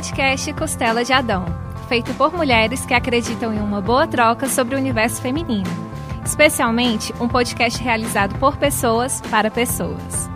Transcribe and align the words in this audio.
podcast 0.00 0.54
Costela 0.54 1.04
de 1.04 1.12
Adão, 1.12 1.44
feito 1.86 2.14
por 2.14 2.32
mulheres 2.32 2.86
que 2.86 2.94
acreditam 2.94 3.52
em 3.52 3.60
uma 3.60 3.82
boa 3.82 4.06
troca 4.06 4.48
sobre 4.48 4.74
o 4.74 4.78
universo 4.78 5.20
feminino. 5.20 5.68
Especialmente 6.24 7.12
um 7.20 7.28
podcast 7.28 7.78
realizado 7.82 8.34
por 8.38 8.56
pessoas 8.56 9.20
para 9.30 9.50
pessoas. 9.50 10.30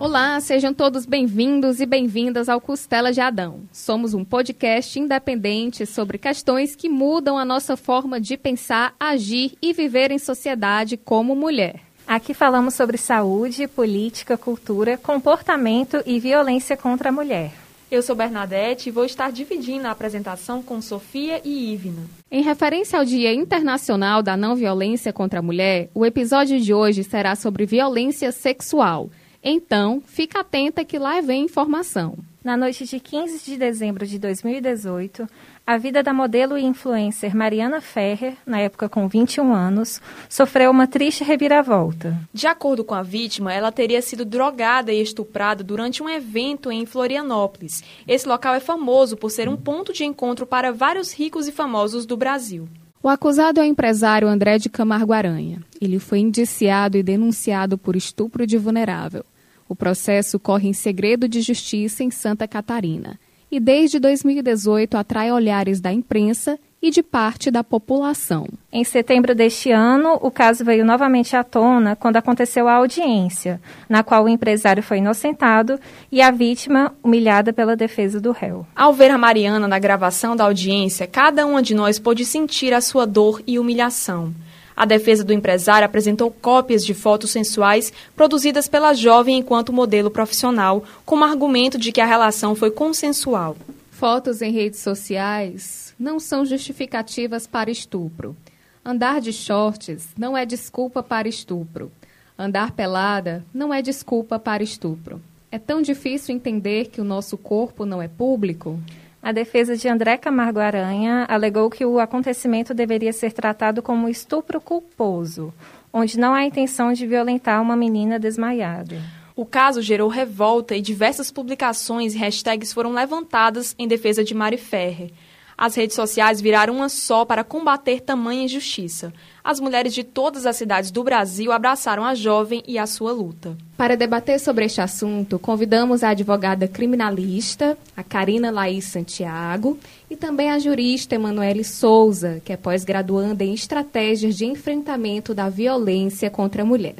Olá, 0.00 0.40
sejam 0.40 0.72
todos 0.72 1.04
bem-vindos 1.04 1.82
e 1.82 1.86
bem-vindas 1.86 2.48
ao 2.48 2.62
Costela 2.62 3.12
de 3.12 3.20
Adão. 3.20 3.64
Somos 3.70 4.14
um 4.14 4.24
podcast 4.24 4.98
independente 4.98 5.84
sobre 5.84 6.16
questões 6.16 6.74
que 6.74 6.88
mudam 6.88 7.36
a 7.36 7.44
nossa 7.44 7.76
forma 7.76 8.18
de 8.18 8.38
pensar, 8.38 8.94
agir 8.98 9.52
e 9.60 9.74
viver 9.74 10.10
em 10.10 10.18
sociedade 10.18 10.96
como 10.96 11.36
mulher. 11.36 11.85
Aqui 12.06 12.32
falamos 12.32 12.74
sobre 12.74 12.96
saúde, 12.96 13.66
política, 13.66 14.38
cultura, 14.38 14.96
comportamento 14.96 16.00
e 16.06 16.20
violência 16.20 16.76
contra 16.76 17.08
a 17.08 17.12
mulher. 17.12 17.52
Eu 17.90 18.00
sou 18.00 18.14
Bernadette 18.14 18.88
e 18.88 18.92
vou 18.92 19.04
estar 19.04 19.32
dividindo 19.32 19.88
a 19.88 19.90
apresentação 19.90 20.62
com 20.62 20.80
Sofia 20.80 21.40
e 21.44 21.72
Ivna. 21.72 22.02
Em 22.30 22.42
referência 22.42 22.96
ao 22.96 23.04
Dia 23.04 23.34
Internacional 23.34 24.22
da 24.22 24.36
Não 24.36 24.54
Violência 24.54 25.12
contra 25.12 25.40
a 25.40 25.42
Mulher, 25.42 25.88
o 25.92 26.06
episódio 26.06 26.60
de 26.60 26.72
hoje 26.72 27.02
será 27.02 27.34
sobre 27.34 27.66
violência 27.66 28.30
sexual. 28.30 29.10
Então, 29.48 30.02
fica 30.04 30.40
atenta 30.40 30.84
que 30.84 30.98
lá 30.98 31.20
vem 31.20 31.44
informação. 31.44 32.18
Na 32.42 32.56
noite 32.56 32.84
de 32.84 32.98
15 32.98 33.44
de 33.44 33.56
dezembro 33.56 34.04
de 34.04 34.18
2018, 34.18 35.24
a 35.64 35.78
vida 35.78 36.02
da 36.02 36.12
modelo 36.12 36.58
e 36.58 36.64
influencer 36.64 37.32
Mariana 37.32 37.80
Ferrer, 37.80 38.34
na 38.44 38.58
época 38.58 38.88
com 38.88 39.06
21 39.06 39.54
anos, 39.54 40.02
sofreu 40.28 40.68
uma 40.72 40.88
triste 40.88 41.22
reviravolta. 41.22 42.18
De 42.34 42.48
acordo 42.48 42.82
com 42.82 42.92
a 42.92 43.04
vítima, 43.04 43.52
ela 43.52 43.70
teria 43.70 44.02
sido 44.02 44.24
drogada 44.24 44.92
e 44.92 45.00
estuprada 45.00 45.62
durante 45.62 46.02
um 46.02 46.08
evento 46.08 46.72
em 46.72 46.84
Florianópolis. 46.84 47.84
Esse 48.04 48.26
local 48.26 48.52
é 48.52 48.60
famoso 48.60 49.16
por 49.16 49.30
ser 49.30 49.48
um 49.48 49.56
ponto 49.56 49.92
de 49.92 50.04
encontro 50.04 50.44
para 50.44 50.72
vários 50.72 51.12
ricos 51.12 51.46
e 51.46 51.52
famosos 51.52 52.04
do 52.04 52.16
Brasil. 52.16 52.68
O 53.00 53.08
acusado 53.08 53.60
é 53.60 53.62
o 53.62 53.66
empresário 53.66 54.26
André 54.26 54.58
de 54.58 54.68
Camargo 54.68 55.12
Aranha. 55.12 55.60
Ele 55.80 56.00
foi 56.00 56.18
indiciado 56.18 56.98
e 56.98 57.02
denunciado 57.04 57.78
por 57.78 57.94
estupro 57.94 58.44
de 58.44 58.58
vulnerável. 58.58 59.24
O 59.68 59.74
processo 59.74 60.38
corre 60.38 60.68
em 60.68 60.72
segredo 60.72 61.28
de 61.28 61.40
justiça 61.40 62.04
em 62.04 62.10
Santa 62.10 62.46
Catarina 62.46 63.18
e 63.50 63.60
desde 63.60 63.98
2018 63.98 64.96
atrai 64.96 65.30
olhares 65.30 65.80
da 65.80 65.92
imprensa 65.92 66.58
e 66.82 66.90
de 66.90 67.02
parte 67.02 67.50
da 67.50 67.64
população. 67.64 68.46
Em 68.72 68.84
setembro 68.84 69.34
deste 69.34 69.70
ano, 69.70 70.18
o 70.20 70.30
caso 70.30 70.64
veio 70.64 70.84
novamente 70.84 71.34
à 71.34 71.42
tona 71.42 71.96
quando 71.96 72.16
aconteceu 72.16 72.68
a 72.68 72.74
audiência, 72.74 73.60
na 73.88 74.02
qual 74.02 74.24
o 74.24 74.28
empresário 74.28 74.82
foi 74.82 74.98
inocentado 74.98 75.80
e 76.12 76.20
a 76.20 76.30
vítima 76.30 76.94
humilhada 77.02 77.52
pela 77.52 77.74
defesa 77.74 78.20
do 78.20 78.30
réu. 78.30 78.66
Ao 78.74 78.92
ver 78.92 79.10
a 79.10 79.18
Mariana 79.18 79.66
na 79.66 79.78
gravação 79.78 80.36
da 80.36 80.44
audiência, 80.44 81.06
cada 81.06 81.46
uma 81.46 81.62
de 81.62 81.74
nós 81.74 81.98
pôde 81.98 82.24
sentir 82.24 82.74
a 82.74 82.80
sua 82.80 83.06
dor 83.06 83.42
e 83.46 83.58
humilhação. 83.58 84.32
A 84.76 84.84
defesa 84.84 85.24
do 85.24 85.32
empresário 85.32 85.86
apresentou 85.86 86.30
cópias 86.30 86.84
de 86.84 86.92
fotos 86.92 87.30
sensuais 87.30 87.92
produzidas 88.14 88.68
pela 88.68 88.92
jovem 88.92 89.38
enquanto 89.38 89.72
modelo 89.72 90.10
profissional, 90.10 90.84
como 91.04 91.24
argumento 91.24 91.78
de 91.78 91.90
que 91.90 92.00
a 92.00 92.06
relação 92.06 92.54
foi 92.54 92.70
consensual. 92.70 93.56
Fotos 93.90 94.42
em 94.42 94.52
redes 94.52 94.80
sociais 94.80 95.94
não 95.98 96.20
são 96.20 96.44
justificativas 96.44 97.46
para 97.46 97.70
estupro. 97.70 98.36
Andar 98.84 99.20
de 99.20 99.32
shorts 99.32 100.08
não 100.16 100.36
é 100.36 100.44
desculpa 100.44 101.02
para 101.02 101.26
estupro. 101.26 101.90
Andar 102.38 102.72
pelada 102.72 103.42
não 103.54 103.72
é 103.72 103.80
desculpa 103.80 104.38
para 104.38 104.62
estupro. 104.62 105.22
É 105.50 105.58
tão 105.58 105.80
difícil 105.80 106.34
entender 106.34 106.88
que 106.88 107.00
o 107.00 107.04
nosso 107.04 107.38
corpo 107.38 107.86
não 107.86 108.02
é 108.02 108.08
público? 108.08 108.78
A 109.26 109.32
defesa 109.32 109.76
de 109.76 109.88
André 109.88 110.16
Camargo 110.16 110.60
Aranha 110.60 111.26
alegou 111.28 111.68
que 111.68 111.84
o 111.84 111.98
acontecimento 111.98 112.72
deveria 112.72 113.12
ser 113.12 113.32
tratado 113.32 113.82
como 113.82 114.08
estupro 114.08 114.60
culposo, 114.60 115.52
onde 115.92 116.16
não 116.16 116.32
há 116.32 116.44
intenção 116.44 116.92
de 116.92 117.04
violentar 117.08 117.60
uma 117.60 117.74
menina 117.74 118.20
desmaiada. 118.20 119.02
O 119.34 119.44
caso 119.44 119.82
gerou 119.82 120.08
revolta 120.08 120.76
e 120.76 120.80
diversas 120.80 121.32
publicações 121.32 122.14
e 122.14 122.18
hashtags 122.18 122.72
foram 122.72 122.92
levantadas 122.92 123.74
em 123.76 123.88
defesa 123.88 124.22
de 124.22 124.32
Mari 124.32 124.58
Ferrer. 124.58 125.10
As 125.58 125.74
redes 125.74 125.96
sociais 125.96 126.40
viraram 126.40 126.76
uma 126.76 126.88
só 126.88 127.24
para 127.24 127.42
combater 127.42 128.02
tamanha 128.02 128.44
injustiça. 128.44 129.12
As 129.46 129.60
mulheres 129.60 129.94
de 129.94 130.02
todas 130.02 130.44
as 130.44 130.56
cidades 130.56 130.90
do 130.90 131.04
Brasil 131.04 131.52
abraçaram 131.52 132.04
a 132.04 132.16
jovem 132.16 132.64
e 132.66 132.76
a 132.80 132.84
sua 132.84 133.12
luta. 133.12 133.56
Para 133.76 133.96
debater 133.96 134.40
sobre 134.40 134.64
este 134.64 134.80
assunto, 134.80 135.38
convidamos 135.38 136.02
a 136.02 136.08
advogada 136.08 136.66
criminalista, 136.66 137.78
a 137.96 138.02
Karina 138.02 138.50
Laís 138.50 138.86
Santiago, 138.86 139.78
e 140.10 140.16
também 140.16 140.50
a 140.50 140.58
jurista 140.58 141.14
Emanuele 141.14 141.62
Souza, 141.62 142.42
que 142.44 142.52
é 142.52 142.56
pós-graduanda 142.56 143.44
em 143.44 143.54
estratégias 143.54 144.36
de 144.36 144.46
enfrentamento 144.46 145.32
da 145.32 145.48
violência 145.48 146.28
contra 146.28 146.62
a 146.62 146.66
mulher. 146.66 146.96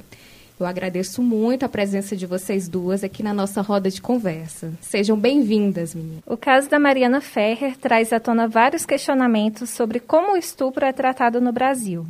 Eu 0.58 0.66
agradeço 0.66 1.20
muito 1.20 1.64
a 1.64 1.68
presença 1.68 2.14
de 2.14 2.26
vocês 2.26 2.68
duas 2.68 3.02
aqui 3.02 3.24
na 3.24 3.34
nossa 3.34 3.60
roda 3.60 3.90
de 3.90 4.00
conversa. 4.00 4.72
Sejam 4.80 5.18
bem-vindas, 5.18 5.96
meninas. 5.96 6.22
O 6.24 6.36
caso 6.36 6.70
da 6.70 6.78
Mariana 6.78 7.20
Ferrer 7.20 7.76
traz 7.76 8.12
à 8.12 8.20
tona 8.20 8.46
vários 8.46 8.86
questionamentos 8.86 9.68
sobre 9.70 9.98
como 9.98 10.34
o 10.34 10.36
estupro 10.36 10.84
é 10.84 10.92
tratado 10.92 11.40
no 11.40 11.50
Brasil. 11.50 12.06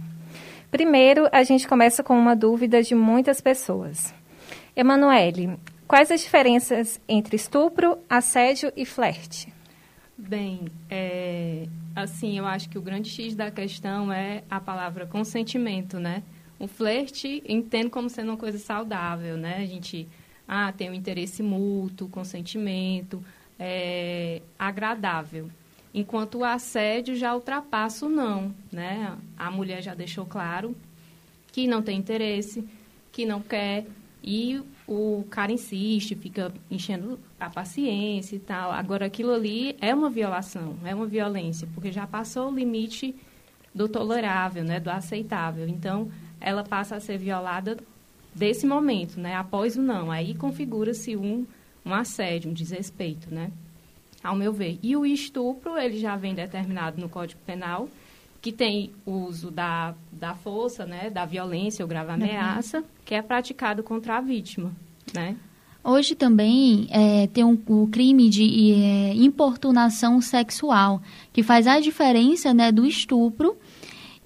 Primeiro, 0.71 1.29
a 1.33 1.43
gente 1.43 1.67
começa 1.67 2.03
com 2.03 2.19
uma 2.19 2.35
dúvida 2.35 2.83
de 2.83 2.95
muitas 2.95 3.41
pessoas. 3.41 4.15
Emanuele, 4.75 5.59
quais 5.87 6.11
as 6.11 6.21
diferenças 6.21 7.01
entre 7.09 7.37
estupro, 7.37 7.99
assédio 8.09 8.73
e 8.77 8.85
flerte? 8.85 9.53
Bem, 10.19 10.69
é, 10.91 11.67
assim, 11.95 12.39
eu 12.39 12.47
acho 12.47 12.69
que 12.69 12.79
o 12.79 12.83
grande 12.83 13.11
X 13.11 13.35
da 13.35 13.51
questão 13.51 14.13
é 14.13 14.43
a 14.51 14.59
palavra 14.59 15.07
consentimento, 15.07 16.01
né? 16.01 16.23
O 16.59 16.67
flerte 16.67 17.43
entendo 17.47 17.91
como 17.91 18.09
sendo 18.09 18.31
uma 18.31 18.37
coisa 18.37 18.59
saudável, 18.59 19.37
né? 19.37 19.59
A 19.59 19.67
gente 19.67 20.09
ah, 20.49 20.73
tem 20.73 20.91
um 20.91 20.95
interesse 20.95 21.43
mútuo, 21.43 22.09
consentimento, 22.09 23.23
é, 23.59 24.41
agradável. 24.59 25.51
Enquanto 25.97 26.37
o 26.37 26.45
assédio 26.45 27.17
já 27.17 27.35
ultrapassa 27.35 28.05
o 28.05 28.11
não, 28.11 28.55
né? 28.71 29.17
A 29.35 29.51
mulher 29.51 29.83
já 29.83 29.95
deixou 29.95 30.27
claro 30.27 30.77
que 31.51 31.67
não 31.67 31.81
tem 31.81 31.99
interesse, 31.99 32.63
que 33.11 33.25
não 33.25 33.41
quer, 33.41 33.87
e 34.23 34.61
o 34.87 35.25
cara 35.31 35.51
insiste, 35.53 36.15
fica 36.15 36.53
enchendo 36.71 37.19
a 37.41 37.49
paciência 37.49 38.37
e 38.37 38.39
tal. 38.39 38.73
Agora, 38.73 39.07
aquilo 39.07 39.33
ali 39.33 39.75
é 39.81 39.95
uma 39.95 40.11
violação, 40.11 40.77
é 40.85 40.95
uma 40.95 41.07
violência, 41.07 41.67
porque 41.73 41.91
já 41.91 42.07
passou 42.07 42.51
o 42.51 42.55
limite 42.55 43.15
do 43.75 43.89
tolerável, 43.89 44.65
né? 44.65 44.79
Do 44.79 44.91
aceitável. 44.91 45.67
Então, 45.67 46.11
ela 46.39 46.63
passa 46.63 46.97
a 46.97 47.01
ser 47.01 47.17
violada 47.17 47.79
desse 48.35 48.67
momento, 48.67 49.19
né? 49.19 49.35
Após 49.35 49.77
o 49.77 49.81
não. 49.83 50.11
Aí 50.11 50.35
configura-se 50.35 51.17
um, 51.17 51.47
um 51.87 51.95
assédio, 51.95 52.51
um 52.51 52.55
desrespeito, 52.55 53.35
né? 53.35 53.51
Ao 54.27 54.37
meu 54.37 54.53
ver. 54.53 54.79
E 54.83 54.97
o 54.97 55.07
estupro, 55.07 55.79
ele 55.79 55.99
já 55.99 56.17
vem 56.17 56.35
determinado 56.35 57.01
no 57.01 57.09
Código 57.09 57.41
Penal, 57.47 57.89
que 58.43 58.53
tem 58.53 58.93
o 59.05 59.13
uso 59.13 59.51
da, 59.51 59.95
da 60.11 60.35
força, 60.35 60.85
né? 60.85 61.11
Da 61.11 61.25
violência 61.25 61.85
ou 61.85 61.89
grave 61.89 62.13
ameaça, 62.13 62.79
uhum. 62.79 62.85
que 63.05 63.15
é 63.15 63.23
praticado 63.23 63.83
contra 63.83 64.17
a 64.17 64.21
vítima, 64.21 64.73
né? 65.15 65.37
Hoje 65.83 66.17
também 66.17 66.89
é, 66.91 67.29
tem 67.29 67.45
um, 67.45 67.57
o 67.69 67.87
crime 67.87 68.29
de 68.29 68.73
é, 68.73 69.15
importunação 69.15 70.21
sexual, 70.21 71.01
que 71.33 71.45
faz 71.45 71.69
a 71.69 71.79
diferença 71.79 72.53
né, 72.53 72.73
do 72.73 72.85
estupro 72.85 73.57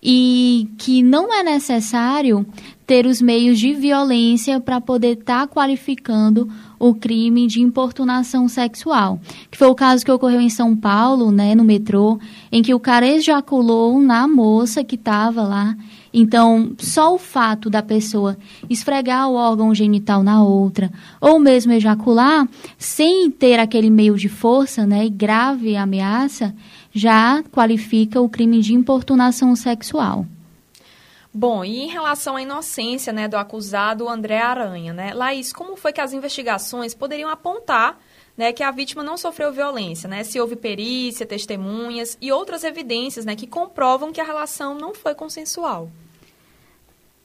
e 0.02 0.68
que 0.78 1.02
não 1.02 1.32
é 1.32 1.42
necessário 1.42 2.46
ter 2.86 3.06
os 3.06 3.22
meios 3.22 3.58
de 3.58 3.72
violência 3.72 4.58
para 4.58 4.80
poder 4.80 5.18
estar 5.18 5.46
tá 5.46 5.54
qualificando 5.54 6.48
o 6.76 6.94
crime 6.94 7.46
de 7.46 7.60
importunação 7.60 8.48
sexual, 8.48 9.20
que 9.50 9.56
foi 9.56 9.68
o 9.68 9.74
caso 9.74 10.04
que 10.04 10.10
ocorreu 10.10 10.40
em 10.40 10.48
São 10.48 10.74
Paulo, 10.74 11.30
né, 11.30 11.54
no 11.54 11.62
metrô, 11.62 12.18
em 12.50 12.62
que 12.62 12.74
o 12.74 12.80
cara 12.80 13.06
ejaculou 13.06 14.00
na 14.00 14.26
moça 14.26 14.82
que 14.82 14.96
estava 14.96 15.42
lá. 15.42 15.76
Então, 16.12 16.72
só 16.78 17.14
o 17.14 17.18
fato 17.18 17.70
da 17.70 17.82
pessoa 17.82 18.36
esfregar 18.68 19.28
o 19.28 19.34
órgão 19.34 19.72
genital 19.72 20.24
na 20.24 20.42
outra, 20.42 20.90
ou 21.20 21.38
mesmo 21.38 21.72
ejacular, 21.72 22.48
sem 22.76 23.30
ter 23.30 23.60
aquele 23.60 23.90
meio 23.90 24.16
de 24.16 24.28
força, 24.28 24.84
né, 24.84 25.06
e 25.06 25.10
grave 25.10 25.76
ameaça, 25.76 26.52
já 26.92 27.42
qualifica 27.50 28.20
o 28.20 28.28
crime 28.28 28.60
de 28.60 28.74
importunação 28.74 29.54
sexual. 29.54 30.26
Bom, 31.32 31.64
e 31.64 31.78
em 31.78 31.88
relação 31.88 32.34
à 32.34 32.42
inocência 32.42 33.12
né, 33.12 33.28
do 33.28 33.36
acusado 33.36 34.08
André 34.08 34.40
Aranha, 34.40 34.92
né? 34.92 35.14
Laís, 35.14 35.52
como 35.52 35.76
foi 35.76 35.92
que 35.92 36.00
as 36.00 36.12
investigações 36.12 36.92
poderiam 36.92 37.30
apontar 37.30 37.98
né, 38.36 38.52
que 38.52 38.62
a 38.62 38.70
vítima 38.70 39.02
não 39.02 39.16
sofreu 39.16 39.52
violência, 39.52 40.08
né? 40.08 40.24
Se 40.24 40.40
houve 40.40 40.56
perícia, 40.56 41.26
testemunhas 41.26 42.16
e 42.20 42.32
outras 42.32 42.64
evidências 42.64 43.24
né, 43.24 43.36
que 43.36 43.46
comprovam 43.46 44.12
que 44.12 44.20
a 44.20 44.24
relação 44.24 44.74
não 44.74 44.94
foi 44.94 45.14
consensual. 45.14 45.90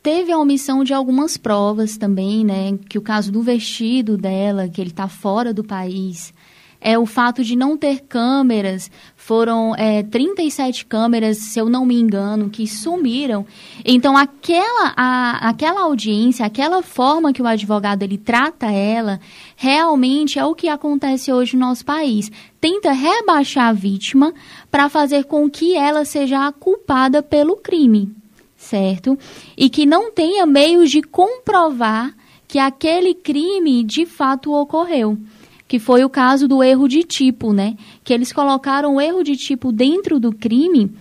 teve 0.03 0.31
a 0.31 0.37
omissão 0.37 0.83
de 0.83 0.93
algumas 0.93 1.35
provas 1.35 1.97
também, 1.97 2.45
né? 2.45 2.77
Que 2.87 2.99
o 2.99 3.01
caso 3.01 3.31
do 3.31 3.41
vestido 3.41 4.17
dela, 4.17 4.69
que 4.69 4.79
ele 4.79 4.91
está 4.91 5.07
fora 5.07 5.51
do 5.51 5.63
país. 5.63 6.31
É 6.79 6.99
o 6.99 7.05
fato 7.07 7.43
de 7.43 7.55
não 7.55 7.75
ter 7.75 8.01
câmeras, 8.01 8.91
foram 9.25 9.75
é, 9.75 10.03
37 10.03 10.85
câmeras, 10.85 11.37
se 11.37 11.57
eu 11.57 11.67
não 11.67 11.83
me 11.83 11.99
engano, 11.99 12.47
que 12.47 12.67
sumiram. 12.67 13.43
Então, 13.83 14.15
aquela, 14.15 14.93
a, 14.95 15.49
aquela 15.49 15.81
audiência, 15.81 16.45
aquela 16.45 16.83
forma 16.83 17.33
que 17.33 17.41
o 17.41 17.47
advogado 17.47 18.03
ele 18.03 18.19
trata 18.19 18.67
ela, 18.71 19.19
realmente 19.55 20.37
é 20.37 20.45
o 20.45 20.53
que 20.53 20.69
acontece 20.69 21.33
hoje 21.33 21.57
no 21.57 21.65
nosso 21.65 21.83
país. 21.83 22.31
Tenta 22.61 22.91
rebaixar 22.91 23.69
a 23.69 23.73
vítima 23.73 24.31
para 24.69 24.89
fazer 24.89 25.23
com 25.23 25.49
que 25.49 25.75
ela 25.75 26.05
seja 26.05 26.45
a 26.45 26.51
culpada 26.51 27.23
pelo 27.23 27.55
crime 27.55 28.13
certo? 28.55 29.15
E 29.55 29.69
que 29.69 29.85
não 29.85 30.11
tenha 30.11 30.43
meios 30.43 30.89
de 30.89 31.03
comprovar 31.03 32.15
que 32.47 32.57
aquele 32.57 33.13
crime 33.13 33.83
de 33.83 34.07
fato 34.07 34.51
ocorreu. 34.51 35.19
Que 35.67 35.79
foi 35.79 36.03
o 36.03 36.09
caso 36.09 36.47
do 36.47 36.61
erro 36.63 36.87
de 36.87 37.03
tipo, 37.03 37.51
né? 37.51 37.75
Que 38.03 38.13
eles 38.13 38.31
colocaram 38.31 38.95
o 38.95 39.01
erro 39.01 39.23
de 39.23 39.35
tipo 39.35 39.71
dentro 39.71 40.19
do 40.19 40.31
crime. 40.31 40.91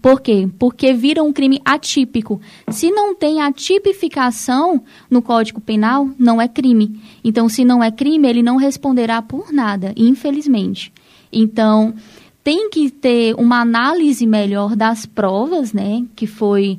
Por 0.00 0.20
quê? 0.20 0.48
Porque 0.58 0.92
viram 0.92 1.26
um 1.26 1.32
crime 1.32 1.60
atípico. 1.64 2.40
Se 2.68 2.90
não 2.90 3.14
tem 3.14 3.42
a 3.42 3.52
tipificação 3.52 4.82
no 5.10 5.20
Código 5.20 5.60
Penal, 5.60 6.08
não 6.18 6.40
é 6.40 6.46
crime. 6.46 7.00
Então, 7.24 7.48
se 7.48 7.64
não 7.64 7.82
é 7.82 7.90
crime, 7.90 8.28
ele 8.28 8.42
não 8.42 8.56
responderá 8.56 9.20
por 9.20 9.52
nada, 9.52 9.92
infelizmente. 9.96 10.92
Então, 11.32 11.94
tem 12.42 12.70
que 12.70 12.90
ter 12.90 13.34
uma 13.34 13.60
análise 13.60 14.26
melhor 14.26 14.76
das 14.76 15.06
provas, 15.06 15.72
né? 15.72 16.04
Que 16.14 16.26
foi, 16.26 16.76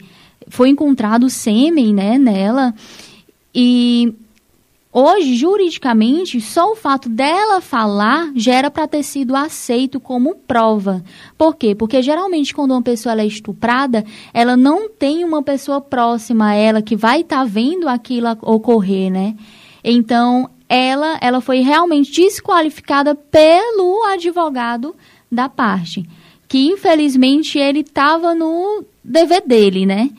foi 0.48 0.70
encontrado 0.70 1.30
sêmen, 1.30 1.94
né, 1.94 2.18
nela. 2.18 2.74
E 3.54 4.14
hoje, 4.92 5.36
juridicamente, 5.36 6.42
só 6.42 6.72
o 6.72 6.76
fato 6.76 7.08
dela 7.08 7.62
falar 7.62 8.32
já 8.36 8.54
era 8.54 8.72
para 8.72 8.88
ter 8.88 9.04
sido 9.04 9.36
aceito 9.36 10.00
como 10.00 10.36
prova. 10.36 11.04
Por 11.38 11.56
quê? 11.56 11.74
Porque 11.74 12.02
geralmente 12.02 12.54
quando 12.54 12.72
uma 12.72 12.82
pessoa 12.82 13.20
é 13.20 13.26
estuprada, 13.26 14.04
ela 14.34 14.58
não 14.58 14.90
tem 14.90 15.24
uma 15.24 15.42
pessoa 15.42 15.80
próxima 15.80 16.50
a 16.50 16.54
ela 16.54 16.82
que 16.82 16.96
vai 16.96 17.22
estar 17.22 17.40
tá 17.40 17.46
vendo 17.46 17.88
aquilo 17.88 18.28
ocorrer, 18.42 19.12
né? 19.12 19.36
Então, 19.84 20.50
ela, 20.72 21.18
ela 21.20 21.42
foi 21.42 21.60
realmente 21.60 22.14
desqualificada 22.14 23.14
pelo 23.14 24.06
advogado 24.06 24.96
da 25.30 25.50
parte. 25.50 26.08
Que 26.48 26.68
infelizmente 26.68 27.60
ele 27.60 27.82
estava 27.82 28.34
no 28.34 28.84
dever 29.04 29.42
dele, 29.46 29.86
né? 29.86 30.10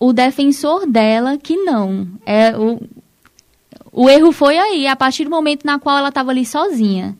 O 0.00 0.12
defensor 0.12 0.84
dela 0.84 1.38
que 1.38 1.56
não. 1.56 2.08
É, 2.26 2.56
o, 2.56 2.80
o 3.96 4.10
erro 4.10 4.30
foi 4.30 4.58
aí, 4.58 4.86
a 4.86 4.94
partir 4.94 5.24
do 5.24 5.30
momento 5.30 5.64
na 5.64 5.78
qual 5.78 5.96
ela 5.96 6.10
estava 6.10 6.30
ali 6.30 6.44
sozinha. 6.44 7.16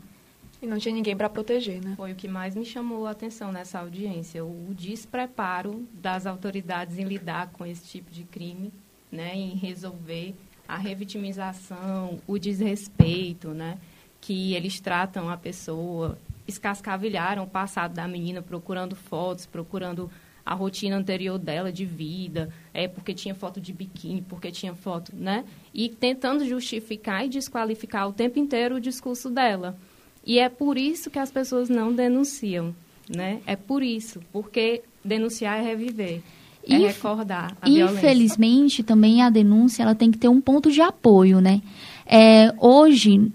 E 0.61 0.67
não 0.67 0.78
tinha 0.78 0.94
ninguém 0.94 1.17
para 1.17 1.31
proteger, 1.31 1.82
né? 1.82 1.94
Foi 1.96 2.12
o 2.12 2.14
que 2.14 2.28
mais 2.28 2.55
me 2.55 2.67
chamou 2.67 3.06
a 3.06 3.12
atenção 3.12 3.50
nessa 3.50 3.78
audiência, 3.78 4.44
o 4.44 4.75
despreparo 4.76 5.88
das 5.94 6.26
autoridades 6.26 6.99
em 6.99 7.05
lidar 7.05 7.49
com 7.49 7.64
esse 7.64 7.82
tipo 7.87 8.11
de 8.11 8.25
crime, 8.25 8.70
né, 9.11 9.34
em 9.34 9.55
resolver 9.55 10.34
a 10.69 10.76
revitimização, 10.76 12.20
o 12.26 12.38
desrespeito, 12.38 13.55
né, 13.55 13.78
que 14.20 14.52
eles 14.52 14.78
tratam 14.78 15.31
a 15.31 15.37
pessoa 15.38 16.19
escascavilharam 16.46 17.44
o 17.44 17.49
passado 17.49 17.94
da 17.94 18.06
menina 18.06 18.43
procurando 18.43 18.94
fotos, 18.94 19.46
procurando 19.46 20.11
a 20.46 20.54
rotina 20.54 20.96
anterior 20.96 21.38
dela 21.38 21.72
de 21.72 21.84
vida, 21.84 22.48
é 22.72 22.87
porque 22.87 23.12
tinha 23.12 23.34
foto 23.34 23.60
de 23.60 23.72
biquíni, 23.72 24.22
porque 24.22 24.52
tinha 24.52 24.72
foto, 24.75 25.10
né? 25.12 25.44
E 25.75 25.88
tentando 25.88 26.46
justificar 26.46 27.26
e 27.26 27.28
desqualificar 27.28 28.08
o 28.08 28.12
tempo 28.12 28.38
inteiro 28.38 28.76
o 28.76 28.81
discurso 28.81 29.28
dela. 29.28 29.76
E 30.25 30.38
é 30.38 30.48
por 30.48 30.78
isso 30.78 31.10
que 31.10 31.19
as 31.19 31.32
pessoas 31.32 31.69
não 31.69 31.93
denunciam, 31.93 32.72
né? 33.08 33.40
É 33.44 33.56
por 33.56 33.82
isso, 33.82 34.20
porque 34.32 34.82
denunciar 35.04 35.58
é 35.58 35.62
reviver. 35.62 36.22
É 36.69 36.76
recordar 36.78 37.56
a 37.60 37.69
Infelizmente, 37.69 38.76
violência. 38.76 38.84
também 38.84 39.22
a 39.22 39.31
denúncia 39.31 39.82
ela 39.82 39.94
tem 39.94 40.10
que 40.10 40.19
ter 40.19 40.28
um 40.28 40.40
ponto 40.40 40.70
de 40.70 40.81
apoio, 40.81 41.40
né? 41.40 41.60
É, 42.04 42.52
hoje, 42.58 43.32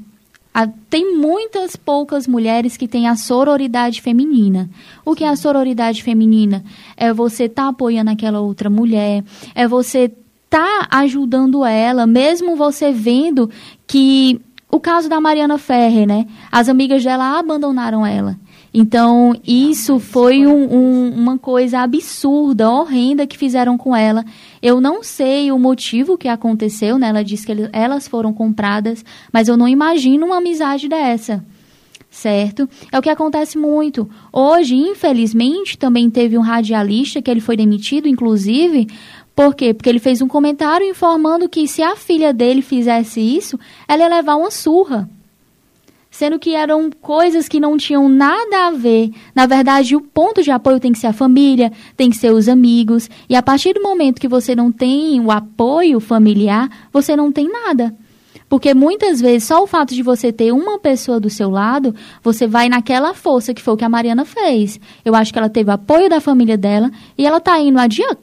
tem 0.89 1.15
muitas 1.17 1.75
poucas 1.75 2.27
mulheres 2.27 2.75
que 2.75 2.87
têm 2.87 3.07
a 3.07 3.15
sororidade 3.15 4.01
feminina. 4.01 4.69
O 5.05 5.15
que 5.15 5.23
é 5.23 5.29
a 5.29 5.35
sororidade 5.35 6.03
feminina? 6.03 6.63
É 6.97 7.13
você 7.13 7.45
estar 7.45 7.63
tá 7.63 7.69
apoiando 7.69 8.11
aquela 8.11 8.41
outra 8.41 8.69
mulher, 8.69 9.23
é 9.55 9.67
você 9.67 10.05
estar 10.05 10.87
tá 10.87 10.97
ajudando 10.99 11.63
ela, 11.63 12.05
mesmo 12.05 12.55
você 12.55 12.91
vendo 12.91 13.49
que 13.87 14.41
o 14.69 14.79
caso 14.79 15.09
da 15.09 15.19
Mariana 15.21 15.57
Ferrer, 15.57 16.07
né? 16.07 16.25
As 16.51 16.69
amigas 16.69 17.03
dela 17.03 17.37
abandonaram 17.37 18.05
ela. 18.05 18.37
Então, 18.73 19.35
isso 19.45 19.99
foi 19.99 20.47
um, 20.47 20.73
um, 20.73 21.09
uma 21.13 21.37
coisa 21.37 21.79
absurda, 21.79 22.69
horrenda 22.69 23.27
que 23.27 23.37
fizeram 23.37 23.77
com 23.77 23.93
ela. 23.93 24.23
Eu 24.61 24.79
não 24.79 25.01
sei 25.01 25.51
o 25.51 25.57
motivo 25.57 26.17
que 26.17 26.27
aconteceu, 26.27 26.99
né? 26.99 27.09
Ela 27.09 27.23
disse 27.23 27.45
que 27.45 27.69
elas 27.73 28.07
foram 28.07 28.31
compradas, 28.31 29.03
mas 29.33 29.47
eu 29.47 29.57
não 29.57 29.67
imagino 29.67 30.25
uma 30.25 30.37
amizade 30.37 30.87
dessa. 30.87 31.43
Certo? 32.09 32.69
É 32.91 32.99
o 32.99 33.01
que 33.01 33.09
acontece 33.09 33.57
muito. 33.57 34.09
Hoje, 34.33 34.75
infelizmente, 34.75 35.77
também 35.77 36.09
teve 36.09 36.37
um 36.37 36.41
radialista 36.41 37.21
que 37.21 37.31
ele 37.31 37.39
foi 37.39 37.55
demitido, 37.55 38.07
inclusive, 38.07 38.87
por 39.35 39.55
quê? 39.55 39.73
Porque 39.73 39.89
ele 39.89 39.97
fez 39.97 40.21
um 40.21 40.27
comentário 40.27 40.85
informando 40.87 41.47
que 41.47 41.67
se 41.67 41.81
a 41.81 41.95
filha 41.95 42.33
dele 42.33 42.61
fizesse 42.61 43.19
isso, 43.19 43.57
ela 43.87 44.03
ia 44.03 44.09
levar 44.09 44.35
uma 44.35 44.51
surra 44.51 45.09
sendo 46.11 46.37
que 46.37 46.53
eram 46.53 46.91
coisas 46.91 47.47
que 47.47 47.59
não 47.59 47.77
tinham 47.77 48.07
nada 48.09 48.67
a 48.67 48.71
ver. 48.71 49.09
Na 49.33 49.45
verdade, 49.45 49.95
o 49.95 50.01
ponto 50.01 50.43
de 50.43 50.51
apoio 50.51 50.79
tem 50.79 50.91
que 50.91 50.99
ser 50.99 51.07
a 51.07 51.13
família, 51.13 51.71
tem 51.95 52.09
que 52.09 52.17
ser 52.17 52.31
os 52.31 52.49
amigos, 52.49 53.09
e 53.29 53.35
a 53.35 53.41
partir 53.41 53.73
do 53.73 53.81
momento 53.81 54.19
que 54.19 54.27
você 54.27 54.53
não 54.53 54.71
tem 54.71 55.19
o 55.21 55.31
apoio 55.31 55.99
familiar, 56.01 56.69
você 56.91 57.15
não 57.15 57.31
tem 57.31 57.49
nada. 57.49 57.95
Porque 58.51 58.73
muitas 58.73 59.21
vezes, 59.21 59.45
só 59.45 59.63
o 59.63 59.67
fato 59.67 59.95
de 59.95 60.03
você 60.03 60.29
ter 60.29 60.51
uma 60.51 60.77
pessoa 60.77 61.21
do 61.21 61.29
seu 61.29 61.49
lado, 61.49 61.95
você 62.21 62.45
vai 62.45 62.67
naquela 62.67 63.13
força 63.13 63.53
que 63.53 63.61
foi 63.61 63.73
o 63.75 63.77
que 63.77 63.85
a 63.85 63.89
Mariana 63.89 64.25
fez. 64.25 64.77
Eu 65.05 65.15
acho 65.15 65.31
que 65.31 65.39
ela 65.39 65.47
teve 65.47 65.71
apoio 65.71 66.09
da 66.09 66.19
família 66.19 66.57
dela 66.57 66.91
e 67.17 67.25
ela 67.25 67.37
está 67.37 67.57
indo 67.61 67.79
adiante. 67.79 68.19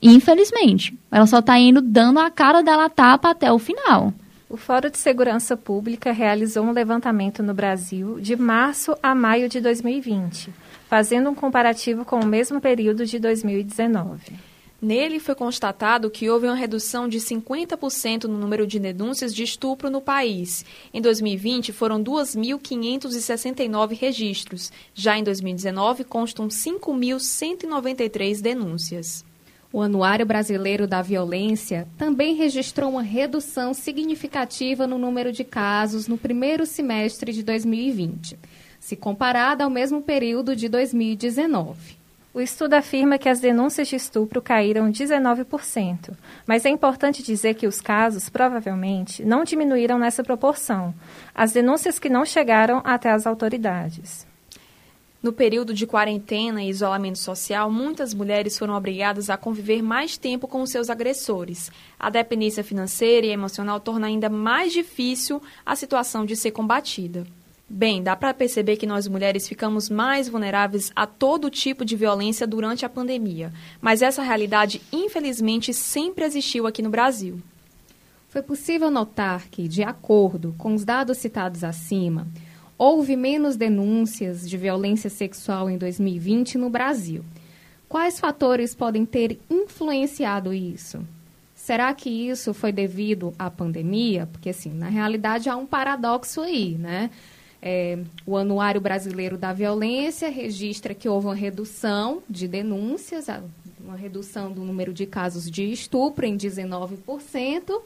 Infelizmente. 0.00 0.96
Ela 1.10 1.26
só 1.26 1.40
está 1.40 1.58
indo 1.58 1.80
dando 1.80 2.20
a 2.20 2.30
cara 2.30 2.62
dela 2.62 2.88
tapa 2.88 3.30
até 3.30 3.52
o 3.52 3.58
final. 3.58 4.14
O 4.48 4.56
Fórum 4.56 4.88
de 4.88 4.98
Segurança 4.98 5.56
Pública 5.56 6.12
realizou 6.12 6.62
um 6.62 6.70
levantamento 6.70 7.42
no 7.42 7.52
Brasil 7.52 8.20
de 8.20 8.36
março 8.36 8.96
a 9.02 9.12
maio 9.12 9.48
de 9.48 9.60
2020, 9.60 10.54
fazendo 10.88 11.28
um 11.28 11.34
comparativo 11.34 12.04
com 12.04 12.20
o 12.20 12.26
mesmo 12.26 12.60
período 12.60 13.04
de 13.04 13.18
2019. 13.18 14.34
Nele 14.80 15.18
foi 15.18 15.34
constatado 15.34 16.08
que 16.08 16.30
houve 16.30 16.46
uma 16.46 16.54
redução 16.54 17.08
de 17.08 17.18
50% 17.18 18.24
no 18.24 18.38
número 18.38 18.68
de 18.68 18.78
denúncias 18.78 19.34
de 19.34 19.42
estupro 19.42 19.90
no 19.90 20.00
país. 20.00 20.64
Em 20.94 21.00
2020, 21.00 21.72
foram 21.72 22.00
2.569 22.00 23.98
registros. 23.98 24.70
Já 24.94 25.18
em 25.18 25.24
2019, 25.24 26.04
constam 26.04 26.46
5.193 26.46 28.40
denúncias. 28.40 29.24
O 29.76 29.82
Anuário 29.82 30.24
Brasileiro 30.24 30.86
da 30.86 31.02
Violência 31.02 31.86
também 31.98 32.34
registrou 32.34 32.88
uma 32.92 33.02
redução 33.02 33.74
significativa 33.74 34.86
no 34.86 34.96
número 34.96 35.30
de 35.30 35.44
casos 35.44 36.08
no 36.08 36.16
primeiro 36.16 36.64
semestre 36.64 37.30
de 37.30 37.42
2020, 37.42 38.38
se 38.80 38.96
comparado 38.96 39.62
ao 39.62 39.68
mesmo 39.68 40.00
período 40.00 40.56
de 40.56 40.66
2019. 40.66 41.98
O 42.32 42.40
estudo 42.40 42.72
afirma 42.72 43.18
que 43.18 43.28
as 43.28 43.38
denúncias 43.38 43.88
de 43.88 43.96
estupro 43.96 44.40
caíram 44.40 44.90
19%, 44.90 46.16
mas 46.46 46.64
é 46.64 46.70
importante 46.70 47.22
dizer 47.22 47.52
que 47.52 47.66
os 47.66 47.78
casos, 47.78 48.30
provavelmente, 48.30 49.26
não 49.26 49.44
diminuíram 49.44 49.98
nessa 49.98 50.24
proporção. 50.24 50.94
As 51.34 51.52
denúncias 51.52 51.98
que 51.98 52.08
não 52.08 52.24
chegaram 52.24 52.80
até 52.82 53.10
as 53.10 53.26
autoridades. 53.26 54.25
No 55.26 55.32
período 55.32 55.74
de 55.74 55.88
quarentena 55.88 56.62
e 56.62 56.68
isolamento 56.68 57.18
social, 57.18 57.68
muitas 57.68 58.14
mulheres 58.14 58.56
foram 58.56 58.74
obrigadas 58.74 59.28
a 59.28 59.36
conviver 59.36 59.82
mais 59.82 60.16
tempo 60.16 60.46
com 60.46 60.64
seus 60.64 60.88
agressores. 60.88 61.68
A 61.98 62.08
dependência 62.08 62.62
financeira 62.62 63.26
e 63.26 63.30
emocional 63.30 63.80
torna 63.80 64.06
ainda 64.06 64.30
mais 64.30 64.72
difícil 64.72 65.42
a 65.66 65.74
situação 65.74 66.24
de 66.24 66.36
ser 66.36 66.52
combatida. 66.52 67.26
Bem, 67.68 68.04
dá 68.04 68.14
para 68.14 68.32
perceber 68.32 68.76
que 68.76 68.86
nós 68.86 69.08
mulheres 69.08 69.48
ficamos 69.48 69.90
mais 69.90 70.28
vulneráveis 70.28 70.92
a 70.94 71.08
todo 71.08 71.50
tipo 71.50 71.84
de 71.84 71.96
violência 71.96 72.46
durante 72.46 72.86
a 72.86 72.88
pandemia, 72.88 73.52
mas 73.80 74.02
essa 74.02 74.22
realidade, 74.22 74.80
infelizmente, 74.92 75.74
sempre 75.74 76.24
existiu 76.24 76.68
aqui 76.68 76.82
no 76.82 76.90
Brasil. 76.90 77.42
Foi 78.28 78.42
possível 78.42 78.92
notar 78.92 79.48
que, 79.48 79.66
de 79.66 79.82
acordo 79.82 80.54
com 80.56 80.72
os 80.72 80.84
dados 80.84 81.18
citados 81.18 81.64
acima, 81.64 82.28
houve 82.78 83.16
menos 83.16 83.56
denúncias 83.56 84.48
de 84.48 84.56
violência 84.56 85.10
sexual 85.10 85.70
em 85.70 85.78
2020 85.78 86.58
no 86.58 86.70
Brasil. 86.70 87.24
Quais 87.88 88.18
fatores 88.18 88.74
podem 88.74 89.06
ter 89.06 89.38
influenciado 89.48 90.52
isso? 90.52 91.00
Será 91.54 91.92
que 91.94 92.10
isso 92.10 92.52
foi 92.52 92.70
devido 92.70 93.34
à 93.38 93.50
pandemia? 93.50 94.28
Porque, 94.30 94.50
assim, 94.50 94.72
na 94.72 94.88
realidade 94.88 95.48
há 95.48 95.56
um 95.56 95.66
paradoxo 95.66 96.40
aí, 96.40 96.76
né? 96.78 97.10
É, 97.60 97.98
o 98.24 98.36
Anuário 98.36 98.80
Brasileiro 98.80 99.36
da 99.36 99.52
Violência 99.52 100.28
registra 100.28 100.94
que 100.94 101.08
houve 101.08 101.26
uma 101.26 101.34
redução 101.34 102.22
de 102.28 102.46
denúncias, 102.46 103.26
uma 103.80 103.96
redução 103.96 104.52
do 104.52 104.62
número 104.62 104.92
de 104.92 105.06
casos 105.06 105.50
de 105.50 105.64
estupro 105.72 106.26
em 106.26 106.36
19%, 106.36 107.80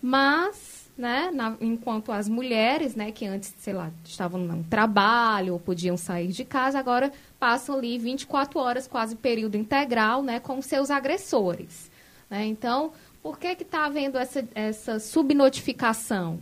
mas, 0.00 0.71
né, 0.96 1.30
na, 1.32 1.56
enquanto 1.60 2.12
as 2.12 2.28
mulheres, 2.28 2.94
né, 2.94 3.10
que 3.10 3.26
antes, 3.26 3.54
sei 3.58 3.72
lá, 3.72 3.90
estavam 4.04 4.40
no 4.40 4.64
trabalho 4.64 5.54
ou 5.54 5.60
podiam 5.60 5.96
sair 5.96 6.28
de 6.28 6.44
casa, 6.44 6.78
agora 6.78 7.12
passam 7.38 7.76
ali 7.76 7.98
24 7.98 8.58
horas, 8.58 8.86
quase 8.86 9.16
período 9.16 9.56
integral, 9.56 10.22
né, 10.22 10.38
com 10.38 10.60
seus 10.60 10.90
agressores. 10.90 11.90
Né? 12.28 12.46
Então, 12.46 12.92
por 13.22 13.38
que 13.38 13.48
está 13.48 13.86
havendo 13.86 14.18
essa, 14.18 14.46
essa 14.54 14.98
subnotificação? 14.98 16.38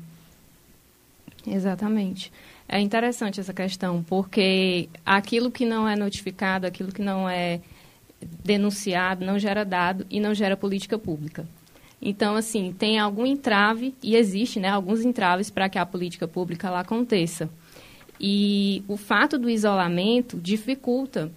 Exatamente. 1.46 2.32
É 2.68 2.78
interessante 2.80 3.40
essa 3.40 3.52
questão, 3.52 4.02
porque 4.02 4.88
aquilo 5.04 5.50
que 5.50 5.64
não 5.64 5.88
é 5.88 5.96
notificado, 5.96 6.66
aquilo 6.66 6.92
que 6.92 7.02
não 7.02 7.28
é 7.28 7.60
denunciado, 8.20 9.24
não 9.24 9.38
gera 9.38 9.64
dado 9.64 10.06
e 10.10 10.20
não 10.20 10.34
gera 10.34 10.56
política 10.56 10.98
pública. 10.98 11.46
Então, 12.02 12.34
assim, 12.34 12.72
tem 12.72 12.98
algum 12.98 13.26
entrave, 13.26 13.94
e 14.02 14.16
existe 14.16 14.58
né, 14.58 14.68
alguns 14.68 15.04
entraves 15.04 15.50
para 15.50 15.68
que 15.68 15.78
a 15.78 15.84
política 15.84 16.26
pública 16.26 16.70
lá 16.70 16.80
aconteça. 16.80 17.50
E 18.18 18.82
o 18.88 18.96
fato 18.96 19.38
do 19.38 19.50
isolamento 19.50 20.38
dificulta 20.38 21.30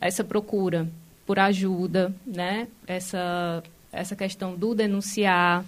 essa 0.00 0.24
procura 0.24 0.88
por 1.26 1.38
ajuda, 1.38 2.14
né? 2.26 2.66
essa, 2.86 3.62
essa 3.92 4.16
questão 4.16 4.56
do 4.56 4.74
denunciar, 4.74 5.64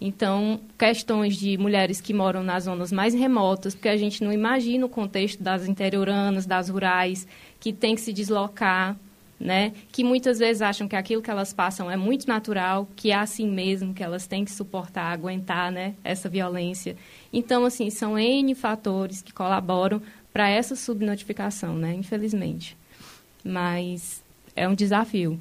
então, 0.00 0.60
questões 0.78 1.36
de 1.36 1.58
mulheres 1.58 2.00
que 2.00 2.14
moram 2.14 2.42
nas 2.42 2.64
zonas 2.64 2.92
mais 2.92 3.14
remotas, 3.14 3.74
porque 3.74 3.88
a 3.88 3.96
gente 3.96 4.22
não 4.22 4.32
imagina 4.32 4.86
o 4.86 4.88
contexto 4.88 5.42
das 5.42 5.66
interioranas, 5.66 6.46
das 6.46 6.68
rurais, 6.68 7.26
que 7.58 7.72
tem 7.72 7.96
que 7.96 8.00
se 8.00 8.12
deslocar, 8.12 8.96
né? 9.38 9.72
Que 9.92 10.02
muitas 10.02 10.38
vezes 10.38 10.62
acham 10.62 10.88
que 10.88 10.96
aquilo 10.96 11.22
que 11.22 11.30
elas 11.30 11.52
passam 11.52 11.90
é 11.90 11.96
muito 11.96 12.26
natural, 12.26 12.88
que 12.96 13.10
é 13.10 13.14
assim 13.14 13.48
mesmo, 13.48 13.94
que 13.94 14.02
elas 14.02 14.26
têm 14.26 14.44
que 14.44 14.50
suportar, 14.50 15.12
aguentar, 15.12 15.70
né? 15.70 15.94
Essa 16.02 16.28
violência. 16.28 16.96
Então, 17.32 17.64
assim, 17.64 17.90
são 17.90 18.18
N 18.18 18.54
fatores 18.54 19.22
que 19.22 19.32
colaboram 19.32 20.02
para 20.32 20.48
essa 20.48 20.74
subnotificação, 20.74 21.74
né? 21.74 21.94
Infelizmente. 21.94 22.76
Mas 23.44 24.22
é 24.56 24.68
um 24.68 24.74
desafio 24.74 25.38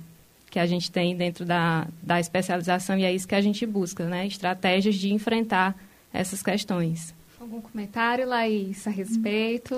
que 0.49 0.59
a 0.59 0.65
gente 0.65 0.91
tem 0.91 1.15
dentro 1.15 1.43
da, 1.43 1.87
da 2.01 2.19
especialização 2.19 2.97
e 2.97 3.03
é 3.03 3.13
isso 3.13 3.27
que 3.27 3.35
a 3.35 3.41
gente 3.41 3.65
busca, 3.65 4.07
né? 4.07 4.27
Estratégias 4.27 4.95
de 4.95 5.11
enfrentar 5.11 5.75
essas 6.13 6.41
questões. 6.41 7.13
Algum 7.39 7.61
comentário, 7.61 8.27
Laís, 8.27 8.87
a 8.87 8.89
respeito? 8.89 9.75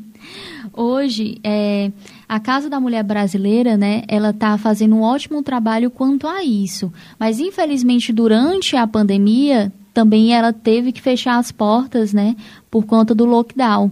Hoje, 0.70 1.38
é, 1.42 1.90
a 2.28 2.38
Casa 2.38 2.68
da 2.68 2.78
Mulher 2.78 3.02
Brasileira, 3.02 3.74
né, 3.74 4.02
ela 4.06 4.30
está 4.30 4.58
fazendo 4.58 4.94
um 4.94 5.00
ótimo 5.00 5.42
trabalho 5.42 5.90
quanto 5.90 6.28
a 6.28 6.44
isso. 6.44 6.92
Mas, 7.18 7.40
infelizmente, 7.40 8.12
durante 8.12 8.76
a 8.76 8.86
pandemia, 8.86 9.72
também 9.94 10.34
ela 10.34 10.52
teve 10.52 10.92
que 10.92 11.00
fechar 11.00 11.38
as 11.38 11.50
portas, 11.50 12.12
né, 12.12 12.36
por 12.70 12.84
conta 12.84 13.14
do 13.14 13.24
lockdown. 13.24 13.90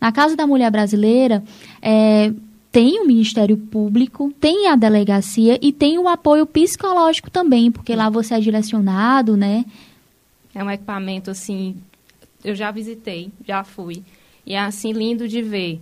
Na 0.00 0.10
Casa 0.10 0.34
da 0.34 0.44
Mulher 0.44 0.70
Brasileira, 0.72 1.44
é, 1.80 2.32
tem 2.72 3.00
o 3.00 3.06
Ministério 3.06 3.56
Público, 3.56 4.32
tem 4.40 4.66
a 4.66 4.74
delegacia 4.74 5.60
e 5.62 5.72
tem 5.72 5.96
o 5.96 6.08
apoio 6.08 6.44
psicológico 6.44 7.30
também, 7.30 7.70
porque 7.70 7.94
lá 7.94 8.10
você 8.10 8.34
é 8.34 8.40
direcionado, 8.40 9.36
né? 9.36 9.64
É 10.52 10.62
um 10.62 10.70
equipamento 10.70 11.30
assim, 11.30 11.76
eu 12.44 12.54
já 12.54 12.70
visitei, 12.70 13.30
já 13.46 13.64
fui. 13.64 14.02
E 14.44 14.54
é 14.54 14.58
assim 14.58 14.92
lindo 14.92 15.28
de 15.28 15.40
ver. 15.42 15.80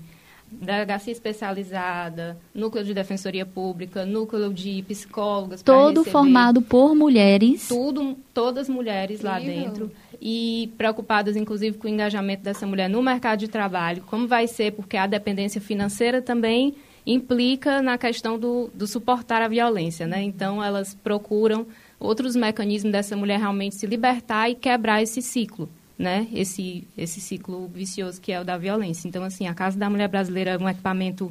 Delegacia 0.53 1.13
especializada, 1.13 2.37
núcleo 2.53 2.85
de 2.85 2.93
defensoria 2.93 3.47
pública, 3.47 4.05
núcleo 4.05 4.53
de 4.53 4.83
psicólogas. 4.83 5.63
Todo 5.63 6.05
formado 6.05 6.61
por 6.61 6.93
mulheres. 6.95 7.69
Tudo, 7.69 8.17
todas 8.35 8.69
mulheres 8.69 9.21
lá 9.21 9.39
dentro. 9.39 9.93
E 10.21 10.73
preocupadas, 10.77 11.37
inclusive, 11.37 11.79
com 11.79 11.87
o 11.87 11.91
engajamento 11.91 12.43
dessa 12.43 12.67
mulher 12.67 12.91
no 12.91 13.01
mercado 13.01 13.39
de 13.39 13.49
trabalho. 13.49 14.03
Como 14.09 14.27
vai 14.27 14.49
ser, 14.49 14.73
porque 14.73 14.97
a 14.97 15.07
dependência 15.07 15.61
financeira 15.61 16.21
também 16.21 16.75
implica 17.07 17.81
na 17.81 17.97
questão 17.97 18.37
do, 18.37 18.71
do 18.75 18.89
suportar 18.89 19.41
a 19.43 19.49
violência, 19.49 20.05
né? 20.05 20.21
Então, 20.21 20.63
elas 20.63 20.95
procuram 20.95 21.65
outros 21.99 22.35
mecanismos 22.35 22.91
dessa 22.91 23.17
mulher 23.17 23.39
realmente 23.39 23.77
se 23.77 23.87
libertar 23.87 24.51
e 24.51 24.57
quebrar 24.57 25.01
esse 25.01 25.23
ciclo 25.23 25.69
né, 26.01 26.27
esse, 26.33 26.89
esse 26.97 27.21
ciclo 27.21 27.69
vicioso 27.69 28.19
que 28.19 28.33
é 28.33 28.41
o 28.41 28.45
da 28.45 28.57
violência. 28.57 29.07
Então, 29.07 29.23
assim, 29.23 29.47
a 29.47 29.53
Casa 29.53 29.79
da 29.79 29.91
Mulher 29.91 30.09
Brasileira 30.09 30.53
é 30.53 30.59
um 30.59 30.67
equipamento 30.67 31.31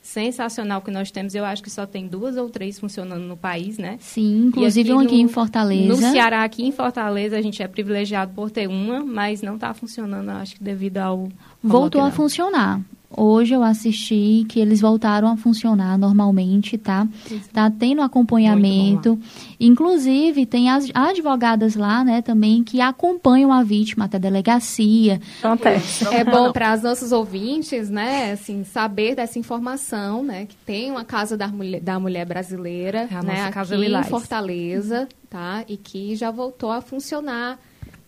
sensacional 0.00 0.80
que 0.80 0.90
nós 0.90 1.10
temos. 1.10 1.34
Eu 1.34 1.44
acho 1.44 1.62
que 1.62 1.68
só 1.68 1.84
tem 1.84 2.06
duas 2.08 2.38
ou 2.38 2.48
três 2.48 2.80
funcionando 2.80 3.24
no 3.24 3.36
país, 3.36 3.76
né? 3.76 3.98
Sim, 4.00 4.46
inclusive 4.46 4.90
aqui, 4.90 4.98
um 4.98 5.04
aqui 5.04 5.16
no, 5.16 5.20
em 5.20 5.28
Fortaleza. 5.28 5.88
No 5.88 5.96
Ceará, 5.96 6.44
aqui 6.44 6.64
em 6.64 6.72
Fortaleza, 6.72 7.36
a 7.36 7.42
gente 7.42 7.62
é 7.62 7.68
privilegiado 7.68 8.32
por 8.32 8.50
ter 8.50 8.66
uma, 8.68 9.04
mas 9.04 9.42
não 9.42 9.56
está 9.56 9.74
funcionando, 9.74 10.30
acho 10.30 10.54
que 10.54 10.64
devido 10.64 10.96
ao... 10.96 11.18
ao 11.24 11.30
Voltou 11.62 12.00
a 12.00 12.10
funcionar. 12.10 12.80
Hoje 13.16 13.54
eu 13.54 13.62
assisti 13.62 14.44
que 14.48 14.60
eles 14.60 14.80
voltaram 14.80 15.28
a 15.28 15.36
funcionar 15.36 15.96
normalmente, 15.96 16.76
tá? 16.76 17.08
Tá 17.52 17.70
tendo 17.70 18.02
acompanhamento. 18.02 19.18
Inclusive, 19.58 20.44
tem 20.44 20.68
as 20.68 20.90
advogadas 20.92 21.74
lá, 21.76 22.04
né, 22.04 22.20
também, 22.20 22.62
que 22.62 22.80
acompanham 22.80 23.50
a 23.52 23.62
vítima 23.62 24.04
até 24.04 24.18
a 24.18 24.20
delegacia. 24.20 25.20
Acontece. 25.42 26.06
É 26.14 26.22
bom 26.22 26.52
para 26.52 26.74
os 26.74 26.82
nossos 26.82 27.10
ouvintes, 27.10 27.88
né, 27.88 28.32
assim, 28.32 28.64
saber 28.64 29.14
dessa 29.14 29.38
informação, 29.38 30.22
né, 30.22 30.44
que 30.44 30.56
tem 30.56 30.90
uma 30.90 31.04
Casa 31.04 31.36
da 31.36 31.48
Mulher, 31.48 31.80
da 31.80 31.98
mulher 31.98 32.26
Brasileira, 32.26 33.08
é 33.10 33.24
né, 33.24 33.44
aqui 33.44 33.74
em 33.74 34.04
Fortaleza, 34.04 35.08
tá? 35.30 35.64
E 35.68 35.76
que 35.76 36.14
já 36.14 36.30
voltou 36.30 36.70
a 36.70 36.80
funcionar 36.80 37.58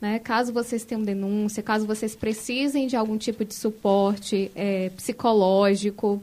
né? 0.00 0.18
Caso 0.18 0.52
vocês 0.52 0.84
tenham 0.84 1.02
denúncia, 1.02 1.62
caso 1.62 1.86
vocês 1.86 2.14
precisem 2.14 2.86
de 2.86 2.96
algum 2.96 3.16
tipo 3.16 3.44
de 3.44 3.54
suporte 3.54 4.50
é, 4.54 4.90
psicológico, 4.90 6.22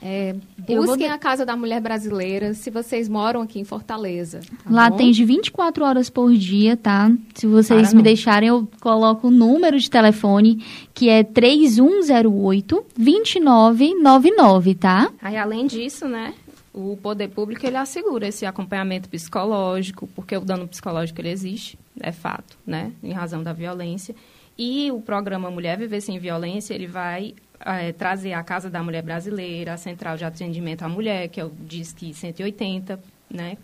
é, 0.00 0.36
busquem 0.58 1.08
a 1.08 1.18
Casa 1.18 1.44
da 1.44 1.56
Mulher 1.56 1.80
Brasileira 1.80 2.52
se 2.54 2.70
vocês 2.70 3.08
moram 3.08 3.40
aqui 3.40 3.58
em 3.58 3.64
Fortaleza. 3.64 4.40
Tá 4.40 4.70
Lá 4.70 4.88
bom? 4.88 4.94
atende 4.94 5.24
24 5.24 5.84
horas 5.84 6.10
por 6.10 6.32
dia, 6.32 6.76
tá? 6.76 7.10
Se 7.34 7.46
vocês 7.46 7.80
Para 7.80 7.90
me 7.90 7.96
não. 7.96 8.02
deixarem, 8.02 8.48
eu 8.48 8.68
coloco 8.80 9.28
o 9.28 9.30
número 9.30 9.78
de 9.78 9.90
telefone, 9.90 10.64
que 10.94 11.08
é 11.08 11.24
3108 11.24 12.84
2999, 12.96 14.74
tá? 14.74 15.10
Aí, 15.20 15.36
além 15.36 15.66
disso, 15.66 16.06
né? 16.06 16.34
O 16.72 16.96
poder 16.98 17.28
público 17.28 17.66
ele 17.66 17.76
assegura 17.76 18.28
esse 18.28 18.44
acompanhamento 18.44 19.08
psicológico, 19.08 20.06
porque 20.14 20.36
o 20.36 20.42
dano 20.42 20.68
psicológico 20.68 21.20
ele 21.22 21.30
existe 21.30 21.78
é 22.00 22.12
fato, 22.12 22.58
né, 22.66 22.92
em 23.02 23.12
razão 23.12 23.42
da 23.42 23.52
violência. 23.52 24.14
E 24.58 24.90
o 24.90 25.00
programa 25.00 25.50
Mulher 25.50 25.78
Viver 25.78 26.00
Sem 26.00 26.18
Violência, 26.18 26.74
ele 26.74 26.86
vai 26.86 27.34
é, 27.60 27.92
trazer 27.92 28.32
a 28.32 28.42
Casa 28.42 28.70
da 28.70 28.82
Mulher 28.82 29.02
Brasileira, 29.02 29.74
a 29.74 29.76
Central 29.76 30.16
de 30.16 30.24
Atendimento 30.24 30.82
à 30.82 30.88
Mulher, 30.88 31.28
que 31.28 31.40
é 31.40 31.44
o 31.44 31.50
DISC 31.50 32.14
180, 32.14 32.98
né, 33.30 33.58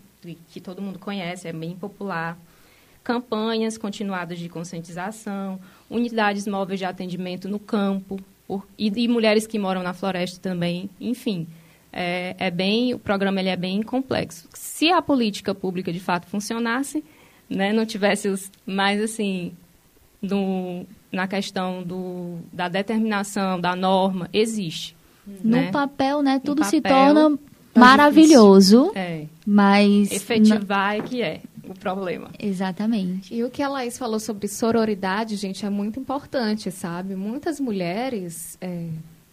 que 0.49 0.61
todo 0.61 0.81
mundo 0.81 0.99
conhece, 0.99 1.47
é 1.47 1.53
bem 1.53 1.75
popular. 1.75 2.37
Campanhas 3.03 3.77
continuadas 3.77 4.39
de 4.39 4.47
conscientização, 4.47 5.59
unidades 5.89 6.47
móveis 6.47 6.79
de 6.79 6.85
atendimento 6.85 7.49
no 7.49 7.59
campo, 7.59 8.19
por, 8.47 8.65
e, 8.77 8.87
e, 9.03 9.07
mulheres 9.07 9.47
que 9.47 9.59
moram 9.59 9.83
na 9.83 9.93
floresta 9.93 10.39
também, 10.39 10.89
enfim. 10.99 11.47
É, 11.91 12.35
é 12.39 12.51
bem, 12.51 12.93
o 12.93 12.99
programa 12.99 13.39
ele 13.39 13.49
é 13.49 13.55
bem 13.55 13.81
complexo. 13.81 14.47
Se 14.53 14.89
a 14.89 15.01
política 15.01 15.53
pública 15.53 15.91
de 15.91 15.99
fato 15.99 16.27
funcionasse, 16.27 17.03
né, 17.53 17.71
não 17.71 17.85
tivesse 17.85 18.27
os 18.27 18.51
mais 18.65 19.01
assim 19.01 19.53
no, 20.21 20.85
na 21.11 21.27
questão 21.27 21.83
do, 21.83 22.37
da 22.51 22.67
determinação 22.67 23.59
da 23.59 23.75
norma 23.75 24.29
existe. 24.33 24.95
No 25.25 25.57
né? 25.57 25.71
papel, 25.71 26.21
né, 26.21 26.41
tudo 26.43 26.61
papel, 26.61 26.69
se 26.69 26.81
torna 26.81 27.37
tá 27.73 27.79
maravilhoso, 27.79 28.91
é. 28.95 29.25
mas 29.45 30.11
efetivar 30.11 30.95
é 30.95 31.01
que 31.01 31.21
é 31.21 31.41
o 31.67 31.73
problema. 31.73 32.29
Exatamente. 32.37 33.33
E 33.33 33.43
o 33.43 33.49
que 33.49 33.63
a 33.63 33.69
Laís 33.69 33.97
falou 33.97 34.19
sobre 34.19 34.47
sororidade, 34.47 35.35
gente, 35.37 35.65
é 35.65 35.69
muito 35.69 35.99
importante, 35.99 36.69
sabe? 36.71 37.15
Muitas 37.15 37.59
mulheres, 37.59 38.57
é, 38.59 38.89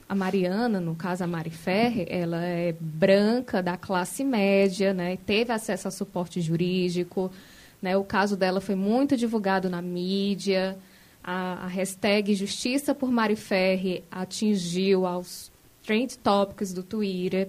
a 0.09 0.15
Mariana, 0.15 0.81
no 0.81 0.95
caso 0.95 1.25
a 1.25 1.27
Mari 1.27 1.51
Ferre, 1.51 2.07
ela 2.09 2.45
é 2.45 2.75
branca, 2.81 3.61
da 3.61 3.77
classe 3.77 4.23
média, 4.23 4.95
né? 4.95 5.19
Teve 5.27 5.53
acesso 5.53 5.89
a 5.89 5.91
suporte 5.91 6.41
jurídico, 6.41 7.33
né? 7.81 7.97
O 7.97 8.05
caso 8.05 8.37
dela 8.37 8.61
foi 8.61 8.75
muito 8.75 9.17
divulgado 9.17 9.69
na 9.69 9.81
mídia. 9.81 10.79
A, 11.23 11.65
a 11.65 11.67
hashtag 11.67 12.35
Justiça 12.35 12.95
por 12.95 13.11
Mari 13.11 13.37
Ferri 13.37 14.05
atingiu 14.11 15.07
aos 15.07 15.51
trend 15.85 16.19
topics 16.19 16.73
do 16.73 16.83
Twitter. 16.83 17.49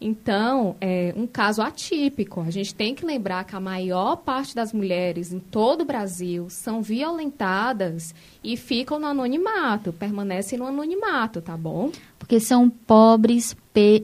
Então, 0.00 0.76
é 0.80 1.14
um 1.16 1.26
caso 1.26 1.62
atípico. 1.62 2.40
A 2.40 2.50
gente 2.50 2.74
tem 2.74 2.94
que 2.94 3.06
lembrar 3.06 3.44
que 3.44 3.56
a 3.56 3.60
maior 3.60 4.16
parte 4.16 4.54
das 4.54 4.72
mulheres 4.72 5.32
em 5.32 5.38
todo 5.38 5.80
o 5.80 5.84
Brasil 5.84 6.50
são 6.50 6.82
violentadas 6.82 8.14
e 8.42 8.56
ficam 8.56 8.98
no 8.98 9.06
anonimato, 9.06 9.92
permanecem 9.92 10.58
no 10.58 10.66
anonimato, 10.66 11.40
tá 11.40 11.56
bom? 11.56 11.90
Porque 12.18 12.38
são 12.38 12.68
pobres, 12.68 13.56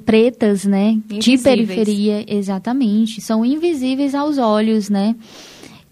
pretas, 0.04 0.64
né? 0.64 0.92
Invisíveis. 1.10 1.22
De 1.22 1.38
periferia, 1.38 2.24
exatamente. 2.26 3.20
São 3.20 3.44
invisíveis 3.44 4.14
aos 4.14 4.38
olhos, 4.38 4.88
né? 4.88 5.14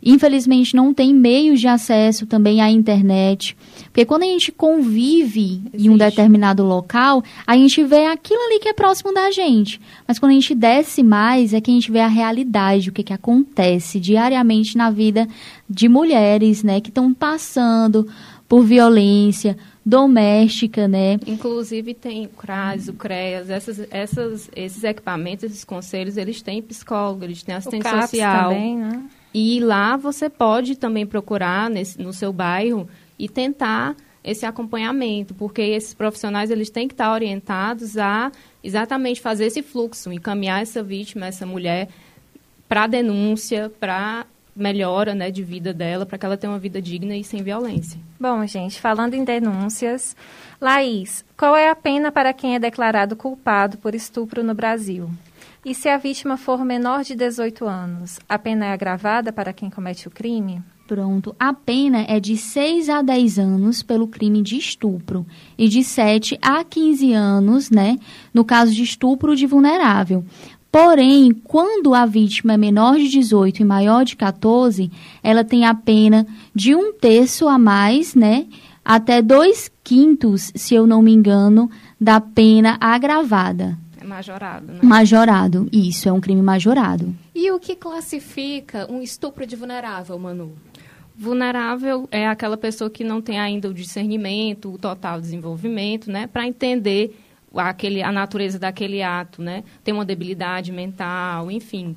Infelizmente, 0.02 0.76
não 0.76 0.94
tem 0.94 1.12
meios 1.12 1.60
de 1.60 1.66
acesso 1.66 2.24
também 2.24 2.60
à 2.60 2.70
internet. 2.70 3.56
Porque 3.86 4.04
quando 4.04 4.22
a 4.22 4.26
gente 4.26 4.52
convive 4.52 5.60
em 5.74 5.88
um 5.88 5.94
Existe. 5.94 5.98
determinado 5.98 6.64
local, 6.64 7.22
a 7.46 7.56
gente 7.56 7.82
vê 7.82 8.06
aquilo 8.06 8.40
ali 8.42 8.60
que 8.60 8.68
é 8.68 8.72
próximo 8.72 9.12
da 9.12 9.30
gente. 9.30 9.80
Mas 10.06 10.18
quando 10.18 10.30
a 10.30 10.34
gente 10.34 10.54
desce 10.54 11.02
mais, 11.02 11.52
é 11.52 11.60
que 11.60 11.70
a 11.70 11.74
gente 11.74 11.90
vê 11.90 12.00
a 12.00 12.06
realidade, 12.06 12.90
o 12.90 12.92
que, 12.92 13.02
que 13.02 13.12
acontece 13.12 13.98
diariamente 13.98 14.76
na 14.76 14.88
vida 14.88 15.26
de 15.68 15.88
mulheres, 15.88 16.62
né? 16.62 16.80
Que 16.80 16.90
estão 16.90 17.12
passando 17.12 18.06
por 18.48 18.62
violência 18.62 19.58
doméstica, 19.84 20.86
né? 20.86 21.18
Inclusive 21.26 21.92
tem 21.94 22.26
o 22.26 22.28
CRAS, 22.28 22.88
o 22.88 22.92
CREAS, 22.92 23.50
essas, 23.50 23.86
essas, 23.90 24.50
esses 24.54 24.84
equipamentos, 24.84 25.44
esses 25.44 25.64
conselhos, 25.64 26.16
eles 26.16 26.40
têm 26.40 26.62
psicólogo, 26.62 27.24
eles 27.24 27.42
têm 27.42 27.54
O 27.54 27.58
assistente 27.58 27.82
CAPS 27.82 28.10
social. 28.10 28.50
também, 28.50 28.76
né? 28.76 29.02
E 29.32 29.60
lá 29.60 29.96
você 29.96 30.28
pode 30.30 30.76
também 30.76 31.06
procurar 31.06 31.68
nesse, 31.68 32.00
no 32.00 32.12
seu 32.12 32.32
bairro 32.32 32.88
e 33.18 33.28
tentar 33.28 33.96
esse 34.22 34.44
acompanhamento, 34.44 35.34
porque 35.34 35.62
esses 35.62 35.94
profissionais 35.94 36.50
eles 36.50 36.70
têm 36.70 36.88
que 36.88 36.94
estar 36.94 37.12
orientados 37.12 37.96
a 37.96 38.30
exatamente 38.62 39.20
fazer 39.20 39.46
esse 39.46 39.62
fluxo, 39.62 40.12
encaminhar 40.12 40.60
essa 40.60 40.82
vítima, 40.82 41.26
essa 41.26 41.46
mulher 41.46 41.88
para 42.68 42.86
denúncia, 42.86 43.72
para 43.80 44.26
melhora 44.54 45.14
né, 45.14 45.30
de 45.30 45.42
vida 45.42 45.72
dela, 45.72 46.04
para 46.04 46.18
que 46.18 46.26
ela 46.26 46.36
tenha 46.36 46.52
uma 46.52 46.58
vida 46.58 46.82
digna 46.82 47.16
e 47.16 47.22
sem 47.22 47.42
violência. 47.42 47.98
Bom, 48.18 48.44
gente, 48.44 48.80
falando 48.80 49.14
em 49.14 49.24
denúncias, 49.24 50.16
Laís, 50.60 51.24
qual 51.36 51.56
é 51.56 51.70
a 51.70 51.76
pena 51.76 52.10
para 52.10 52.32
quem 52.32 52.56
é 52.56 52.58
declarado 52.58 53.14
culpado 53.14 53.78
por 53.78 53.94
estupro 53.94 54.42
no 54.42 54.54
Brasil? 54.54 55.08
E 55.64 55.74
se 55.74 55.88
a 55.88 55.98
vítima 55.98 56.36
for 56.36 56.64
menor 56.64 57.02
de 57.02 57.16
18 57.16 57.66
anos, 57.66 58.20
a 58.28 58.38
pena 58.38 58.66
é 58.66 58.72
agravada 58.72 59.32
para 59.32 59.52
quem 59.52 59.68
comete 59.68 60.06
o 60.06 60.10
crime? 60.10 60.62
Pronto. 60.86 61.34
A 61.38 61.52
pena 61.52 62.06
é 62.08 62.18
de 62.18 62.36
6 62.36 62.88
a 62.88 63.02
10 63.02 63.38
anos 63.38 63.82
pelo 63.82 64.08
crime 64.08 64.40
de 64.40 64.56
estupro 64.56 65.26
e 65.58 65.68
de 65.68 65.84
7 65.84 66.38
a 66.40 66.64
15 66.64 67.12
anos, 67.12 67.70
né, 67.70 67.98
no 68.32 68.44
caso 68.44 68.72
de 68.72 68.82
estupro 68.82 69.36
de 69.36 69.46
vulnerável. 69.46 70.24
Porém, 70.70 71.32
quando 71.44 71.92
a 71.92 72.06
vítima 72.06 72.54
é 72.54 72.56
menor 72.56 72.96
de 72.96 73.08
18 73.08 73.60
e 73.60 73.64
maior 73.64 74.04
de 74.04 74.16
14, 74.16 74.90
ela 75.22 75.42
tem 75.42 75.66
a 75.66 75.74
pena 75.74 76.26
de 76.54 76.74
um 76.74 76.92
terço 76.92 77.48
a 77.48 77.58
mais, 77.58 78.14
né, 78.14 78.46
até 78.84 79.20
dois 79.20 79.70
quintos, 79.82 80.52
se 80.54 80.74
eu 80.74 80.86
não 80.86 81.02
me 81.02 81.12
engano, 81.12 81.70
da 82.00 82.20
pena 82.20 82.78
agravada. 82.80 83.76
Majorado, 84.08 84.72
né? 84.72 84.80
Majorado. 84.82 85.68
Isso, 85.70 86.08
é 86.08 86.12
um 86.12 86.20
crime 86.20 86.42
majorado. 86.42 87.14
E 87.34 87.50
o 87.50 87.60
que 87.60 87.76
classifica 87.76 88.90
um 88.90 89.02
estupro 89.02 89.46
de 89.46 89.54
vulnerável, 89.54 90.18
Manu? 90.18 90.56
Vulnerável 91.16 92.08
é 92.10 92.26
aquela 92.26 92.56
pessoa 92.56 92.88
que 92.88 93.04
não 93.04 93.20
tem 93.20 93.38
ainda 93.38 93.68
o 93.68 93.74
discernimento, 93.74 94.72
o 94.72 94.78
total 94.78 95.20
desenvolvimento, 95.20 96.10
né, 96.10 96.28
para 96.28 96.46
entender 96.46 97.18
aquele, 97.54 98.02
a 98.02 98.12
natureza 98.12 98.58
daquele 98.58 99.02
ato, 99.02 99.42
né, 99.42 99.64
tem 99.82 99.92
uma 99.92 100.04
debilidade 100.04 100.70
mental, 100.70 101.50
enfim. 101.50 101.96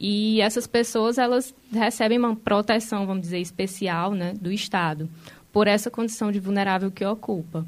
E 0.00 0.40
essas 0.40 0.66
pessoas, 0.66 1.18
elas 1.18 1.54
recebem 1.70 2.18
uma 2.18 2.34
proteção, 2.34 3.06
vamos 3.06 3.22
dizer, 3.22 3.40
especial, 3.40 4.14
né, 4.14 4.32
do 4.40 4.50
Estado, 4.50 5.08
por 5.52 5.66
essa 5.66 5.90
condição 5.90 6.32
de 6.32 6.40
vulnerável 6.40 6.90
que 6.90 7.04
ocupa, 7.04 7.66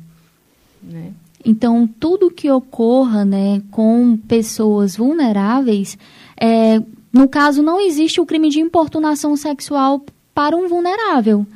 né. 0.83 1.12
Então, 1.44 1.87
tudo 2.00 2.30
que 2.30 2.50
ocorra 2.50 3.24
né, 3.24 3.62
com 3.70 4.16
pessoas 4.16 4.96
vulneráveis, 4.96 5.98
é, 6.40 6.80
no 7.12 7.28
caso, 7.28 7.62
não 7.62 7.80
existe 7.80 8.20
o 8.20 8.26
crime 8.26 8.48
de 8.48 8.61
importunação 8.61 9.37
sexual 9.37 10.04
para 10.35 10.57
um 10.57 10.68
vulnerável. 10.68 11.46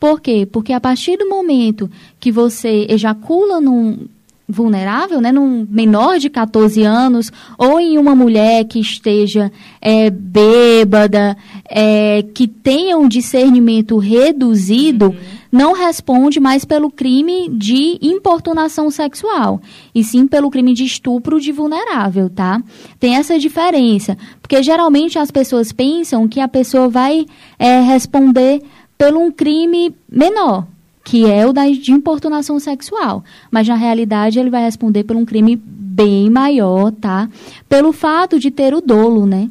Por 0.00 0.20
quê? 0.20 0.46
Porque 0.50 0.72
a 0.72 0.80
partir 0.80 1.16
do 1.16 1.28
momento 1.28 1.90
que 2.18 2.32
você 2.32 2.86
ejacula 2.88 3.60
num 3.60 4.08
vulnerável, 4.46 5.20
né, 5.20 5.32
num 5.32 5.66
menor 5.70 6.18
de 6.18 6.28
14 6.28 6.82
anos, 6.82 7.32
ou 7.56 7.80
em 7.80 7.96
uma 7.96 8.14
mulher 8.14 8.64
que 8.64 8.78
esteja 8.78 9.50
é, 9.80 10.10
bêbada, 10.10 11.36
é, 11.68 12.22
que 12.34 12.46
tenha 12.46 12.98
um 12.98 13.08
discernimento 13.08 13.96
reduzido, 13.96 15.14
não 15.54 15.72
responde 15.72 16.40
mais 16.40 16.64
pelo 16.64 16.90
crime 16.90 17.48
de 17.48 17.96
importunação 18.02 18.90
sexual, 18.90 19.62
e 19.94 20.02
sim 20.02 20.26
pelo 20.26 20.50
crime 20.50 20.74
de 20.74 20.84
estupro 20.84 21.40
de 21.40 21.52
vulnerável, 21.52 22.28
tá? 22.28 22.60
Tem 22.98 23.14
essa 23.14 23.38
diferença, 23.38 24.18
porque 24.42 24.60
geralmente 24.64 25.16
as 25.16 25.30
pessoas 25.30 25.70
pensam 25.70 26.26
que 26.26 26.40
a 26.40 26.48
pessoa 26.48 26.88
vai 26.88 27.24
é, 27.56 27.80
responder 27.82 28.64
pelo 28.98 29.20
um 29.20 29.30
crime 29.30 29.94
menor, 30.10 30.66
que 31.04 31.24
é 31.24 31.46
o 31.46 31.52
da, 31.52 31.68
de 31.68 31.92
importunação 31.92 32.58
sexual, 32.58 33.22
mas 33.48 33.68
na 33.68 33.76
realidade 33.76 34.40
ele 34.40 34.50
vai 34.50 34.64
responder 34.64 35.04
por 35.04 35.14
um 35.14 35.24
crime 35.24 35.54
bem 35.54 36.28
maior, 36.30 36.90
tá? 36.90 37.28
Pelo 37.68 37.92
fato 37.92 38.40
de 38.40 38.50
ter 38.50 38.74
o 38.74 38.80
dolo, 38.80 39.24
né? 39.24 39.48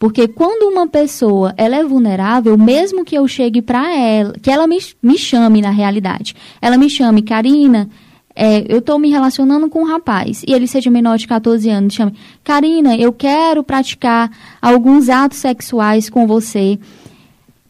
Porque 0.00 0.26
quando 0.26 0.72
uma 0.72 0.86
pessoa 0.86 1.52
ela 1.58 1.76
é 1.76 1.84
vulnerável, 1.84 2.56
mesmo 2.56 3.04
que 3.04 3.14
eu 3.14 3.28
chegue 3.28 3.60
para 3.60 3.94
ela, 3.94 4.32
que 4.40 4.50
ela 4.50 4.66
me, 4.66 4.78
me 5.02 5.18
chame 5.18 5.60
na 5.60 5.68
realidade, 5.68 6.34
ela 6.58 6.78
me 6.78 6.88
chame, 6.88 7.20
Karina, 7.20 7.86
é, 8.34 8.64
eu 8.66 8.78
estou 8.78 8.98
me 8.98 9.10
relacionando 9.10 9.68
com 9.68 9.82
um 9.82 9.84
rapaz 9.84 10.42
e 10.48 10.54
ele 10.54 10.66
seja 10.66 10.90
menor 10.90 11.18
de 11.18 11.26
14 11.26 11.68
anos, 11.68 11.92
chame, 11.92 12.14
Karina, 12.42 12.96
eu 12.96 13.12
quero 13.12 13.62
praticar 13.62 14.30
alguns 14.62 15.10
atos 15.10 15.36
sexuais 15.36 16.08
com 16.08 16.26
você. 16.26 16.78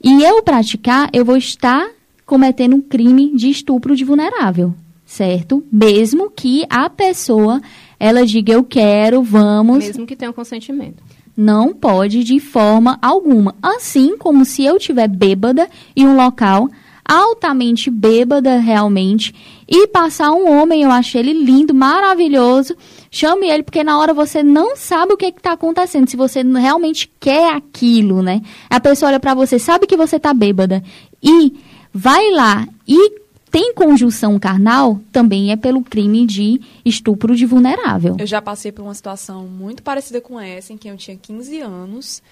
E 0.00 0.22
eu 0.22 0.40
praticar, 0.44 1.10
eu 1.12 1.24
vou 1.24 1.36
estar 1.36 1.84
cometendo 2.24 2.76
um 2.76 2.80
crime 2.80 3.34
de 3.34 3.50
estupro 3.50 3.96
de 3.96 4.04
vulnerável, 4.04 4.72
certo? 5.04 5.64
Mesmo 5.70 6.30
que 6.30 6.64
a 6.70 6.88
pessoa 6.88 7.60
ela 7.98 8.24
diga 8.24 8.52
eu 8.52 8.62
quero, 8.62 9.20
vamos, 9.20 9.84
Mesmo 9.84 10.06
que 10.06 10.14
tenha 10.14 10.30
um 10.30 10.34
consentimento. 10.34 11.09
Não 11.40 11.72
pode 11.72 12.22
de 12.22 12.38
forma 12.38 12.98
alguma. 13.00 13.54
Assim 13.62 14.16
como 14.18 14.44
se 14.44 14.62
eu 14.62 14.78
tiver 14.78 15.08
bêbada 15.08 15.68
em 15.96 16.06
um 16.06 16.14
local 16.14 16.68
altamente 17.02 17.90
bêbada 17.90 18.58
realmente 18.58 19.34
e 19.66 19.88
passar 19.88 20.30
um 20.30 20.48
homem, 20.48 20.82
eu 20.82 20.90
achei 20.90 21.20
ele 21.20 21.32
lindo, 21.32 21.74
maravilhoso, 21.74 22.76
chame 23.10 23.48
ele 23.48 23.64
porque 23.64 23.82
na 23.82 23.98
hora 23.98 24.14
você 24.14 24.44
não 24.44 24.76
sabe 24.76 25.14
o 25.14 25.16
que 25.16 25.26
está 25.26 25.52
acontecendo, 25.52 26.08
se 26.08 26.16
você 26.16 26.42
realmente 26.42 27.10
quer 27.18 27.52
aquilo, 27.52 28.22
né? 28.22 28.42
A 28.68 28.78
pessoa 28.78 29.08
olha 29.08 29.18
para 29.18 29.34
você, 29.34 29.58
sabe 29.58 29.88
que 29.88 29.96
você 29.96 30.20
tá 30.20 30.32
bêbada 30.32 30.82
e 31.20 31.54
vai 31.92 32.30
lá 32.30 32.68
e 32.86 33.18
tem 33.50 33.74
conjunção 33.74 34.38
carnal, 34.38 35.00
também 35.10 35.50
é 35.50 35.56
pelo 35.56 35.82
crime 35.82 36.24
de 36.24 36.60
estupro 36.84 37.34
de 37.34 37.44
vulnerável. 37.44 38.16
Eu 38.18 38.26
já 38.26 38.40
passei 38.40 38.70
por 38.70 38.82
uma 38.82 38.94
situação 38.94 39.46
muito 39.46 39.82
parecida 39.82 40.20
com 40.20 40.38
essa, 40.38 40.72
em 40.72 40.76
que 40.76 40.88
eu 40.88 40.96
tinha 40.96 41.16
15 41.16 41.60
anos. 41.60 42.22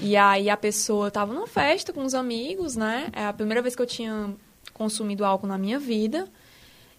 E 0.00 0.16
aí 0.16 0.50
a 0.50 0.56
pessoa 0.56 1.08
estava 1.08 1.32
numa 1.32 1.46
festa 1.46 1.92
com 1.92 2.04
os 2.04 2.14
amigos, 2.14 2.76
né? 2.76 3.08
É 3.12 3.24
a 3.24 3.32
primeira 3.32 3.62
vez 3.62 3.74
que 3.74 3.80
eu 3.80 3.86
tinha 3.86 4.34
consumido 4.74 5.24
álcool 5.24 5.46
na 5.46 5.56
minha 5.56 5.78
vida. 5.78 6.28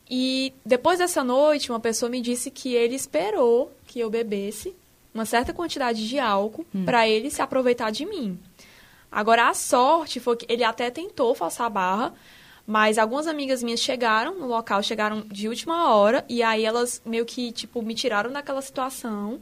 E 0.09 0.53
depois 0.65 0.99
dessa 0.99 1.23
noite, 1.23 1.71
uma 1.71 1.79
pessoa 1.79 2.09
me 2.09 2.21
disse 2.21 2.49
que 2.49 2.73
ele 2.73 2.95
esperou 2.95 3.71
que 3.85 3.99
eu 3.99 4.09
bebesse 4.09 4.75
uma 5.13 5.25
certa 5.25 5.53
quantidade 5.53 6.07
de 6.07 6.17
álcool 6.17 6.65
para 6.85 7.07
ele 7.07 7.29
se 7.29 7.41
aproveitar 7.41 7.91
de 7.91 8.05
mim. 8.05 8.39
Agora, 9.11 9.49
a 9.49 9.53
sorte 9.53 10.19
foi 10.19 10.35
que 10.35 10.45
ele 10.49 10.63
até 10.63 10.89
tentou 10.89 11.33
forçar 11.33 11.67
a 11.67 11.69
barra, 11.69 12.13
mas 12.67 12.97
algumas 12.97 13.27
amigas 13.27 13.63
minhas 13.63 13.79
chegaram 13.79 14.35
no 14.37 14.45
local, 14.45 14.83
chegaram 14.83 15.21
de 15.21 15.47
última 15.47 15.95
hora, 15.95 16.25
e 16.27 16.43
aí 16.43 16.65
elas 16.65 17.01
meio 17.05 17.25
que, 17.25 17.53
tipo, 17.53 17.81
me 17.81 17.95
tiraram 17.95 18.29
daquela 18.29 18.61
situação 18.61 19.39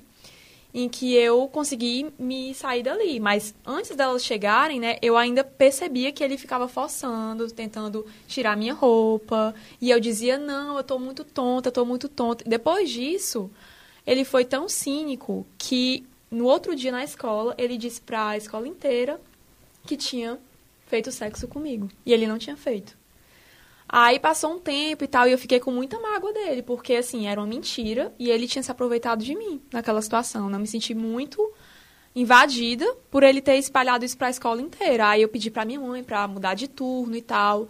em 0.72 0.88
que 0.88 1.16
eu 1.16 1.48
consegui 1.48 2.14
me 2.20 2.54
sair 2.54 2.84
dali. 2.84 3.20
Mas 3.20 3.56
antes 3.66 3.96
delas 3.96 4.24
chegarem, 4.24 4.80
né, 4.80 4.98
eu 5.02 5.18
ainda 5.18 5.44
percebia 5.44 6.12
que 6.12 6.24
ele 6.24 6.38
ficava 6.38 6.68
forçando, 6.68 7.50
tentando 7.50 8.06
tirar 8.28 8.56
minha 8.56 8.74
roupa. 8.74 9.56
E 9.82 9.90
eu 9.90 10.00
dizia, 10.00 10.38
não, 10.38 10.78
eu 10.78 10.84
tô 10.84 11.00
muito 11.00 11.24
tonta, 11.24 11.72
tô 11.72 11.86
muito 11.86 12.08
tonta. 12.10 12.44
Depois 12.46 12.90
disso, 12.90 13.50
ele 14.06 14.26
foi 14.26 14.44
tão 14.44 14.68
cínico 14.70 15.48
que 15.58 16.06
no 16.30 16.46
outro 16.46 16.76
dia 16.76 16.92
na 16.92 17.06
escola, 17.06 17.56
ele 17.58 17.78
disse 17.78 18.02
pra 18.02 18.36
escola 18.36 18.68
inteira 18.68 19.20
que 19.88 19.96
tinha 19.96 20.38
feito 20.88 21.12
sexo 21.12 21.48
comigo. 21.48 21.90
E 22.06 22.12
ele 22.12 22.28
não 22.28 22.38
tinha 22.38 22.58
feito. 22.58 22.98
Aí 23.88 24.20
passou 24.20 24.54
um 24.54 24.60
tempo 24.60 25.04
e 25.04 25.08
tal, 25.08 25.28
e 25.28 25.32
eu 25.32 25.38
fiquei 25.38 25.60
com 25.60 25.72
muita 25.72 26.00
mágoa 26.00 26.34
dele, 26.34 26.64
porque 26.64 26.96
assim, 26.96 27.28
era 27.28 27.40
uma 27.40 27.46
mentira 27.46 28.14
e 28.18 28.30
ele 28.30 28.48
tinha 28.48 28.64
se 28.64 28.72
aproveitado 28.72 29.24
de 29.24 29.36
mim 29.36 29.62
naquela 29.72 30.02
situação. 30.02 30.50
Né? 30.50 30.56
Eu 30.56 30.60
me 30.60 30.68
senti 30.68 30.96
muito 30.96 31.54
invadida 32.16 32.86
por 33.12 33.24
ele 33.24 33.42
ter 33.42 33.58
espalhado 33.58 34.04
isso 34.04 34.18
para 34.18 34.28
a 34.28 34.32
escola 34.32 34.62
inteira. 34.62 35.10
Aí 35.10 35.22
eu 35.22 35.30
pedi 35.30 35.52
para 35.52 35.66
minha 35.66 35.80
mãe 35.80 36.04
para 36.04 36.28
mudar 36.28 36.56
de 36.56 36.68
turno 36.68 37.16
e 37.16 37.22
tal. 37.22 37.68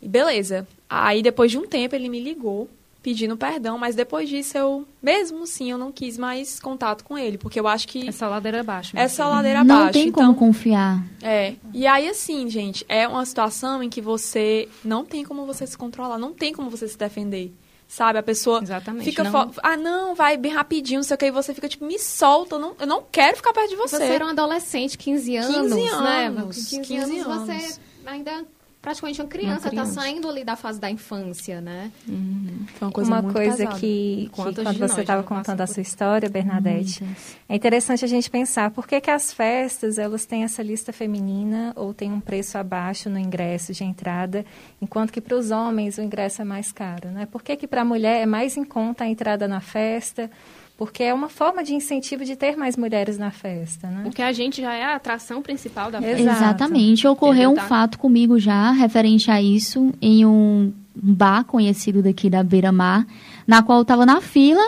E 0.00 0.08
beleza. 0.08 0.66
Aí 0.88 1.22
depois 1.22 1.50
de 1.50 1.58
um 1.58 1.66
tempo 1.66 1.94
ele 1.94 2.08
me 2.08 2.20
ligou 2.20 2.68
pedindo 3.06 3.36
perdão, 3.36 3.78
mas 3.78 3.94
depois 3.94 4.28
disso 4.28 4.58
eu, 4.58 4.84
mesmo 5.00 5.44
assim, 5.44 5.70
eu 5.70 5.78
não 5.78 5.92
quis 5.92 6.18
mais 6.18 6.58
contato 6.58 7.04
com 7.04 7.16
ele, 7.16 7.38
porque 7.38 7.60
eu 7.60 7.68
acho 7.68 7.86
que 7.86 8.08
essa 8.08 8.26
ladeira 8.26 8.62
abaixo. 8.62 8.98
Essa 8.98 9.28
ladeira 9.28 9.60
abaixo. 9.60 9.84
Não 9.84 9.92
tem 9.92 10.08
então, 10.08 10.34
como 10.34 10.48
confiar. 10.48 11.06
É. 11.22 11.54
E 11.72 11.86
aí 11.86 12.08
assim, 12.08 12.50
gente, 12.50 12.84
é 12.88 13.06
uma 13.06 13.24
situação 13.24 13.80
em 13.80 13.88
que 13.88 14.00
você 14.00 14.68
não 14.84 15.04
tem 15.04 15.24
como 15.24 15.46
você 15.46 15.64
se 15.68 15.78
controlar, 15.78 16.18
não 16.18 16.32
tem 16.32 16.52
como 16.52 16.68
você 16.68 16.88
se 16.88 16.98
defender. 16.98 17.52
Sabe, 17.86 18.18
a 18.18 18.22
pessoa 18.24 18.60
Exatamente, 18.60 19.04
fica 19.04 19.22
não... 19.22 19.52
ah, 19.62 19.76
não, 19.76 20.12
vai 20.16 20.36
bem 20.36 20.50
rapidinho, 20.52 20.98
não 20.98 21.04
sei 21.04 21.14
o 21.14 21.18
que, 21.18 21.26
e 21.26 21.30
você 21.30 21.54
fica 21.54 21.68
tipo, 21.68 21.86
me 21.86 22.00
solta, 22.00 22.56
eu 22.56 22.58
não, 22.58 22.74
eu 22.80 22.86
não 22.88 23.04
quero 23.12 23.36
ficar 23.36 23.52
perto 23.52 23.68
de 23.68 23.76
você. 23.76 23.98
Você 23.98 24.02
era 24.02 24.26
um 24.26 24.30
adolescente, 24.30 24.98
15 24.98 25.36
anos, 25.36 25.54
15 25.54 25.74
né? 25.76 26.26
anos, 26.26 26.56
15, 26.56 26.80
15 26.80 27.18
anos, 27.20 27.26
anos. 27.28 27.46
você 27.46 27.80
ainda 28.04 28.44
praticamente 28.86 29.20
uma 29.20 29.26
criança, 29.26 29.62
Uma 29.64 29.70
criança. 29.70 29.94
tá 29.96 30.00
saindo 30.00 30.28
ali 30.28 30.44
da 30.44 30.54
fase 30.54 30.78
da 30.78 30.88
infância, 30.88 31.60
né? 31.60 31.90
Foi 32.06 32.86
uma 32.86 32.92
coisa 32.92 33.10
uma 33.10 33.20
muito 33.20 33.34
coisa 33.34 33.56
pesada. 33.56 33.80
que, 33.80 34.26
que 34.26 34.30
quando 34.30 34.62
você 34.62 35.00
estava 35.00 35.22
não 35.22 35.28
contando 35.28 35.44
passam 35.44 35.64
a 35.64 35.66
por 35.66 35.74
sua 35.74 35.80
história, 35.80 36.28
Bernadette, 36.30 37.02
é 37.48 37.56
interessante 37.56 38.04
a 38.04 38.08
gente 38.08 38.30
pensar 38.30 38.70
por 38.70 38.86
que, 38.86 39.00
que 39.00 39.10
as 39.10 39.32
festas 39.32 39.98
elas 39.98 40.24
têm 40.24 40.44
essa 40.44 40.62
lista 40.62 40.92
feminina 40.92 41.72
ou 41.74 41.92
tem 41.92 42.12
um 42.12 42.20
preço 42.20 42.58
abaixo 42.58 43.10
no 43.10 43.18
ingresso 43.18 43.72
de 43.72 43.82
entrada, 43.82 44.46
enquanto 44.80 45.12
que 45.12 45.20
para 45.20 45.36
os 45.36 45.50
homens 45.50 45.98
o 45.98 46.02
ingresso 46.02 46.42
é 46.42 46.44
mais 46.44 46.70
caro, 46.70 47.08
né? 47.08 47.26
Por 47.26 47.42
que, 47.42 47.56
que 47.56 47.66
para 47.66 47.80
a 47.80 47.84
mulher 47.84 48.22
é 48.22 48.26
mais 48.26 48.56
em 48.56 48.62
conta 48.62 49.02
a 49.02 49.08
entrada 49.08 49.48
na 49.48 49.58
festa? 49.58 50.30
Porque 50.76 51.02
é 51.02 51.14
uma 51.14 51.30
forma 51.30 51.64
de 51.64 51.74
incentivo 51.74 52.22
de 52.22 52.36
ter 52.36 52.54
mais 52.54 52.76
mulheres 52.76 53.16
na 53.16 53.30
festa, 53.30 53.88
né? 53.88 54.02
Porque 54.02 54.20
a 54.20 54.30
gente 54.30 54.60
já 54.60 54.74
é 54.74 54.84
a 54.84 54.96
atração 54.96 55.40
principal 55.40 55.90
da 55.90 56.02
festa. 56.02 56.22
Exatamente. 56.22 57.08
Ocorreu 57.08 57.52
um 57.52 57.56
fato 57.56 57.98
comigo 57.98 58.38
já, 58.38 58.72
referente 58.72 59.30
a 59.30 59.40
isso, 59.40 59.94
em 60.02 60.26
um 60.26 60.70
bar 60.94 61.44
conhecido 61.44 62.02
daqui 62.02 62.28
da 62.28 62.42
Beira 62.42 62.72
Mar, 62.72 63.06
na 63.46 63.62
qual 63.62 63.78
eu 63.78 63.82
estava 63.82 64.04
na 64.04 64.20
fila 64.20 64.60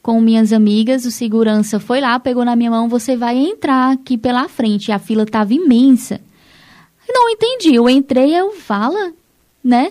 com 0.00 0.20
minhas 0.20 0.52
amigas. 0.52 1.04
O 1.06 1.10
segurança 1.10 1.80
foi 1.80 2.00
lá, 2.00 2.20
pegou 2.20 2.44
na 2.44 2.54
minha 2.54 2.70
mão, 2.70 2.88
você 2.88 3.16
vai 3.16 3.36
entrar 3.36 3.92
aqui 3.92 4.16
pela 4.16 4.48
frente. 4.48 4.88
E 4.88 4.92
a 4.92 4.98
fila 5.00 5.24
estava 5.24 5.52
imensa. 5.52 6.20
Não 7.08 7.28
entendi. 7.28 7.74
Eu 7.74 7.90
entrei, 7.90 8.32
eu 8.32 8.52
fala, 8.52 9.12
né? 9.62 9.90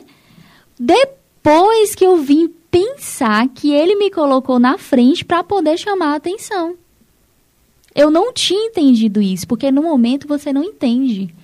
Depois 0.79 1.93
que 1.93 2.05
eu 2.05 2.17
vim 2.17 2.53
pensar 2.71 3.49
que 3.49 3.71
ele 3.71 3.95
me 3.95 4.09
colocou 4.09 4.57
na 4.57 4.77
frente 4.77 5.25
para 5.25 5.43
poder 5.43 5.77
chamar 5.77 6.13
a 6.13 6.15
atenção. 6.15 6.75
Eu 7.93 8.09
não 8.09 8.31
tinha 8.31 8.67
entendido 8.67 9.21
isso, 9.21 9.45
porque 9.45 9.69
no 9.69 9.83
momento 9.83 10.27
você 10.27 10.53
não 10.53 10.63
entende. 10.63 11.35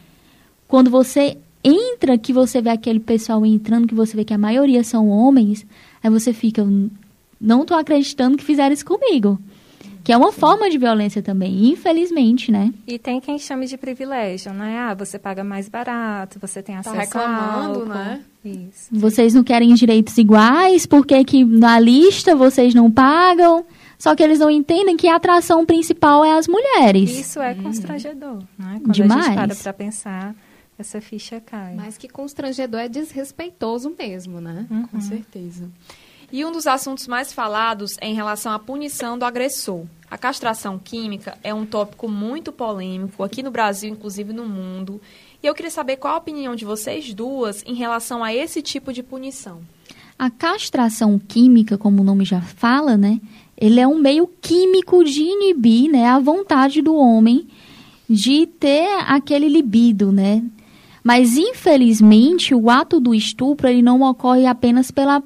Quando 0.65 0.89
você 0.89 1.37
entra, 1.61 2.17
que 2.17 2.31
você 2.31 2.61
vê 2.61 2.69
aquele 2.69 3.01
pessoal 3.01 3.45
entrando, 3.45 3.87
que 3.87 3.93
você 3.93 4.15
vê 4.15 4.23
que 4.23 4.33
a 4.33 4.37
maioria 4.37 4.83
são 4.85 5.09
homens, 5.09 5.65
aí 6.01 6.09
você 6.09 6.31
fica, 6.31 6.61
"Eu 6.61 6.89
não 7.39 7.65
tô 7.65 7.73
acreditando 7.73 8.37
que 8.37 8.43
fizeram 8.45 8.73
isso 8.73 8.85
comigo. 8.85 9.37
Que 10.07 10.13
é 10.13 10.17
uma 10.17 10.31
forma 10.31 10.69
de 10.69 10.77
violência 10.77 11.21
também, 11.21 11.65
infelizmente, 11.69 12.49
né? 12.49 12.73
E 12.87 12.97
tem 12.97 13.19
quem 13.19 13.37
chame 13.37 13.65
de 13.67 13.75
privilégio, 13.75 14.53
né? 14.53 14.79
Ah, 14.79 14.93
você 14.93 15.19
paga 15.19 15.43
mais 15.43 15.67
barato, 15.67 16.39
você 16.39 16.63
tem 16.63 16.77
acesso 16.77 16.95
reclamando, 16.95 17.41
a 17.41 17.65
álcool. 17.65 17.85
né? 17.89 18.21
Isso. 18.45 18.87
Vocês 18.89 19.33
não 19.33 19.43
querem 19.43 19.73
direitos 19.73 20.17
iguais, 20.17 20.85
por 20.85 21.05
que 21.05 21.21
que 21.25 21.43
na 21.43 21.77
lista 21.77 22.37
vocês 22.37 22.73
não 22.73 22.89
pagam? 22.89 23.65
Só 23.99 24.15
que 24.15 24.23
eles 24.23 24.39
não 24.39 24.49
entendem 24.49 24.95
que 24.95 25.09
a 25.09 25.17
atração 25.17 25.65
principal 25.65 26.23
é 26.23 26.37
as 26.37 26.47
mulheres. 26.47 27.09
Isso 27.09 27.41
é 27.41 27.53
constrangedor, 27.55 28.41
né? 28.57 28.79
Quando 28.79 28.89
a 28.89 28.93
Demais. 28.93 29.25
gente 29.25 29.35
para 29.35 29.55
para 29.55 29.73
pensar, 29.73 30.33
essa 30.79 31.01
ficha 31.01 31.41
cai. 31.41 31.75
Mas 31.75 31.97
que 31.97 32.07
constrangedor 32.07 32.79
é 32.79 32.87
desrespeitoso 32.87 33.93
mesmo, 33.99 34.39
né? 34.39 34.67
Com 34.89 35.01
certeza. 35.01 35.69
E 36.31 36.43
um 36.43 36.51
dos 36.51 36.67
assuntos 36.67 37.07
mais 37.07 37.31
falados 37.31 37.95
é 38.01 38.07
em 38.07 38.13
relação 38.13 38.51
à 38.51 38.59
punição 38.59 39.17
do 39.17 39.23
agressor. 39.23 39.85
A 40.11 40.17
castração 40.17 40.77
química 40.77 41.37
é 41.41 41.53
um 41.53 41.65
tópico 41.65 42.09
muito 42.09 42.51
polêmico 42.51 43.23
aqui 43.23 43.41
no 43.41 43.49
Brasil, 43.49 43.89
inclusive 43.89 44.33
no 44.33 44.45
mundo. 44.45 45.01
E 45.41 45.47
eu 45.47 45.53
queria 45.53 45.71
saber 45.71 45.95
qual 45.95 46.15
a 46.15 46.17
opinião 46.17 46.53
de 46.53 46.65
vocês 46.65 47.13
duas 47.13 47.63
em 47.65 47.75
relação 47.75 48.23
a 48.23 48.33
esse 48.33 48.61
tipo 48.61 48.91
de 48.91 49.01
punição. 49.01 49.61
A 50.19 50.29
castração 50.29 51.17
química, 51.17 51.77
como 51.77 52.01
o 52.01 52.05
nome 52.05 52.25
já 52.25 52.41
fala, 52.41 52.97
né? 52.97 53.21
Ele 53.55 53.79
é 53.79 53.87
um 53.87 53.97
meio 53.97 54.27
químico 54.41 55.03
de 55.03 55.21
inibir, 55.21 55.89
né, 55.89 56.07
a 56.07 56.19
vontade 56.19 56.81
do 56.81 56.95
homem 56.95 57.47
de 58.09 58.47
ter 58.47 58.87
aquele 59.07 59.47
libido, 59.47 60.11
né? 60.11 60.43
Mas 61.03 61.37
infelizmente 61.37 62.53
o 62.53 62.69
ato 62.69 62.99
do 62.99 63.15
estupro 63.15 63.67
ele 63.67 63.81
não 63.81 64.01
ocorre 64.01 64.45
apenas 64.45 64.91
pela 64.91 65.23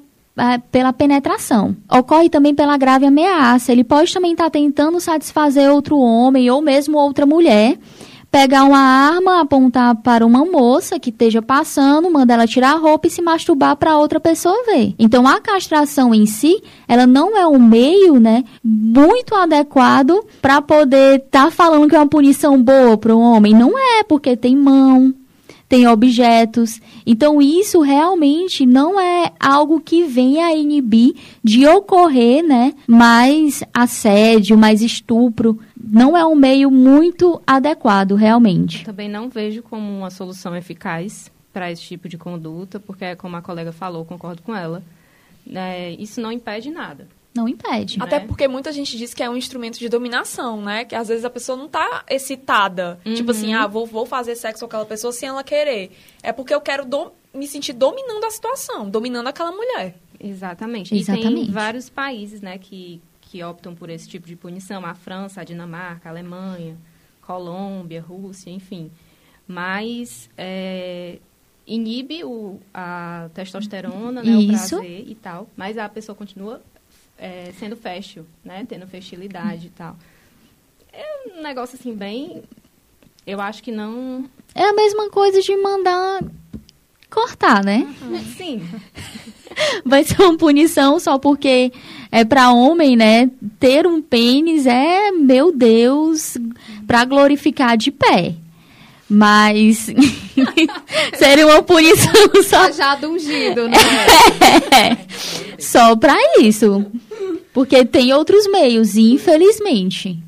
pela 0.70 0.92
penetração. 0.92 1.76
Ocorre 1.90 2.28
também 2.28 2.54
pela 2.54 2.76
grave 2.76 3.06
ameaça. 3.06 3.72
Ele 3.72 3.84
pode 3.84 4.12
também 4.12 4.32
estar 4.32 4.50
tentando 4.50 5.00
satisfazer 5.00 5.70
outro 5.70 5.98
homem 5.98 6.50
ou 6.50 6.62
mesmo 6.62 6.98
outra 6.98 7.26
mulher 7.26 7.78
pegar 8.32 8.64
uma 8.64 8.78
arma, 8.78 9.42
apontar 9.42 9.94
para 9.96 10.24
uma 10.24 10.42
moça 10.42 10.98
que 10.98 11.10
esteja 11.10 11.42
passando, 11.42 12.10
mandar 12.10 12.34
ela 12.34 12.46
tirar 12.46 12.72
a 12.72 12.78
roupa 12.78 13.06
e 13.06 13.10
se 13.10 13.20
masturbar 13.20 13.76
para 13.76 13.98
outra 13.98 14.18
pessoa 14.18 14.64
ver. 14.64 14.94
Então 14.98 15.28
a 15.28 15.38
castração 15.38 16.14
em 16.14 16.24
si, 16.24 16.62
ela 16.88 17.06
não 17.06 17.36
é 17.36 17.46
um 17.46 17.58
meio, 17.58 18.18
né, 18.18 18.42
muito 18.64 19.34
adequado 19.34 20.18
para 20.40 20.62
poder 20.62 21.18
estar 21.18 21.52
falando 21.52 21.86
que 21.86 21.94
é 21.94 21.98
uma 21.98 22.08
punição 22.08 22.60
boa 22.60 22.96
para 22.96 23.14
o 23.14 23.20
homem. 23.20 23.52
Não 23.52 23.78
é, 23.78 24.02
porque 24.02 24.34
tem 24.34 24.56
mão, 24.56 25.14
tem 25.72 25.88
objetos. 25.88 26.82
Então, 27.06 27.40
isso 27.40 27.80
realmente 27.80 28.66
não 28.66 29.00
é 29.00 29.32
algo 29.40 29.80
que 29.80 30.04
venha 30.04 30.48
a 30.48 30.54
inibir 30.54 31.14
de 31.42 31.66
ocorrer, 31.66 32.46
né? 32.46 32.74
Mais 32.86 33.64
assédio, 33.72 34.58
mais 34.58 34.82
estupro. 34.82 35.58
Não 35.82 36.14
é 36.14 36.26
um 36.26 36.34
meio 36.34 36.70
muito 36.70 37.40
adequado, 37.46 38.14
realmente. 38.16 38.84
Também 38.84 39.08
não 39.08 39.30
vejo 39.30 39.62
como 39.62 39.90
uma 39.90 40.10
solução 40.10 40.54
eficaz 40.54 41.32
para 41.54 41.72
esse 41.72 41.80
tipo 41.80 42.06
de 42.06 42.18
conduta, 42.18 42.78
porque, 42.78 43.16
como 43.16 43.36
a 43.36 43.40
colega 43.40 43.72
falou, 43.72 44.04
concordo 44.04 44.42
com 44.42 44.54
ela, 44.54 44.82
né, 45.46 45.92
isso 45.92 46.20
não 46.20 46.30
impede 46.30 46.70
nada. 46.70 47.08
Não 47.34 47.48
impede. 47.48 47.96
Até 48.00 48.20
Né? 48.20 48.26
porque 48.26 48.46
muita 48.46 48.70
gente 48.72 48.96
diz 48.96 49.14
que 49.14 49.22
é 49.22 49.30
um 49.30 49.36
instrumento 49.36 49.78
de 49.78 49.88
dominação, 49.88 50.60
né? 50.60 50.84
Que 50.84 50.94
às 50.94 51.08
vezes 51.08 51.24
a 51.24 51.30
pessoa 51.30 51.56
não 51.56 51.66
tá 51.68 52.04
excitada. 52.10 53.00
Tipo 53.04 53.30
assim, 53.30 53.54
ah, 53.54 53.66
vou, 53.66 53.86
vou 53.86 54.04
fazer 54.04 54.34
sexo 54.36 54.60
com 54.60 54.66
aquela 54.66 54.84
pessoa 54.84 55.12
sem 55.12 55.28
ela 55.30 55.42
querer. 55.42 55.92
É 56.22 56.30
porque 56.32 56.54
eu 56.54 56.60
quero 56.60 56.84
do- 56.84 57.10
me 57.32 57.46
sentir 57.46 57.72
dominando 57.72 58.24
a 58.24 58.30
situação, 58.30 58.88
dominando 58.88 59.28
aquela 59.28 59.50
mulher. 59.50 59.94
Exatamente. 60.20 60.94
E 60.94 60.98
Exatamente. 61.00 61.46
tem 61.46 61.50
vários 61.50 61.88
países, 61.88 62.40
né, 62.42 62.58
que, 62.58 63.00
que 63.22 63.42
optam 63.42 63.74
por 63.74 63.88
esse 63.88 64.06
tipo 64.08 64.26
de 64.26 64.36
punição. 64.36 64.84
A 64.84 64.94
França, 64.94 65.40
a 65.40 65.44
Dinamarca, 65.44 66.08
a 66.10 66.12
Alemanha, 66.12 66.76
Colômbia, 67.26 68.02
Rússia, 68.02 68.50
enfim. 68.50 68.90
Mas 69.48 70.28
é, 70.36 71.18
inibe 71.66 72.24
o, 72.24 72.60
a 72.72 73.28
testosterona, 73.34 74.22
né, 74.22 74.36
o 74.36 74.46
prazer 74.48 75.04
e 75.08 75.14
tal. 75.14 75.48
Mas 75.56 75.78
a 75.78 75.88
pessoa 75.88 76.14
continua 76.14 76.60
é, 77.22 77.52
sendo 77.56 77.76
fértil, 77.76 78.26
né, 78.44 78.66
tendo 78.68 78.84
fertilidade 78.84 79.68
e 79.68 79.70
tal. 79.70 79.96
É 80.92 81.04
um 81.28 81.40
negócio, 81.40 81.78
assim, 81.78 81.94
bem... 81.94 82.42
Eu 83.24 83.40
acho 83.40 83.62
que 83.62 83.70
não... 83.70 84.28
É 84.52 84.64
a 84.64 84.72
mesma 84.72 85.08
coisa 85.08 85.40
de 85.40 85.56
mandar 85.56 86.20
cortar, 87.08 87.64
né? 87.64 87.86
Sim, 88.36 88.60
Vai 89.84 90.02
ser 90.02 90.20
uma 90.20 90.36
punição 90.36 90.98
só 90.98 91.18
porque 91.18 91.70
é 92.10 92.24
para 92.24 92.52
homem, 92.52 92.96
né? 92.96 93.30
Ter 93.60 93.86
um 93.86 94.02
pênis 94.02 94.66
é, 94.66 95.12
meu 95.12 95.52
Deus, 95.52 96.36
para 96.86 97.04
glorificar 97.04 97.76
de 97.76 97.92
pé. 97.92 98.34
Mas 99.08 99.88
seria 101.18 101.46
uma 101.46 101.62
punição 101.62 102.12
só, 102.42 102.62
Cajado 102.62 103.10
ungido, 103.10 103.68
né? 103.68 103.76
só 105.58 105.94
para 105.94 106.16
isso. 106.40 106.86
Porque 107.52 107.84
tem 107.84 108.12
outros 108.12 108.46
meios, 108.46 108.96
infelizmente. 108.96 110.18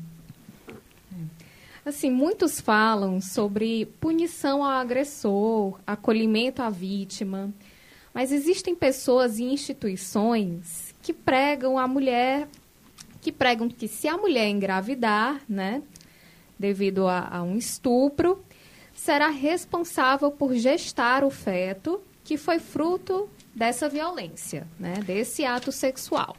Assim, 1.85 2.09
muitos 2.09 2.59
falam 2.59 3.21
sobre 3.21 3.85
punição 3.99 4.63
ao 4.63 4.71
agressor, 4.71 5.79
acolhimento 5.85 6.61
à 6.61 6.69
vítima, 6.69 7.53
mas 8.13 8.31
existem 8.31 8.73
pessoas 8.73 9.37
e 9.37 9.43
instituições 9.43 10.95
que 11.01 11.13
pregam 11.13 11.77
a 11.77 11.87
mulher, 11.87 12.47
que 13.21 13.31
pregam 13.31 13.69
que 13.69 13.87
se 13.87 14.07
a 14.07 14.17
mulher 14.17 14.49
engravidar, 14.49 15.41
né, 15.47 15.83
devido 16.57 17.07
a, 17.07 17.27
a 17.29 17.43
um 17.43 17.55
estupro, 17.55 18.43
será 18.95 19.27
responsável 19.27 20.31
por 20.31 20.55
gestar 20.55 21.23
o 21.23 21.29
feto 21.29 22.01
que 22.23 22.37
foi 22.37 22.57
fruto 22.57 23.29
dessa 23.53 23.87
violência, 23.87 24.67
né, 24.79 24.95
desse 25.05 25.45
ato 25.45 25.71
sexual. 25.71 26.35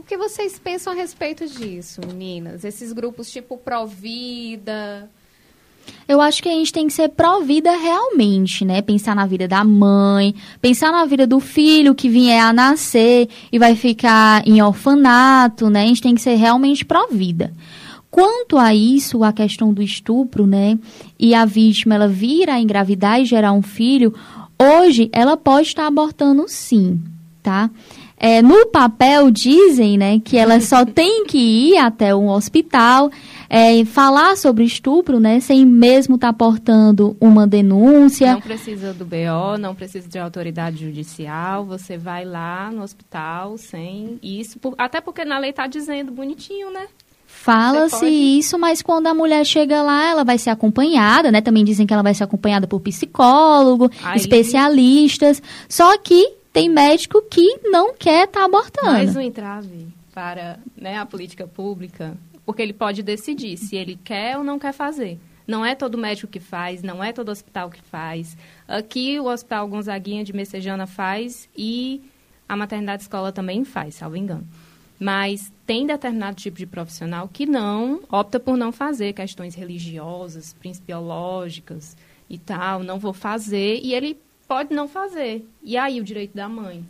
O 0.00 0.02
que 0.02 0.16
vocês 0.16 0.58
pensam 0.58 0.94
a 0.94 0.96
respeito 0.96 1.46
disso, 1.46 2.00
meninas? 2.06 2.64
Esses 2.64 2.90
grupos 2.90 3.30
tipo 3.30 3.58
Provida, 3.58 5.10
eu 6.08 6.22
acho 6.22 6.42
que 6.42 6.48
a 6.48 6.52
gente 6.52 6.72
tem 6.72 6.86
que 6.86 6.92
ser 6.92 7.10
pró-vida 7.10 7.70
realmente, 7.76 8.64
né? 8.64 8.80
Pensar 8.80 9.14
na 9.14 9.26
vida 9.26 9.46
da 9.46 9.62
mãe, 9.62 10.34
pensar 10.60 10.90
na 10.90 11.04
vida 11.04 11.26
do 11.26 11.38
filho 11.38 11.94
que 11.94 12.08
vier 12.08 12.42
a 12.42 12.52
nascer 12.52 13.28
e 13.52 13.58
vai 13.58 13.76
ficar 13.76 14.46
em 14.46 14.62
orfanato, 14.62 15.68
né? 15.68 15.82
A 15.82 15.86
gente 15.86 16.02
tem 16.02 16.14
que 16.14 16.22
ser 16.22 16.34
realmente 16.34 16.84
pró-vida. 16.84 17.52
Quanto 18.10 18.56
a 18.56 18.74
isso, 18.74 19.22
a 19.22 19.32
questão 19.34 19.72
do 19.72 19.82
estupro, 19.82 20.46
né? 20.46 20.78
E 21.18 21.34
a 21.34 21.44
vítima 21.44 21.94
ela 21.94 22.08
vir 22.08 22.48
a 22.48 22.58
engravidar 22.58 23.20
e 23.20 23.26
gerar 23.26 23.52
um 23.52 23.62
filho, 23.62 24.14
hoje 24.58 25.10
ela 25.12 25.36
pode 25.36 25.68
estar 25.68 25.86
abortando 25.86 26.46
sim, 26.48 27.00
tá? 27.42 27.70
É, 28.22 28.42
no 28.42 28.66
papel 28.66 29.30
dizem, 29.30 29.96
né, 29.96 30.20
que 30.22 30.36
ela 30.36 30.60
só 30.60 30.84
tem 30.84 31.24
que 31.24 31.38
ir 31.38 31.78
até 31.78 32.14
um 32.14 32.28
hospital 32.28 33.10
é, 33.48 33.82
falar 33.86 34.36
sobre 34.36 34.62
estupro, 34.62 35.18
né, 35.18 35.40
sem 35.40 35.64
mesmo 35.64 36.16
estar 36.16 36.26
tá 36.26 36.32
portando 36.34 37.16
uma 37.18 37.46
denúncia. 37.46 38.34
Não 38.34 38.40
precisa 38.42 38.92
do 38.92 39.06
BO, 39.06 39.56
não 39.58 39.74
precisa 39.74 40.06
de 40.06 40.18
autoridade 40.18 40.84
judicial, 40.84 41.64
você 41.64 41.96
vai 41.96 42.26
lá 42.26 42.70
no 42.70 42.82
hospital 42.82 43.56
sem 43.56 44.18
isso, 44.22 44.58
por, 44.58 44.74
até 44.76 45.00
porque 45.00 45.24
na 45.24 45.38
lei 45.38 45.48
está 45.48 45.66
dizendo 45.66 46.12
bonitinho, 46.12 46.70
né? 46.70 46.88
Fala-se 47.26 48.06
isso, 48.06 48.58
mas 48.58 48.82
quando 48.82 49.06
a 49.06 49.14
mulher 49.14 49.46
chega 49.46 49.80
lá, 49.80 50.10
ela 50.10 50.24
vai 50.24 50.36
ser 50.36 50.50
acompanhada, 50.50 51.32
né? 51.32 51.40
Também 51.40 51.64
dizem 51.64 51.86
que 51.86 51.94
ela 51.94 52.02
vai 52.02 52.12
ser 52.12 52.24
acompanhada 52.24 52.66
por 52.66 52.80
psicólogo, 52.80 53.90
Aí... 54.04 54.18
especialistas. 54.18 55.42
Só 55.66 55.96
que 55.96 56.39
tem 56.52 56.68
médico 56.68 57.22
que 57.22 57.60
não 57.64 57.94
quer 57.94 58.26
estar 58.26 58.40
tá 58.40 58.46
abortando. 58.46 58.92
Mais 58.92 59.14
um 59.14 59.20
entrave 59.20 59.88
para 60.12 60.58
né, 60.76 60.98
a 60.98 61.06
política 61.06 61.46
pública 61.46 62.16
porque 62.50 62.62
ele 62.62 62.72
pode 62.72 63.00
decidir 63.02 63.56
se 63.56 63.76
ele 63.76 63.96
quer 64.02 64.36
ou 64.36 64.42
não 64.42 64.58
quer 64.58 64.72
fazer. 64.72 65.20
Não 65.46 65.64
é 65.64 65.76
todo 65.76 65.96
médico 65.96 66.30
que 66.30 66.40
faz, 66.40 66.82
não 66.82 67.02
é 67.02 67.12
todo 67.12 67.28
hospital 67.28 67.70
que 67.70 67.80
faz. 67.80 68.36
Aqui 68.66 69.20
o 69.20 69.26
Hospital 69.26 69.68
Gonzaguinha 69.68 70.24
de 70.24 70.32
Messejana 70.32 70.84
faz 70.84 71.48
e 71.56 72.02
a 72.48 72.56
maternidade 72.56 73.02
escola 73.02 73.30
também 73.30 73.64
faz, 73.64 73.94
salvo 73.94 74.16
engano. 74.16 74.46
Mas 74.98 75.52
tem 75.64 75.86
determinado 75.86 76.36
tipo 76.36 76.58
de 76.58 76.66
profissional 76.66 77.28
que 77.28 77.46
não 77.46 78.00
opta 78.10 78.40
por 78.40 78.56
não 78.56 78.72
fazer 78.72 79.12
questões 79.12 79.54
religiosas, 79.54 80.52
principiológicas 80.52 81.96
e 82.28 82.36
tal, 82.36 82.82
não 82.82 82.98
vou 82.98 83.12
fazer, 83.12 83.80
e 83.80 83.94
ele 83.94 84.18
pode 84.50 84.74
não 84.74 84.88
fazer. 84.88 85.48
E 85.62 85.76
aí 85.76 86.00
o 86.00 86.04
direito 86.04 86.34
da 86.34 86.48
mãe? 86.48 86.84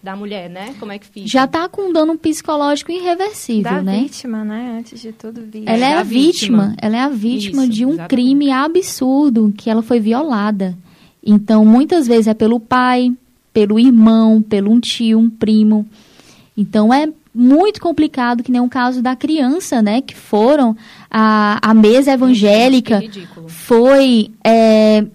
da 0.00 0.14
mulher, 0.14 0.50
né? 0.50 0.74
Como 0.78 0.92
é 0.92 0.98
que 0.98 1.06
fica? 1.06 1.26
Já 1.26 1.46
tá 1.46 1.66
com 1.66 1.88
um 1.88 1.92
dano 1.92 2.18
psicológico 2.18 2.92
irreversível, 2.92 3.62
da 3.62 3.82
né? 3.82 4.00
vítima, 4.02 4.44
né? 4.44 4.76
Antes 4.78 5.00
de 5.00 5.12
tudo, 5.12 5.40
vítima. 5.40 5.70
Ela 5.70 5.86
é 5.86 5.94
a 5.94 6.02
vítima. 6.02 6.64
vítima. 6.64 6.76
Ela 6.78 6.96
é 6.98 7.00
a 7.00 7.08
vítima 7.08 7.62
Isso, 7.62 7.72
de 7.72 7.86
um 7.86 7.94
exatamente. 7.94 8.10
crime 8.10 8.50
absurdo 8.50 9.54
que 9.56 9.70
ela 9.70 9.80
foi 9.82 10.00
violada. 10.00 10.76
Então, 11.24 11.64
muitas 11.64 12.06
vezes 12.06 12.26
é 12.26 12.34
pelo 12.34 12.60
pai, 12.60 13.14
pelo 13.50 13.80
irmão, 13.80 14.42
pelo 14.42 14.70
um 14.70 14.78
tio, 14.78 15.18
um 15.18 15.30
primo. 15.30 15.86
Então, 16.54 16.92
é 16.92 17.08
muito 17.34 17.80
complicado, 17.80 18.42
que 18.42 18.52
nem 18.52 18.60
o 18.60 18.68
caso 18.68 19.00
da 19.00 19.16
criança, 19.16 19.80
né? 19.80 20.02
Que 20.02 20.14
foram 20.14 20.76
a, 21.10 21.58
a 21.62 21.72
mesa 21.72 22.12
evangélica 22.12 23.02
foi 23.48 24.30
é, 24.44 25.06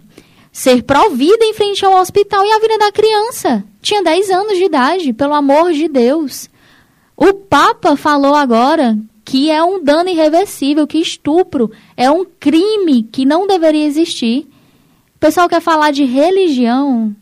ser 0.60 0.84
provida 0.84 1.46
em 1.46 1.54
frente 1.54 1.86
ao 1.86 2.02
hospital 2.02 2.46
e 2.46 2.52
a 2.52 2.60
vida 2.60 2.78
da 2.80 2.92
criança 2.92 3.64
tinha 3.82 4.04
10 4.04 4.30
anos 4.30 4.58
de 4.58 4.66
idade, 4.66 5.14
pelo 5.14 5.34
amor 5.34 5.72
de 5.72 5.88
Deus. 5.88 6.50
O 7.16 7.34
Papa 7.34 7.96
falou 7.96 8.36
agora 8.36 9.00
que 9.24 9.50
é 9.50 9.64
um 9.64 9.82
dano 9.82 10.10
irreversível, 10.10 10.86
que 10.86 10.98
estupro 10.98 11.72
é 11.96 12.12
um 12.12 12.26
crime 12.26 13.04
que 13.04 13.24
não 13.24 13.48
deveria 13.48 13.86
existir. 13.86 14.50
O 15.16 15.20
pessoal 15.22 15.48
quer 15.48 15.62
falar 15.62 15.92
de 15.92 16.04
religião 16.04 17.16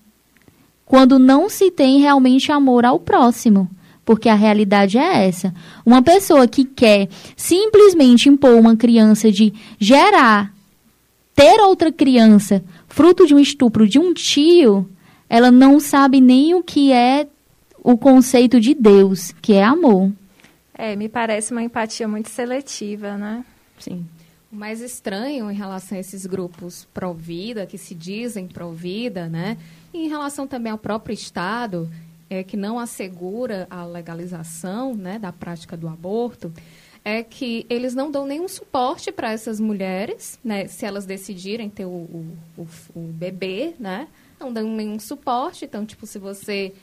quando 0.84 1.20
não 1.20 1.48
se 1.48 1.70
tem 1.70 2.00
realmente 2.00 2.52
amor 2.52 2.86
ao 2.86 3.00
próximo. 3.00 3.70
Porque 4.04 4.30
a 4.30 4.36
realidade 4.36 4.98
é 4.98 5.28
essa. 5.28 5.54
Uma 5.86 6.02
pessoa 6.02 6.48
que 6.48 6.66
quer 6.66 7.08
simplesmente 7.36 8.30
impor 8.30 8.56
uma 8.56 8.76
criança 8.76 9.32
de 9.32 9.54
gerar, 9.78 10.52
ter 11.36 11.62
outra 11.62 11.92
criança, 11.92 12.64
fruto 12.98 13.28
de 13.28 13.36
um 13.36 13.40
estupro 13.40 13.88
de 13.88 14.00
um 14.00 14.12
tio, 14.12 14.90
ela 15.30 15.52
não 15.52 15.80
sabe 15.80 16.20
nem 16.20 16.56
o 16.56 16.64
que 16.64 16.92
é 16.92 17.28
o 17.84 17.96
conceito 17.96 18.60
de 18.60 18.74
Deus, 18.74 19.36
que 19.40 19.54
é 19.54 19.64
amor. 19.64 20.12
É, 20.74 20.96
me 20.96 21.08
parece 21.08 21.52
uma 21.52 21.62
empatia 21.62 22.08
muito 22.08 22.28
seletiva, 22.30 23.16
né? 23.16 23.46
Sim. 23.78 24.04
O 24.52 24.56
mais 24.56 24.82
estranho 24.82 25.52
em 25.52 25.54
relação 25.54 25.96
a 25.96 26.02
esses 26.02 26.26
grupos 26.26 26.88
pró-vida, 26.92 27.68
que 27.68 27.78
se 27.78 27.94
dizem 27.94 28.48
pró-vida, 28.48 29.30
né? 29.30 29.60
E 29.94 30.06
em 30.06 30.10
relação 30.10 30.48
também 30.48 30.72
ao 30.72 30.78
próprio 30.80 31.14
Estado, 31.14 31.88
é, 32.28 32.44
que 32.44 32.58
não 32.58 32.80
assegura 32.80 33.68
a 33.70 33.86
legalização 33.86 34.96
né, 34.96 35.20
da 35.20 35.32
prática 35.32 35.78
do 35.78 35.88
aborto, 35.88 36.52
é 37.08 37.24
que 37.24 37.66
eles 37.70 37.96
não 37.96 38.12
dão 38.12 38.26
nenhum 38.26 38.50
suporte 38.50 39.14
para 39.14 39.32
essas 39.32 39.62
mulheres, 39.62 40.38
né? 40.44 40.68
Se 40.68 40.86
elas 40.86 41.06
decidirem 41.06 41.70
ter 41.70 41.86
o, 41.86 41.90
o, 41.90 42.38
o, 42.58 42.68
o 42.94 43.00
bebê, 43.00 43.74
né? 43.80 44.10
não 44.38 44.52
dão 44.52 44.70
nenhum 44.70 45.00
suporte. 45.00 45.64
Então, 45.64 45.86
tipo, 45.86 46.06
se 46.06 46.20
você 46.20 46.74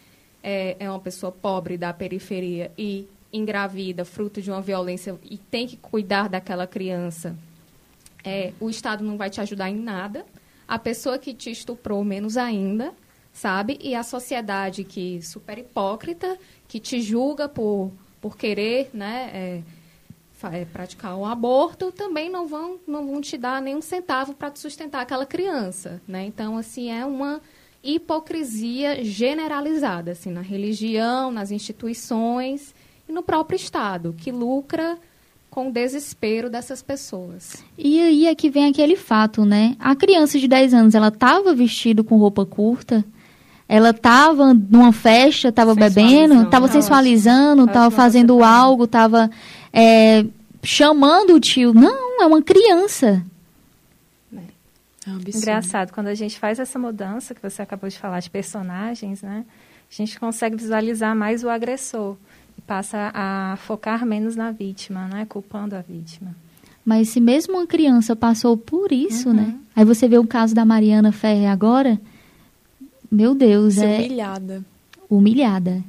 é, 0.42 0.76
é 0.78 0.90
uma 0.90 0.98
pessoa 1.00 1.30
pobre 1.30 1.76
da 1.76 1.92
periferia 1.92 2.72
e 2.76 3.06
engravida, 3.32 4.04
fruto 4.04 4.40
de 4.40 4.50
uma 4.50 4.60
violência, 4.60 5.18
e 5.24 5.36
tem 5.36 5.66
que 5.66 5.76
cuidar 5.76 6.28
daquela 6.28 6.66
criança, 6.66 7.36
é, 8.24 8.52
o 8.58 8.70
Estado 8.70 9.04
não 9.04 9.16
vai 9.16 9.28
te 9.28 9.40
ajudar 9.40 9.68
em 9.70 9.76
nada. 9.76 10.24
A 10.66 10.78
pessoa 10.78 11.18
que 11.18 11.34
te 11.34 11.50
estuprou, 11.50 12.02
menos 12.02 12.38
ainda, 12.38 12.94
sabe? 13.30 13.78
E 13.82 13.94
a 13.94 14.02
sociedade 14.02 14.84
que 14.84 15.20
super 15.20 15.58
hipócrita, 15.58 16.38
que 16.66 16.80
te 16.80 17.02
julga 17.02 17.46
por, 17.46 17.92
por 18.22 18.38
querer, 18.38 18.88
né? 18.94 19.30
É, 19.34 19.62
praticar 20.72 21.16
um 21.16 21.26
aborto, 21.26 21.92
também 21.92 22.30
não 22.30 22.46
vão, 22.46 22.78
não 22.86 23.06
vão 23.06 23.20
te 23.20 23.36
dar 23.36 23.60
nenhum 23.60 23.80
centavo 23.80 24.34
para 24.34 24.54
sustentar 24.54 25.02
aquela 25.02 25.26
criança, 25.26 26.00
né? 26.06 26.24
Então, 26.24 26.56
assim, 26.56 26.90
é 26.90 27.04
uma 27.04 27.40
hipocrisia 27.82 29.04
generalizada, 29.04 30.12
assim, 30.12 30.30
na 30.30 30.40
religião, 30.40 31.30
nas 31.30 31.50
instituições 31.50 32.74
e 33.08 33.12
no 33.12 33.22
próprio 33.22 33.56
Estado, 33.56 34.14
que 34.16 34.32
lucra 34.32 34.98
com 35.50 35.68
o 35.68 35.72
desespero 35.72 36.50
dessas 36.50 36.82
pessoas. 36.82 37.62
E 37.78 38.00
aí 38.00 38.26
é 38.26 38.34
que 38.34 38.50
vem 38.50 38.66
aquele 38.66 38.96
fato, 38.96 39.44
né? 39.44 39.76
A 39.78 39.94
criança 39.94 40.38
de 40.38 40.48
10 40.48 40.74
anos, 40.74 40.94
ela 40.94 41.08
estava 41.08 41.54
vestida 41.54 42.02
com 42.02 42.16
roupa 42.16 42.44
curta, 42.44 43.04
ela 43.68 43.90
estava 43.90 44.52
numa 44.52 44.92
festa, 44.92 45.48
estava 45.48 45.74
bebendo, 45.74 46.42
estava 46.42 46.66
sensualizando, 46.68 47.64
estava 47.64 47.90
fazendo 47.90 48.42
algo, 48.42 48.84
estava 48.84 49.30
é, 49.74 50.24
chamando 50.62 51.34
o 51.34 51.40
tio. 51.40 51.74
Não, 51.74 52.22
é 52.22 52.26
uma 52.26 52.40
criança. 52.40 53.24
É 55.06 55.10
um 55.10 55.18
Engraçado, 55.18 55.92
quando 55.92 56.06
a 56.06 56.14
gente 56.14 56.38
faz 56.38 56.58
essa 56.58 56.78
mudança 56.78 57.34
que 57.34 57.42
você 57.42 57.60
acabou 57.60 57.90
de 57.90 57.98
falar 57.98 58.20
de 58.20 58.30
personagens, 58.30 59.20
né? 59.20 59.44
A 59.90 59.94
gente 59.94 60.18
consegue 60.18 60.56
visualizar 60.56 61.14
mais 61.14 61.44
o 61.44 61.50
agressor 61.50 62.16
e 62.56 62.62
passa 62.62 63.10
a 63.12 63.56
focar 63.58 64.06
menos 64.06 64.34
na 64.34 64.50
vítima, 64.50 65.06
né? 65.08 65.26
Culpando 65.28 65.76
a 65.76 65.82
vítima. 65.82 66.34
Mas 66.82 67.10
se 67.10 67.20
mesmo 67.20 67.54
uma 67.54 67.66
criança 67.66 68.16
passou 68.16 68.56
por 68.56 68.92
isso, 68.92 69.28
uhum. 69.28 69.34
né? 69.34 69.54
Aí 69.76 69.84
você 69.84 70.08
vê 70.08 70.16
o 70.16 70.26
caso 70.26 70.54
da 70.54 70.64
Mariana 70.64 71.12
Ferre 71.12 71.46
agora, 71.46 72.00
meu 73.10 73.34
Deus, 73.34 73.74
Ser 73.74 73.84
é 73.84 73.98
humilhada. 73.98 74.64
Humilhada 75.10 75.84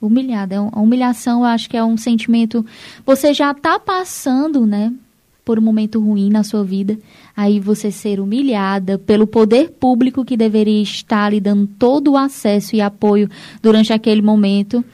humilhada. 0.00 0.54
É 0.54 0.58
a 0.58 0.80
humilhação, 0.80 1.40
eu 1.40 1.46
acho 1.46 1.68
que 1.68 1.76
é 1.76 1.84
um 1.84 1.96
sentimento. 1.96 2.64
Você 3.04 3.32
já 3.34 3.50
está 3.50 3.78
passando, 3.78 4.66
né? 4.66 4.92
Por 5.44 5.58
um 5.58 5.62
momento 5.62 6.00
ruim 6.00 6.30
na 6.30 6.44
sua 6.44 6.62
vida. 6.62 6.98
Aí 7.36 7.58
você 7.58 7.90
ser 7.90 8.20
humilhada 8.20 8.98
pelo 8.98 9.26
poder 9.26 9.70
público 9.70 10.24
que 10.24 10.36
deveria 10.36 10.82
estar 10.82 11.32
lhe 11.32 11.40
dando 11.40 11.66
todo 11.78 12.12
o 12.12 12.16
acesso 12.16 12.76
e 12.76 12.80
apoio 12.80 13.28
durante 13.62 13.92
aquele 13.92 14.22
momento. 14.22 14.84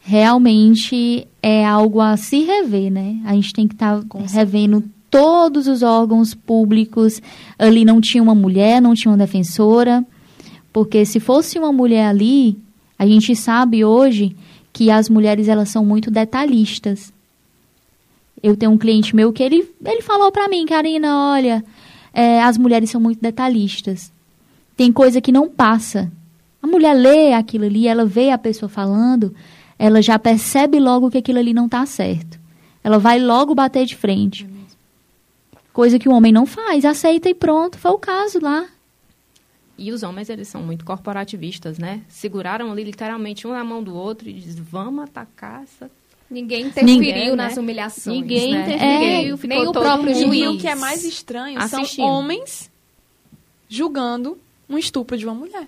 Realmente 0.00 1.26
é 1.42 1.66
algo 1.66 2.00
a 2.00 2.16
se 2.16 2.42
rever, 2.44 2.90
né? 2.90 3.20
A 3.24 3.34
gente 3.34 3.52
tem 3.52 3.68
que 3.68 3.74
estar 3.74 4.02
tá 4.02 4.18
revendo 4.32 4.82
todos 5.10 5.66
os 5.66 5.82
órgãos 5.82 6.34
públicos. 6.34 7.20
Ali 7.58 7.84
não 7.84 8.00
tinha 8.00 8.22
uma 8.22 8.34
mulher, 8.34 8.80
não 8.80 8.94
tinha 8.94 9.12
uma 9.12 9.18
defensora. 9.18 10.04
Porque 10.72 11.04
se 11.04 11.20
fosse 11.20 11.58
uma 11.58 11.72
mulher 11.72 12.06
ali, 12.06 12.56
a 12.98 13.06
gente 13.06 13.36
sabe 13.36 13.84
hoje 13.84 14.34
que 14.72 14.90
as 14.90 15.08
mulheres 15.08 15.48
elas 15.48 15.68
são 15.68 15.84
muito 15.84 16.10
detalhistas. 16.10 17.12
Eu 18.42 18.56
tenho 18.56 18.72
um 18.72 18.78
cliente 18.78 19.14
meu 19.14 19.32
que 19.32 19.42
ele, 19.42 19.68
ele 19.84 20.02
falou 20.02 20.30
para 20.32 20.48
mim, 20.48 20.66
Karina, 20.66 21.32
olha, 21.32 21.64
é, 22.12 22.42
as 22.42 22.58
mulheres 22.58 22.90
são 22.90 23.00
muito 23.00 23.20
detalhistas. 23.20 24.12
Tem 24.76 24.92
coisa 24.92 25.20
que 25.20 25.32
não 25.32 25.48
passa. 25.48 26.10
A 26.62 26.66
mulher 26.66 26.94
lê 26.94 27.32
aquilo 27.32 27.64
ali, 27.64 27.86
ela 27.86 28.04
vê 28.04 28.30
a 28.30 28.38
pessoa 28.38 28.68
falando, 28.68 29.34
ela 29.78 30.02
já 30.02 30.18
percebe 30.18 30.78
logo 30.78 31.10
que 31.10 31.18
aquilo 31.18 31.38
ali 31.38 31.52
não 31.52 31.66
está 31.66 31.84
certo. 31.86 32.38
Ela 32.82 32.98
vai 32.98 33.20
logo 33.20 33.54
bater 33.54 33.86
de 33.86 33.96
frente. 33.96 34.48
Coisa 35.72 35.98
que 35.98 36.08
o 36.08 36.12
homem 36.12 36.32
não 36.32 36.46
faz, 36.46 36.84
aceita 36.84 37.28
e 37.28 37.34
pronto. 37.34 37.78
Foi 37.78 37.90
o 37.92 37.98
caso 37.98 38.40
lá. 38.40 38.66
E 39.78 39.92
os 39.92 40.02
homens, 40.02 40.28
eles 40.28 40.48
são 40.48 40.60
muito 40.62 40.84
corporativistas, 40.84 41.78
né? 41.78 42.02
Seguraram 42.08 42.70
ali 42.72 42.82
literalmente 42.82 43.46
um 43.46 43.52
na 43.52 43.62
mão 43.62 43.82
do 43.82 43.94
outro 43.94 44.28
e 44.28 44.32
diz, 44.32 44.58
vamos 44.58 45.04
atacar 45.04 45.62
essa... 45.62 45.88
Ninguém 46.30 46.66
interferiu 46.66 46.94
Ninguém, 47.00 47.36
nas 47.36 47.54
né? 47.56 47.62
humilhações. 47.62 48.20
Ninguém 48.20 48.52
né? 48.52 48.60
interferiu, 48.62 49.34
É, 49.34 49.38
ficou 49.38 49.48
nem 49.58 49.66
o 49.68 49.72
próprio 49.72 50.10
mundo- 50.14 50.34
E 50.34 50.38
juiz. 50.40 50.48
o 50.48 50.58
que 50.58 50.66
é 50.68 50.74
mais 50.74 51.02
estranho 51.04 51.58
são 51.68 51.80
Assistindo. 51.80 52.04
homens 52.04 52.70
julgando 53.68 54.38
um 54.68 54.76
estupro 54.76 55.16
de 55.16 55.24
uma 55.24 55.34
mulher. 55.34 55.66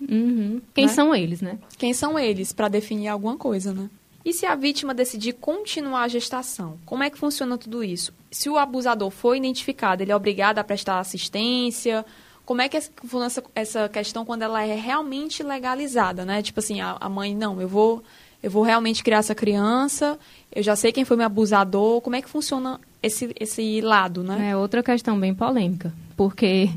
Uhum. 0.00 0.60
Quem 0.74 0.86
Né? 0.86 0.92
são 0.92 1.14
eles, 1.14 1.40
né? 1.40 1.58
Quem 1.78 1.92
são 1.92 2.18
eles 2.18 2.52
para 2.52 2.68
definir 2.68 3.08
alguma 3.08 3.36
coisa, 3.36 3.72
né? 3.72 3.88
E 4.24 4.32
se 4.32 4.44
a 4.46 4.54
vítima 4.54 4.92
decidir 4.92 5.34
continuar 5.34 6.02
a 6.02 6.08
gestação? 6.08 6.78
Como 6.84 7.02
é 7.02 7.10
que 7.10 7.18
funciona 7.18 7.56
tudo 7.56 7.82
isso? 7.84 8.12
Se 8.30 8.48
o 8.50 8.58
abusador 8.58 9.10
for 9.10 9.34
identificado, 9.36 10.02
ele 10.02 10.12
é 10.12 10.16
obrigado 10.16 10.58
a 10.58 10.64
prestar 10.64 10.98
assistência? 11.00 12.04
Como 12.50 12.62
é 12.62 12.68
que 12.68 12.80
funciona 12.80 13.26
essa, 13.26 13.44
essa 13.54 13.88
questão 13.88 14.24
quando 14.24 14.42
ela 14.42 14.60
é 14.66 14.74
realmente 14.74 15.40
legalizada, 15.40 16.24
né? 16.24 16.42
Tipo 16.42 16.58
assim, 16.58 16.80
a, 16.80 16.96
a 17.00 17.08
mãe, 17.08 17.32
não, 17.32 17.60
eu 17.62 17.68
vou, 17.68 18.02
eu 18.42 18.50
vou 18.50 18.64
realmente 18.64 19.04
criar 19.04 19.18
essa 19.18 19.36
criança, 19.36 20.18
eu 20.50 20.60
já 20.60 20.74
sei 20.74 20.90
quem 20.90 21.04
foi 21.04 21.16
meu 21.16 21.26
abusador. 21.26 22.00
Como 22.00 22.16
é 22.16 22.20
que 22.20 22.28
funciona 22.28 22.80
esse, 23.00 23.32
esse 23.38 23.80
lado, 23.80 24.24
né? 24.24 24.50
É 24.50 24.56
outra 24.56 24.82
questão 24.82 25.16
bem 25.16 25.32
polêmica, 25.32 25.94
porque 26.16 26.68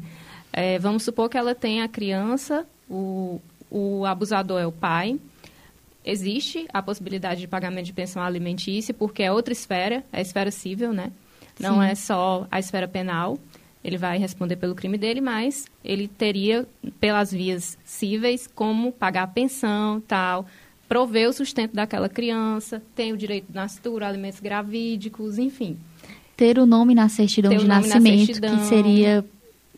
é, 0.52 0.78
vamos 0.78 1.02
supor 1.02 1.28
que 1.28 1.40
ela 1.40 1.56
tem 1.56 1.82
a 1.82 1.88
criança, 1.88 2.68
o, 2.88 3.42
o 3.68 4.06
abusador 4.06 4.62
é 4.62 4.68
o 4.68 4.72
pai, 4.72 5.20
existe 6.06 6.68
a 6.72 6.84
possibilidade 6.84 7.42
de 7.42 7.48
pagamento 7.48 7.88
de 7.88 7.94
pensão 7.94 8.22
alimentícia, 8.22 8.94
porque 8.94 9.24
é 9.24 9.32
outra 9.32 9.52
esfera, 9.52 10.04
é 10.14 10.20
a 10.20 10.22
esfera 10.22 10.52
civil, 10.52 10.94
né? 10.94 11.12
Não 11.60 11.82
Sim. 11.82 11.88
é 11.88 11.96
só 11.96 12.48
a 12.52 12.60
esfera 12.60 12.88
penal. 12.88 13.40
Ele 13.84 13.98
vai 13.98 14.18
responder 14.18 14.56
pelo 14.56 14.76
crime 14.76 14.98
dele, 14.98 15.20
mas 15.20 15.66
ele 15.84 16.08
teria, 16.08 16.66
pelas 17.00 17.32
vias 17.32 17.78
cíveis, 17.84 18.48
como 18.48 18.92
pagar 18.92 19.24
a 19.24 19.28
pensão, 19.28 20.02
tal, 20.08 20.46
prover 20.88 21.30
o 21.30 21.34
sustento 21.34 21.74
daquela 21.74 22.08
criança, 22.08 22.82
tem 22.96 23.12
o 23.12 23.18
direito 23.18 23.48
de 23.50 23.56
nascituro, 23.56 24.06
alimentos 24.06 24.40
gravídicos, 24.40 25.38
enfim. 25.38 25.78
Ter 26.38 26.58
o 26.58 26.66
nome 26.66 26.96
na 26.96 27.10
certidão 27.10 27.52
Ter 27.52 27.60
de 27.60 27.68
nascimento, 27.68 28.26
certidão. 28.26 28.58
que 28.58 28.66
seria 28.66 29.26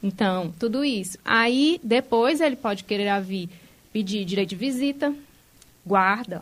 Então, 0.04 0.54
tudo 0.60 0.86
isso. 0.86 1.18
Aí, 1.26 1.80
depois, 1.84 2.42
ele 2.42 2.56
pode 2.56 2.84
querer 2.84 3.20
vir 3.22 3.50
pedir 3.92 4.24
direito 4.26 4.50
de 4.50 4.56
visita, 4.56 5.14
guarda. 5.86 6.42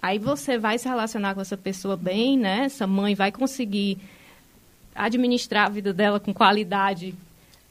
Aí 0.00 0.18
você 0.18 0.56
vai 0.56 0.78
se 0.78 0.88
relacionar 0.88 1.34
com 1.34 1.40
essa 1.40 1.56
pessoa 1.56 1.96
bem, 1.96 2.38
né? 2.38 2.64
Essa 2.64 2.86
mãe 2.86 3.14
vai 3.14 3.30
conseguir 3.30 3.98
administrar 4.94 5.66
a 5.66 5.68
vida 5.68 5.92
dela 5.92 6.20
com 6.20 6.32
qualidade, 6.32 7.14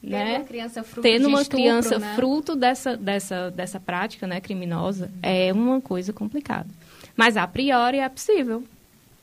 Tendo 0.02 0.10
né? 0.10 0.38
uma 0.38 0.44
criança 0.44 0.82
fruto 0.82 1.02
Tendo 1.02 1.20
de 1.20 1.26
uma 1.26 1.42
estupro, 1.42 1.58
criança 1.58 1.98
né? 1.98 2.14
fruto 2.16 2.56
dessa, 2.56 2.96
dessa, 2.96 3.50
dessa 3.52 3.78
prática 3.78 4.26
né, 4.26 4.40
criminosa 4.40 5.10
é 5.22 5.52
uma 5.52 5.80
coisa 5.80 6.12
complicada. 6.12 6.68
Mas, 7.16 7.36
a 7.36 7.46
priori, 7.46 7.98
é 7.98 8.08
possível, 8.08 8.64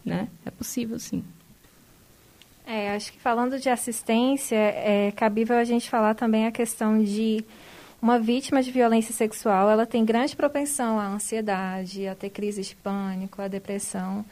né? 0.05 0.29
É 0.45 0.51
possível, 0.51 0.97
sim. 0.99 1.23
É, 2.65 2.95
acho 2.95 3.11
que 3.11 3.19
falando 3.19 3.59
de 3.59 3.67
assistência, 3.67 4.55
é 4.55 5.11
cabível 5.15 5.57
a 5.57 5.63
gente 5.63 5.89
falar 5.89 6.13
também 6.13 6.45
a 6.45 6.51
questão 6.51 7.03
de 7.03 7.43
uma 8.01 8.17
vítima 8.17 8.63
de 8.63 8.71
violência 8.71 9.13
sexual, 9.13 9.69
ela 9.69 9.85
tem 9.85 10.05
grande 10.05 10.35
propensão 10.35 10.99
à 10.99 11.07
ansiedade, 11.07 12.07
a 12.07 12.15
ter 12.15 12.29
crises 12.29 12.67
de 12.67 12.75
pânico, 12.75 13.41
à 13.41 13.47
depressão. 13.47 14.23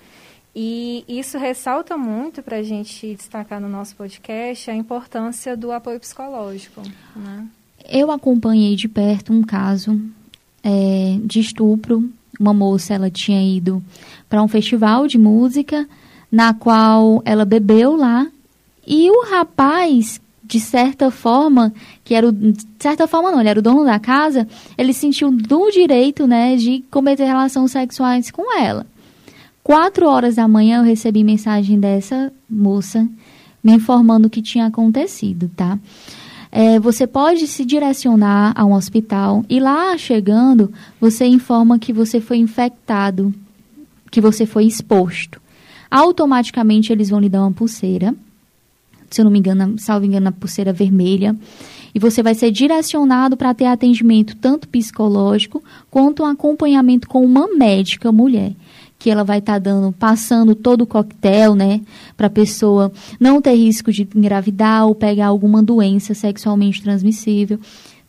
E 0.59 1.05
isso 1.07 1.37
ressalta 1.37 1.95
muito 1.95 2.41
para 2.41 2.57
a 2.57 2.63
gente 2.63 3.13
destacar 3.13 3.61
no 3.61 3.69
nosso 3.69 3.95
podcast 3.95 4.71
a 4.71 4.73
importância 4.73 5.55
do 5.55 5.71
apoio 5.71 5.99
psicológico. 5.99 6.81
Né? 7.15 7.45
Eu 7.87 8.09
acompanhei 8.09 8.75
de 8.75 8.87
perto 8.87 9.31
um 9.31 9.43
caso 9.43 10.01
é, 10.63 11.19
de 11.23 11.41
estupro. 11.41 12.09
Uma 12.39 12.55
moça, 12.55 12.95
ela 12.95 13.11
tinha 13.11 13.39
ido 13.39 13.83
para 14.27 14.41
um 14.41 14.47
festival 14.47 15.05
de 15.05 15.19
música, 15.19 15.87
na 16.31 16.55
qual 16.55 17.21
ela 17.23 17.45
bebeu 17.45 17.95
lá, 17.95 18.25
e 18.85 19.11
o 19.11 19.29
rapaz, 19.29 20.19
de 20.43 20.59
certa 20.59 21.11
forma, 21.11 21.71
que 22.03 22.15
era 22.15 22.27
o, 22.27 22.31
de 22.31 22.65
certa 22.79 23.05
forma 23.05 23.31
não, 23.31 23.39
ele 23.39 23.49
era 23.49 23.59
o 23.59 23.63
dono 23.63 23.85
da 23.85 23.99
casa, 23.99 24.47
ele 24.75 24.91
sentiu 24.91 25.31
do 25.31 25.69
direito, 25.69 26.25
né, 26.25 26.55
de 26.55 26.83
cometer 26.89 27.25
relações 27.25 27.71
sexuais 27.71 28.31
com 28.31 28.57
ela. 28.59 28.87
Quatro 29.67 30.07
horas 30.07 30.35
da 30.35 30.47
manhã 30.47 30.77
eu 30.77 30.83
recebi 30.85 31.25
mensagem 31.25 31.77
dessa 31.77 32.31
moça 32.49 33.05
me 33.61 33.73
informando 33.73 34.27
o 34.27 34.29
que 34.29 34.41
tinha 34.41 34.65
acontecido, 34.65 35.51
tá? 35.57 35.77
É, 36.49 36.79
você 36.79 37.05
pode 37.05 37.45
se 37.47 37.65
direcionar 37.65 38.53
a 38.55 38.63
um 38.63 38.71
hospital 38.71 39.43
e 39.49 39.59
lá 39.59 39.97
chegando, 39.97 40.71
você 41.01 41.25
informa 41.25 41.77
que 41.77 41.91
você 41.91 42.21
foi 42.21 42.37
infectado, 42.37 43.33
que 44.09 44.21
você 44.21 44.45
foi 44.45 44.63
exposto. 44.63 45.41
Automaticamente 45.91 46.93
eles 46.93 47.09
vão 47.09 47.19
lhe 47.19 47.27
dar 47.27 47.41
uma 47.41 47.51
pulseira, 47.51 48.15
se 49.09 49.19
eu 49.19 49.25
não 49.25 49.31
me 49.33 49.39
engano, 49.39 49.77
salvo 49.77 50.05
engano, 50.05 50.29
a 50.29 50.31
pulseira 50.31 50.71
vermelha, 50.71 51.35
e 51.93 51.99
você 51.99 52.23
vai 52.23 52.35
ser 52.35 52.51
direcionado 52.51 53.35
para 53.35 53.53
ter 53.53 53.65
atendimento 53.65 54.33
tanto 54.37 54.65
psicológico 54.69 55.61
quanto 55.91 56.23
um 56.23 56.25
acompanhamento 56.25 57.05
com 57.05 57.21
uma 57.25 57.53
médica 57.53 58.13
mulher 58.13 58.53
que 58.99 59.09
ela 59.09 59.23
vai 59.23 59.39
estar 59.39 59.53
tá 59.53 59.59
dando, 59.59 59.91
passando 59.91 60.55
todo 60.55 60.81
o 60.81 60.87
coquetel, 60.87 61.55
né, 61.55 61.81
para 62.15 62.27
a 62.27 62.31
pessoa 62.31 62.91
não 63.19 63.41
ter 63.41 63.53
risco 63.53 63.91
de 63.91 64.07
engravidar 64.15 64.85
ou 64.85 64.95
pegar 64.95 65.27
alguma 65.27 65.61
doença 65.61 66.13
sexualmente 66.13 66.81
transmissível. 66.81 67.59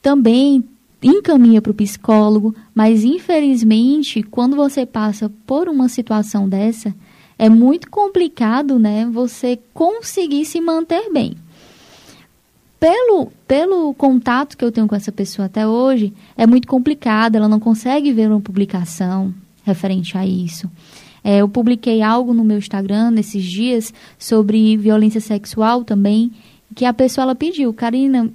Também 0.01 0.65
encaminha 1.03 1.61
para 1.61 1.71
o 1.71 1.75
psicólogo, 1.75 2.55
mas 2.75 3.05
infelizmente, 3.05 4.23
quando 4.23 4.57
você 4.57 4.87
passa 4.87 5.31
por 5.47 5.69
uma 5.69 5.89
situação 5.89 6.49
dessa, 6.49 6.95
é 7.39 7.49
muito 7.49 7.91
complicado, 7.91 8.79
né, 8.79 9.07
você 9.07 9.59
conseguir 9.73 10.45
se 10.45 10.61
manter 10.61 11.13
bem. 11.13 11.37
Pelo, 12.81 13.33
pelo 13.47 13.93
contato 13.95 14.57
que 14.57 14.65
eu 14.65 14.71
tenho 14.71 14.87
com 14.87 14.95
essa 14.95 15.11
pessoa 15.11 15.47
até 15.47 15.67
hoje, 15.67 16.13
é 16.37 16.47
muito 16.47 16.69
complicado, 16.69 17.35
ela 17.35 17.49
não 17.49 17.59
consegue 17.59 18.13
ver 18.13 18.31
uma 18.31 18.41
publicação 18.41 19.35
referente 19.69 20.17
a 20.17 20.27
isso. 20.27 20.71
É, 21.23 21.39
eu 21.39 21.49
publiquei 21.49 22.03
algo 22.03 22.33
no 22.33 22.45
meu 22.45 22.59
Instagram 22.59 23.11
nesses 23.11 23.45
dias 23.45 23.93
sobre 24.19 24.77
violência 24.77 25.21
sexual 25.21 25.85
também, 25.85 26.33
que 26.75 26.85
a 26.85 26.93
pessoa 26.93 27.25
ela 27.25 27.35
pediu, 27.35 27.73
Karina, 27.73 28.31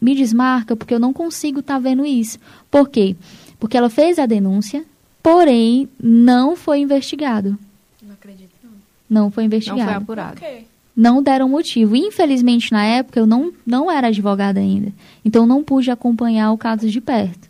me 0.00 0.14
desmarca 0.14 0.76
porque 0.76 0.94
eu 0.94 1.00
não 1.00 1.12
consigo 1.12 1.60
estar 1.60 1.74
tá 1.74 1.80
vendo 1.80 2.04
isso. 2.06 2.38
Por 2.70 2.88
quê? 2.88 3.16
Porque 3.58 3.76
ela 3.76 3.90
fez 3.90 4.18
a 4.18 4.26
denúncia, 4.26 4.84
porém 5.22 5.88
não 6.00 6.54
foi 6.54 6.78
investigado. 6.78 7.58
Não 8.02 8.14
acredito, 8.14 8.50
não. 8.62 8.70
Não 9.08 9.30
foi 9.30 9.42
Não 9.42 9.46
investigado. 9.46 9.84
foi 9.84 9.94
apurado. 9.94 10.32
Por 10.34 10.40
quê? 10.40 10.64
Não 10.94 11.22
deram 11.22 11.48
motivo. 11.48 11.94
Infelizmente, 11.94 12.72
na 12.72 12.84
época, 12.84 13.20
eu 13.20 13.26
não, 13.26 13.52
não 13.64 13.90
era 13.90 14.08
advogada 14.08 14.58
ainda. 14.58 14.92
Então, 15.24 15.46
não 15.46 15.62
pude 15.62 15.90
acompanhar 15.90 16.50
o 16.50 16.58
caso 16.58 16.90
de 16.90 17.00
perto. 17.00 17.48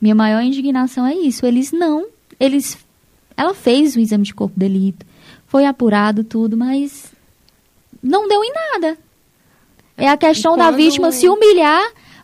Minha 0.00 0.14
maior 0.14 0.42
indignação 0.42 1.06
é 1.06 1.14
isso. 1.14 1.46
Eles 1.46 1.72
não. 1.72 2.13
Eles. 2.44 2.78
Ela 3.36 3.54
fez 3.54 3.96
o 3.96 4.00
exame 4.00 4.24
de 4.24 4.34
corpo 4.34 4.54
de 4.54 4.68
delito. 4.68 5.04
Foi 5.46 5.64
apurado 5.66 6.24
tudo, 6.24 6.56
mas. 6.56 7.12
Não 8.02 8.28
deu 8.28 8.42
em 8.44 8.52
nada. 8.52 8.98
É 9.96 10.08
a 10.08 10.16
questão 10.16 10.56
da 10.56 10.70
vítima 10.70 11.12
se 11.12 11.28
humilhar 11.28 11.82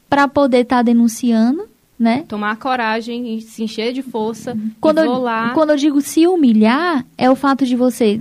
para 0.09 0.27
poder 0.27 0.63
estar 0.63 0.83
denunciando, 0.83 1.69
né? 1.99 2.25
Tomar 2.29 2.57
coragem 2.57 3.37
e 3.37 3.41
se 3.41 3.63
encher 3.63 3.93
de 3.93 4.03
força 4.03 4.57
Quando 4.81 5.05
vou 5.05 5.29
eu, 5.29 5.55
quando 5.55 5.71
eu 5.71 5.77
digo 5.77 6.01
se 6.01 6.27
humilhar, 6.27 7.07
é 7.17 7.31
o 7.31 7.37
fato 7.37 7.65
de 7.65 7.77
você 7.77 8.21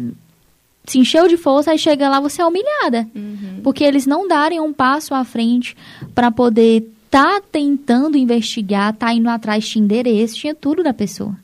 se 0.85 0.97
encheu 0.97 1.27
de 1.27 1.37
força, 1.37 1.71
aí 1.71 1.77
chega 1.77 2.09
lá, 2.09 2.19
você 2.19 2.41
é 2.41 2.45
humilhada. 2.45 3.07
Uhum. 3.15 3.59
Porque 3.63 3.83
eles 3.83 4.05
não 4.05 4.27
darem 4.27 4.59
um 4.59 4.73
passo 4.73 5.13
à 5.13 5.23
frente 5.23 5.75
para 6.15 6.31
poder 6.31 6.91
tá 7.09 7.41
tentando 7.51 8.17
investigar, 8.17 8.93
tá 8.95 9.13
indo 9.13 9.29
atrás, 9.29 9.67
tinha 9.67 9.83
endereço, 9.83 10.35
tinha 10.35 10.53
tudo 10.53 10.83
da 10.83 10.93
pessoa. 10.93 11.35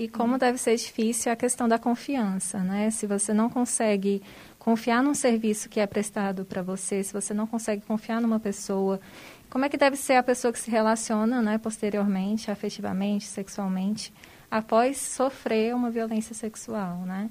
E 0.00 0.08
como 0.08 0.38
deve 0.38 0.56
ser 0.56 0.74
difícil 0.76 1.30
a 1.30 1.36
questão 1.36 1.68
da 1.68 1.78
confiança, 1.78 2.60
né? 2.60 2.90
Se 2.90 3.06
você 3.06 3.34
não 3.34 3.50
consegue 3.50 4.22
confiar 4.58 5.02
num 5.02 5.12
serviço 5.12 5.68
que 5.68 5.78
é 5.78 5.86
prestado 5.86 6.42
para 6.46 6.62
você, 6.62 7.02
se 7.02 7.12
você 7.12 7.34
não 7.34 7.46
consegue 7.46 7.82
confiar 7.82 8.18
numa 8.18 8.40
pessoa, 8.40 8.98
como 9.50 9.66
é 9.66 9.68
que 9.68 9.76
deve 9.76 9.96
ser 9.96 10.14
a 10.14 10.22
pessoa 10.22 10.54
que 10.54 10.58
se 10.58 10.70
relaciona, 10.70 11.42
né, 11.42 11.58
posteriormente, 11.58 12.50
afetivamente, 12.50 13.26
sexualmente, 13.26 14.10
após 14.50 14.96
sofrer 14.96 15.74
uma 15.74 15.90
violência 15.90 16.34
sexual, 16.34 17.00
né? 17.00 17.28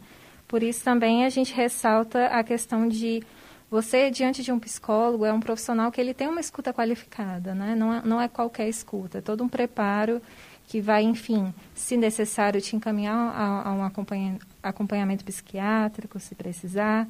Por 0.48 0.62
isso 0.62 0.84
também 0.84 1.26
a 1.26 1.30
gente 1.30 1.52
ressalta 1.52 2.28
a 2.28 2.44
questão 2.44 2.88
de 2.88 3.24
você, 3.68 4.12
diante 4.12 4.44
de 4.44 4.52
um 4.52 4.60
psicólogo, 4.60 5.26
é 5.26 5.34
um 5.34 5.40
profissional 5.40 5.92
que 5.92 6.00
ele 6.00 6.14
tem 6.14 6.28
uma 6.28 6.40
escuta 6.40 6.72
qualificada, 6.72 7.56
né? 7.56 7.74
Não 7.76 7.94
é, 7.96 8.02
não 8.06 8.22
é 8.22 8.28
qualquer 8.28 8.70
escuta, 8.70 9.18
é 9.18 9.22
todo 9.22 9.44
um 9.44 9.50
preparo 9.50 10.22
que 10.70 10.80
vai, 10.80 11.02
enfim, 11.02 11.52
se 11.74 11.98
necessário, 11.98 12.62
te 12.62 12.76
encaminhar 12.76 13.16
a, 13.16 13.70
a 13.70 13.74
um 13.74 13.84
acompanhamento 14.62 15.26
psiquiátrico, 15.26 16.20
se 16.20 16.36
precisar. 16.36 17.08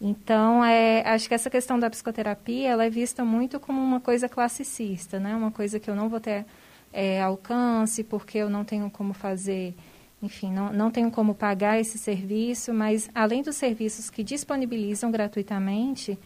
Então, 0.00 0.64
é, 0.64 1.06
acho 1.06 1.28
que 1.28 1.34
essa 1.34 1.50
questão 1.50 1.78
da 1.78 1.90
psicoterapia, 1.90 2.70
ela 2.70 2.86
é 2.86 2.88
vista 2.88 3.22
muito 3.22 3.60
como 3.60 3.78
uma 3.78 4.00
coisa 4.00 4.26
classicista, 4.26 5.20
né? 5.20 5.36
Uma 5.36 5.50
coisa 5.50 5.78
que 5.78 5.90
eu 5.90 5.94
não 5.94 6.08
vou 6.08 6.18
ter 6.18 6.46
é, 6.94 7.20
alcance, 7.20 8.02
porque 8.02 8.38
eu 8.38 8.48
não 8.48 8.64
tenho 8.64 8.90
como 8.90 9.12
fazer 9.12 9.74
enfim, 10.22 10.50
não, 10.50 10.72
não 10.72 10.90
tenho 10.90 11.10
como 11.10 11.34
pagar 11.34 11.78
esse 11.78 11.98
serviço, 11.98 12.72
mas 12.72 13.10
além 13.14 13.42
dos 13.42 13.56
serviços 13.56 14.08
que 14.08 14.24
disponibilizam 14.24 15.10
gratuitamente, 15.10 16.18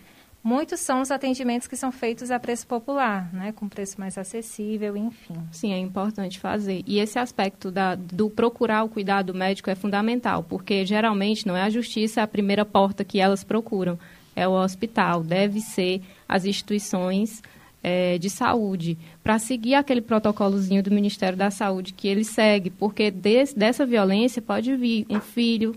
muitos 0.42 0.80
são 0.80 1.00
os 1.00 1.10
atendimentos 1.10 1.66
que 1.66 1.76
são 1.76 1.90
feitos 1.92 2.30
a 2.30 2.38
preço 2.38 2.66
popular, 2.66 3.32
né, 3.32 3.52
com 3.52 3.68
preço 3.68 4.00
mais 4.00 4.16
acessível, 4.16 4.96
enfim. 4.96 5.34
Sim, 5.52 5.72
é 5.72 5.78
importante 5.78 6.38
fazer. 6.38 6.82
E 6.86 6.98
esse 6.98 7.18
aspecto 7.18 7.70
da, 7.70 7.94
do 7.94 8.30
procurar 8.30 8.84
o 8.84 8.88
cuidado 8.88 9.34
médico 9.34 9.70
é 9.70 9.74
fundamental, 9.74 10.42
porque 10.42 10.86
geralmente 10.86 11.46
não 11.46 11.56
é 11.56 11.62
a 11.62 11.70
justiça 11.70 12.22
a 12.22 12.26
primeira 12.26 12.64
porta 12.64 13.04
que 13.04 13.20
elas 13.20 13.44
procuram, 13.44 13.98
é 14.34 14.46
o 14.46 14.52
hospital, 14.52 15.22
deve 15.22 15.60
ser 15.60 16.00
as 16.28 16.44
instituições 16.44 17.42
é, 17.82 18.18
de 18.18 18.30
saúde 18.30 18.98
para 19.22 19.38
seguir 19.38 19.74
aquele 19.74 20.00
protocolozinho 20.00 20.82
do 20.82 20.90
Ministério 20.90 21.36
da 21.36 21.50
Saúde 21.50 21.92
que 21.92 22.08
ele 22.08 22.24
segue, 22.24 22.70
porque 22.70 23.10
desse, 23.10 23.56
dessa 23.58 23.84
violência 23.86 24.42
pode 24.42 24.74
vir 24.76 25.06
um 25.08 25.20
filho, 25.20 25.76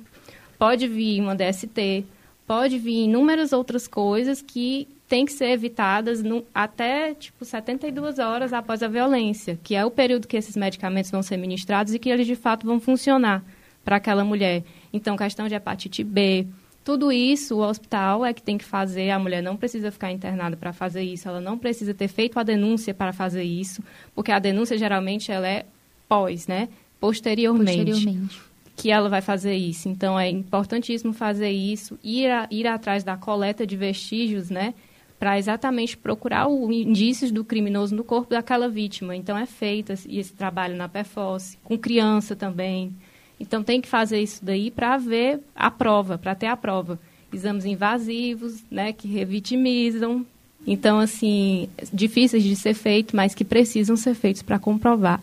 pode 0.57 0.87
vir 0.87 1.21
uma 1.21 1.35
DST, 1.35 2.05
pode 2.45 2.77
vir 2.77 3.05
inúmeras 3.05 3.53
outras 3.53 3.87
coisas 3.87 4.41
que 4.41 4.87
têm 5.07 5.25
que 5.25 5.33
ser 5.33 5.49
evitadas 5.49 6.23
no, 6.23 6.43
até 6.53 7.13
tipo 7.13 7.43
72 7.43 8.19
horas 8.19 8.53
após 8.53 8.81
a 8.81 8.87
violência, 8.87 9.59
que 9.61 9.75
é 9.75 9.85
o 9.85 9.91
período 9.91 10.27
que 10.27 10.37
esses 10.37 10.55
medicamentos 10.55 11.11
vão 11.11 11.21
ser 11.21 11.37
ministrados 11.37 11.93
e 11.93 11.99
que 11.99 12.09
eles 12.09 12.25
de 12.25 12.35
fato 12.35 12.65
vão 12.65 12.79
funcionar 12.79 13.43
para 13.83 13.97
aquela 13.97 14.23
mulher. 14.23 14.63
Então, 14.93 15.17
questão 15.17 15.47
de 15.47 15.55
hepatite 15.55 16.03
B, 16.03 16.47
tudo 16.83 17.11
isso 17.11 17.57
o 17.57 17.59
hospital 17.61 18.25
é 18.25 18.33
que 18.33 18.41
tem 18.41 18.57
que 18.57 18.63
fazer, 18.65 19.11
a 19.11 19.19
mulher 19.19 19.43
não 19.43 19.55
precisa 19.55 19.91
ficar 19.91 20.11
internada 20.11 20.57
para 20.57 20.73
fazer 20.73 21.03
isso, 21.03 21.27
ela 21.27 21.41
não 21.41 21.57
precisa 21.57 21.93
ter 21.93 22.07
feito 22.07 22.39
a 22.39 22.43
denúncia 22.43 22.93
para 22.93 23.13
fazer 23.13 23.43
isso, 23.43 23.83
porque 24.15 24.31
a 24.31 24.39
denúncia 24.39 24.77
geralmente 24.77 25.31
ela 25.31 25.47
é 25.47 25.65
pós, 26.07 26.47
né? 26.47 26.69
Posteriormente. 26.99 27.85
Posteriormente. 27.85 28.50
Que 28.75 28.89
ela 28.89 29.09
vai 29.09 29.21
fazer 29.21 29.55
isso. 29.55 29.89
Então 29.89 30.19
é 30.19 30.29
importantíssimo 30.29 31.13
fazer 31.13 31.49
isso, 31.49 31.99
ir, 32.03 32.29
a, 32.29 32.47
ir 32.49 32.67
atrás 32.67 33.03
da 33.03 33.17
coleta 33.17 33.65
de 33.65 33.75
vestígios, 33.75 34.49
né? 34.49 34.73
Para 35.19 35.37
exatamente 35.37 35.95
procurar 35.95 36.47
os 36.47 36.69
indícios 36.71 37.31
do 37.31 37.43
criminoso 37.43 37.95
no 37.95 38.03
corpo 38.03 38.31
daquela 38.31 38.67
vítima. 38.67 39.15
Então 39.15 39.37
é 39.37 39.45
feito 39.45 39.91
esse 39.91 40.33
trabalho 40.33 40.75
na 40.75 40.89
PFOS, 40.89 41.57
com 41.63 41.77
criança 41.77 42.35
também. 42.35 42.91
Então 43.39 43.63
tem 43.63 43.81
que 43.81 43.87
fazer 43.87 44.21
isso 44.21 44.43
daí 44.43 44.69
para 44.69 44.97
ver 44.97 45.39
a 45.55 45.69
prova, 45.69 46.17
para 46.17 46.35
ter 46.35 46.47
a 46.47 46.55
prova. 46.55 46.99
Exames 47.33 47.65
invasivos, 47.65 48.63
né, 48.69 48.93
que 48.93 49.07
revitimizam. 49.07 50.25
Então, 50.65 50.99
assim, 50.99 51.67
difíceis 51.91 52.43
de 52.43 52.55
ser 52.55 52.73
feito, 52.73 53.15
mas 53.15 53.33
que 53.33 53.43
precisam 53.43 53.95
ser 53.95 54.13
feitos 54.13 54.41
para 54.41 54.59
comprovar 54.59 55.21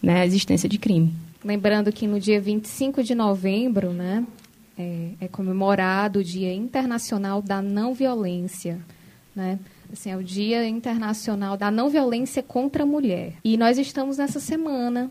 né, 0.00 0.20
a 0.20 0.26
existência 0.26 0.68
de 0.68 0.78
crime. 0.78 1.12
Lembrando 1.44 1.92
que 1.92 2.06
no 2.06 2.18
dia 2.18 2.40
25 2.40 3.02
de 3.02 3.14
novembro, 3.14 3.92
né, 3.92 4.26
é, 4.76 5.10
é 5.20 5.28
comemorado 5.28 6.18
o 6.18 6.24
Dia 6.24 6.52
Internacional 6.52 7.40
da 7.40 7.62
Não 7.62 7.94
Violência, 7.94 8.80
né? 9.34 9.58
Assim, 9.92 10.10
é 10.10 10.16
o 10.16 10.22
Dia 10.22 10.68
Internacional 10.68 11.56
da 11.56 11.70
Não 11.70 11.88
Violência 11.88 12.42
contra 12.42 12.82
a 12.82 12.86
Mulher. 12.86 13.34
E 13.42 13.56
nós 13.56 13.78
estamos 13.78 14.18
nessa 14.18 14.40
semana 14.40 15.10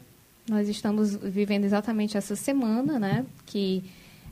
nós 0.49 0.69
estamos 0.69 1.13
vivendo 1.15 1.65
exatamente 1.65 2.17
essa 2.17 2.35
semana, 2.35 2.97
né? 2.97 3.25
Que 3.45 3.83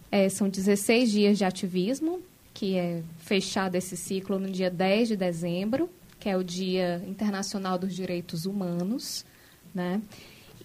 é, 0.10 0.30
são 0.30 0.48
16 0.48 1.12
dias 1.12 1.38
de 1.38 1.44
ativismo, 1.44 2.22
que 2.54 2.78
é 2.78 3.04
fechado 3.20 3.76
esse 3.76 3.98
ciclo 3.98 4.40
no 4.40 4.50
dia 4.50 4.70
10 4.70 5.10
de 5.10 5.18
dezembro, 5.18 5.90
que 6.18 6.30
é 6.30 6.38
o 6.38 6.44
Dia 6.44 7.04
Internacional 7.06 7.78
dos 7.78 7.94
Direitos 7.94 8.46
Humanos, 8.46 9.26
né? 9.74 10.02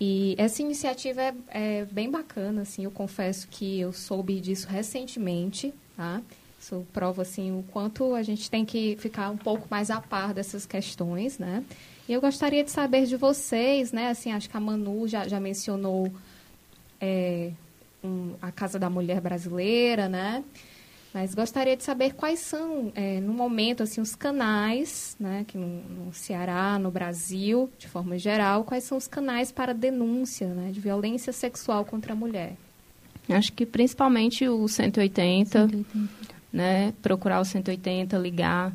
E 0.01 0.35
essa 0.39 0.63
iniciativa 0.63 1.21
é, 1.21 1.35
é, 1.51 1.85
bem 1.85 2.11
bacana, 2.11 2.63
assim, 2.63 2.85
eu 2.85 2.91
confesso 2.91 3.47
que 3.49 3.79
eu 3.81 3.93
soube 3.93 4.41
disso 4.41 4.67
recentemente, 4.67 5.75
tá? 5.95 6.23
Isso 6.59 6.87
prova, 6.91 7.21
assim, 7.21 7.53
o 7.53 7.63
quanto 7.71 8.15
a 8.15 8.23
gente 8.23 8.51
tem 8.51 8.65
que 8.65 8.97
ficar 8.99 9.29
um 9.29 9.37
pouco 9.37 9.67
mais 9.71 9.91
a 9.91 10.01
par 10.01 10.33
dessas 10.33 10.65
questões, 10.65 11.39
né? 11.39 11.63
E 12.09 12.15
eu 12.15 12.21
gostaria 12.21 12.65
de 12.65 12.71
saber 12.71 13.05
de 13.05 13.17
vocês, 13.17 13.93
né? 13.93 14.09
Assim, 14.09 14.33
acho 14.33 14.49
que 14.49 14.57
a 14.57 14.61
Manu 14.61 15.07
já, 15.07 15.29
já 15.29 15.39
mencionou 15.39 16.11
é, 16.99 17.53
um, 18.03 18.33
a 18.41 18.51
Casa 18.51 18.79
da 18.79 18.89
Mulher 18.89 19.21
Brasileira, 19.21 20.09
né? 20.09 20.43
Mas 21.13 21.35
gostaria 21.35 21.77
de 21.77 21.83
saber 21.83 22.15
quais 22.15 22.39
são, 22.39 22.93
é, 22.95 23.19
no 23.21 23.33
momento, 23.33 23.83
assim, 23.83 24.01
os 24.01 24.15
canais, 24.15 25.17
né, 25.19 25.45
que 25.47 25.59
no, 25.59 25.83
no, 25.83 26.13
Ceará, 26.13 26.79
no 26.79 26.91
Brasil, 26.91 27.69
de 27.79 27.89
forma 27.89 28.17
geral, 28.17 28.63
quais 28.63 28.85
são 28.85 28.97
os 28.97 29.09
canais 29.09 29.51
para 29.51 29.75
denúncia 29.75 30.47
né, 30.47 30.71
de 30.71 30.79
violência 30.79 31.33
sexual 31.33 31.85
contra 31.85 32.13
a 32.13 32.17
mulher? 32.17 32.57
Acho 33.29 33.53
que 33.53 33.67
principalmente 33.67 34.49
o 34.49 34.69
180, 34.69 35.69
180. 35.69 36.09
né, 36.53 36.95
procurar 37.03 37.41
o 37.41 37.45
180, 37.45 38.17
ligar, 38.17 38.73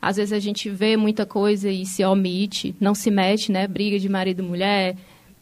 às 0.00 0.16
vezes 0.16 0.32
a 0.32 0.38
gente 0.38 0.70
vê 0.70 0.96
muita 0.96 1.26
coisa 1.26 1.68
e 1.68 1.84
se 1.84 2.04
omite, 2.04 2.74
não 2.80 2.94
se 2.94 3.10
mete, 3.10 3.50
né? 3.50 3.66
Briga 3.66 3.98
de 3.98 4.08
marido 4.08 4.42
e 4.42 4.46
mulher, 4.46 4.96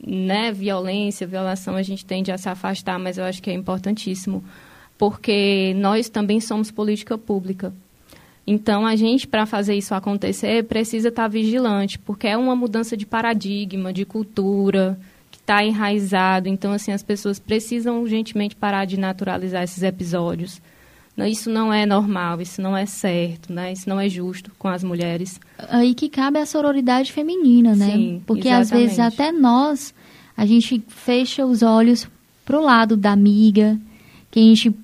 né? 0.05 0.51
Violência, 0.51 1.27
violação, 1.27 1.77
a 1.77 1.83
gente 1.83 2.07
tende 2.07 2.33
a 2.33 2.39
se 2.39 2.49
afastar, 2.49 2.99
mas 2.99 3.19
eu 3.19 3.25
acho 3.25 3.43
que 3.43 3.51
é 3.51 3.53
importantíssimo, 3.53 4.43
porque 4.99 5.75
nós 5.77 6.09
também 6.09 6.41
somos 6.41 6.71
política 6.71 7.17
pública. 7.19 7.73
Então, 8.47 8.87
a 8.87 8.95
gente, 8.95 9.27
para 9.27 9.45
fazer 9.45 9.75
isso 9.75 9.95
acontecer, 9.95 10.65
precisa 10.65 11.09
estar 11.09 11.23
tá 11.25 11.29
vigilante, 11.29 11.99
porque 11.99 12.29
é 12.29 12.37
uma 12.37 12.55
mudança 12.55 12.97
de 12.97 13.05
paradigma, 13.05 13.93
de 13.93 14.05
cultura, 14.05 14.99
que 15.31 15.39
está 15.39 15.65
enraizado. 15.65 16.49
Então, 16.49 16.73
assim, 16.73 16.93
as 16.93 17.03
pessoas 17.03 17.39
precisam 17.41 18.01
urgentemente 18.01 18.55
parar 18.55 18.85
de 18.85 18.97
naturalizar 18.97 19.65
esses 19.65 19.83
episódios 19.83 20.61
isso 21.25 21.49
não 21.49 21.73
é 21.73 21.87
normal, 21.87 22.43
isso 22.43 22.61
não 22.61 22.77
é 22.77 22.85
certo, 22.85 23.51
né? 23.51 23.73
Isso 23.73 23.89
não 23.89 23.99
é 23.99 24.09
justo 24.09 24.51
com 24.59 24.69
as 24.69 24.85
mulheres. 24.85 25.41
Aí 25.71 25.95
que 25.95 26.11
cabe 26.11 26.39
a 26.39 26.45
sororidade 26.45 27.11
feminina, 27.13 27.75
né? 27.75 27.93
Sim, 27.93 28.23
Porque 28.27 28.49
exatamente. 28.49 28.73
às 28.73 28.81
vezes 28.81 28.99
até 28.99 29.33
nós 29.33 29.95
a 30.37 30.45
gente 30.45 30.83
fecha 30.89 31.47
os 31.47 31.63
olhos 31.63 32.07
pro 32.45 32.61
lado 32.61 32.97
da 32.97 33.13
amiga, 33.13 33.79
que 34.31 34.39
a 34.39 34.43
gente 34.43 34.75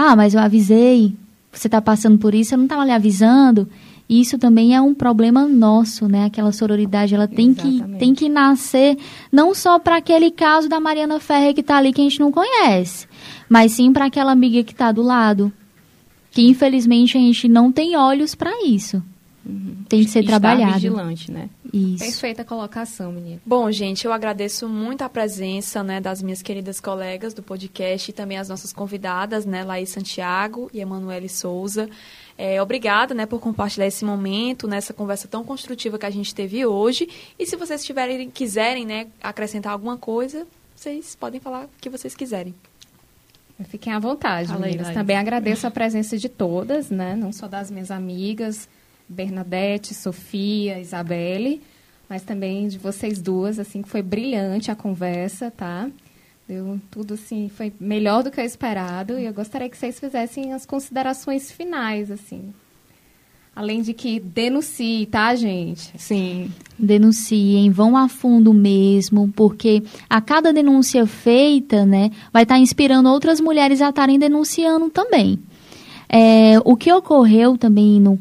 ah, 0.00 0.14
mas 0.14 0.32
eu 0.32 0.40
avisei, 0.40 1.12
você 1.50 1.66
está 1.66 1.82
passando 1.82 2.18
por 2.18 2.32
isso, 2.32 2.54
eu 2.54 2.58
não 2.58 2.66
estava 2.66 2.84
lhe 2.84 2.92
avisando. 2.92 3.68
Isso 4.08 4.38
também 4.38 4.72
é 4.72 4.80
um 4.80 4.94
problema 4.94 5.48
nosso, 5.48 6.06
né? 6.06 6.26
Aquela 6.26 6.52
sororidade, 6.52 7.16
ela 7.16 7.26
tem 7.26 7.52
que, 7.52 7.82
tem 7.98 8.14
que 8.14 8.28
nascer 8.28 8.96
não 9.32 9.52
só 9.52 9.76
para 9.76 9.96
aquele 9.96 10.30
caso 10.30 10.68
da 10.68 10.78
Mariana 10.78 11.18
Ferrer 11.18 11.52
que 11.52 11.62
está 11.62 11.78
ali 11.78 11.92
que 11.92 12.00
a 12.00 12.04
gente 12.04 12.20
não 12.20 12.30
conhece, 12.30 13.08
mas 13.48 13.72
sim 13.72 13.92
para 13.92 14.04
aquela 14.04 14.30
amiga 14.30 14.62
que 14.62 14.70
está 14.70 14.92
do 14.92 15.02
lado, 15.02 15.52
que 16.30 16.42
infelizmente 16.42 17.18
a 17.18 17.20
gente 17.20 17.48
não 17.48 17.72
tem 17.72 17.96
olhos 17.96 18.36
para 18.36 18.52
isso. 18.64 19.02
Uhum. 19.44 19.84
Tem 19.88 20.04
que 20.04 20.10
ser 20.10 20.20
Estar 20.20 20.32
trabalhado. 20.32 20.74
vigilante, 20.74 21.30
né? 21.30 21.48
Isso. 21.72 22.04
Perfeita 22.04 22.44
colocação, 22.44 23.12
menina. 23.12 23.40
Bom, 23.44 23.70
gente, 23.70 24.04
eu 24.04 24.12
agradeço 24.12 24.68
muito 24.68 25.02
a 25.02 25.08
presença 25.08 25.82
né, 25.82 26.00
das 26.00 26.22
minhas 26.22 26.42
queridas 26.42 26.80
colegas 26.80 27.32
do 27.32 27.42
podcast 27.42 28.10
e 28.10 28.14
também 28.14 28.36
as 28.38 28.48
nossas 28.48 28.72
convidadas, 28.72 29.46
né, 29.46 29.64
Laís 29.64 29.90
Santiago 29.90 30.70
e 30.72 30.80
Emanuele 30.80 31.28
Souza. 31.28 31.88
É, 32.36 32.62
obrigada 32.62 33.14
né, 33.14 33.26
por 33.26 33.40
compartilhar 33.40 33.86
esse 33.86 34.04
momento, 34.04 34.68
nessa 34.68 34.92
conversa 34.92 35.26
tão 35.26 35.44
construtiva 35.44 35.98
que 35.98 36.06
a 36.06 36.10
gente 36.10 36.34
teve 36.34 36.64
hoje. 36.64 37.08
E 37.38 37.46
se 37.46 37.56
vocês 37.56 37.84
tiverem, 37.84 38.30
quiserem 38.30 38.86
né, 38.86 39.06
acrescentar 39.22 39.72
alguma 39.72 39.96
coisa, 39.96 40.46
vocês 40.74 41.16
podem 41.16 41.40
falar 41.40 41.64
o 41.64 41.68
que 41.80 41.88
vocês 41.88 42.14
quiserem. 42.14 42.54
Fiquem 43.64 43.92
à 43.92 43.98
vontade, 43.98 44.48
Fala 44.48 44.60
meninas. 44.60 44.88
Aí, 44.88 44.94
Também 44.94 45.16
agradeço 45.16 45.66
a 45.66 45.70
presença 45.70 46.16
de 46.16 46.28
todas, 46.28 46.90
né? 46.90 47.16
Não 47.16 47.32
só 47.32 47.48
das 47.48 47.72
minhas 47.72 47.90
amigas, 47.90 48.68
Bernadette, 49.08 49.94
Sofia, 49.94 50.78
Isabelle, 50.78 51.62
mas 52.08 52.22
também 52.22 52.68
de 52.68 52.78
vocês 52.78 53.20
duas, 53.20 53.58
assim, 53.58 53.82
que 53.82 53.88
foi 53.88 54.02
brilhante 54.02 54.70
a 54.70 54.76
conversa, 54.76 55.50
tá? 55.50 55.88
Deu 56.48 56.80
tudo 56.90 57.14
assim, 57.14 57.50
foi 57.54 57.72
melhor 57.78 58.22
do 58.22 58.30
que 58.30 58.40
eu 58.40 58.44
esperado 58.44 59.18
e 59.18 59.24
eu 59.24 59.34
gostaria 59.34 59.68
que 59.68 59.76
vocês 59.76 60.00
fizessem 60.00 60.52
as 60.54 60.64
considerações 60.64 61.50
finais, 61.50 62.10
assim. 62.10 62.54
Além 63.54 63.82
de 63.82 63.92
que 63.92 64.20
denuncie, 64.20 65.04
tá, 65.06 65.34
gente? 65.34 65.90
Sim. 65.98 66.50
Denunciem, 66.78 67.70
vão 67.70 67.96
a 67.96 68.08
fundo 68.08 68.54
mesmo, 68.54 69.30
porque 69.34 69.82
a 70.08 70.20
cada 70.20 70.52
denúncia 70.52 71.04
feita, 71.06 71.84
né, 71.84 72.10
vai 72.32 72.44
estar 72.44 72.54
tá 72.54 72.60
inspirando 72.60 73.08
outras 73.10 73.40
mulheres 73.40 73.82
a 73.82 73.88
estarem 73.88 74.18
denunciando 74.18 74.88
também. 74.88 75.38
É, 76.08 76.54
o 76.64 76.76
que 76.76 76.90
ocorreu 76.90 77.58
também 77.58 78.00
no, 78.00 78.18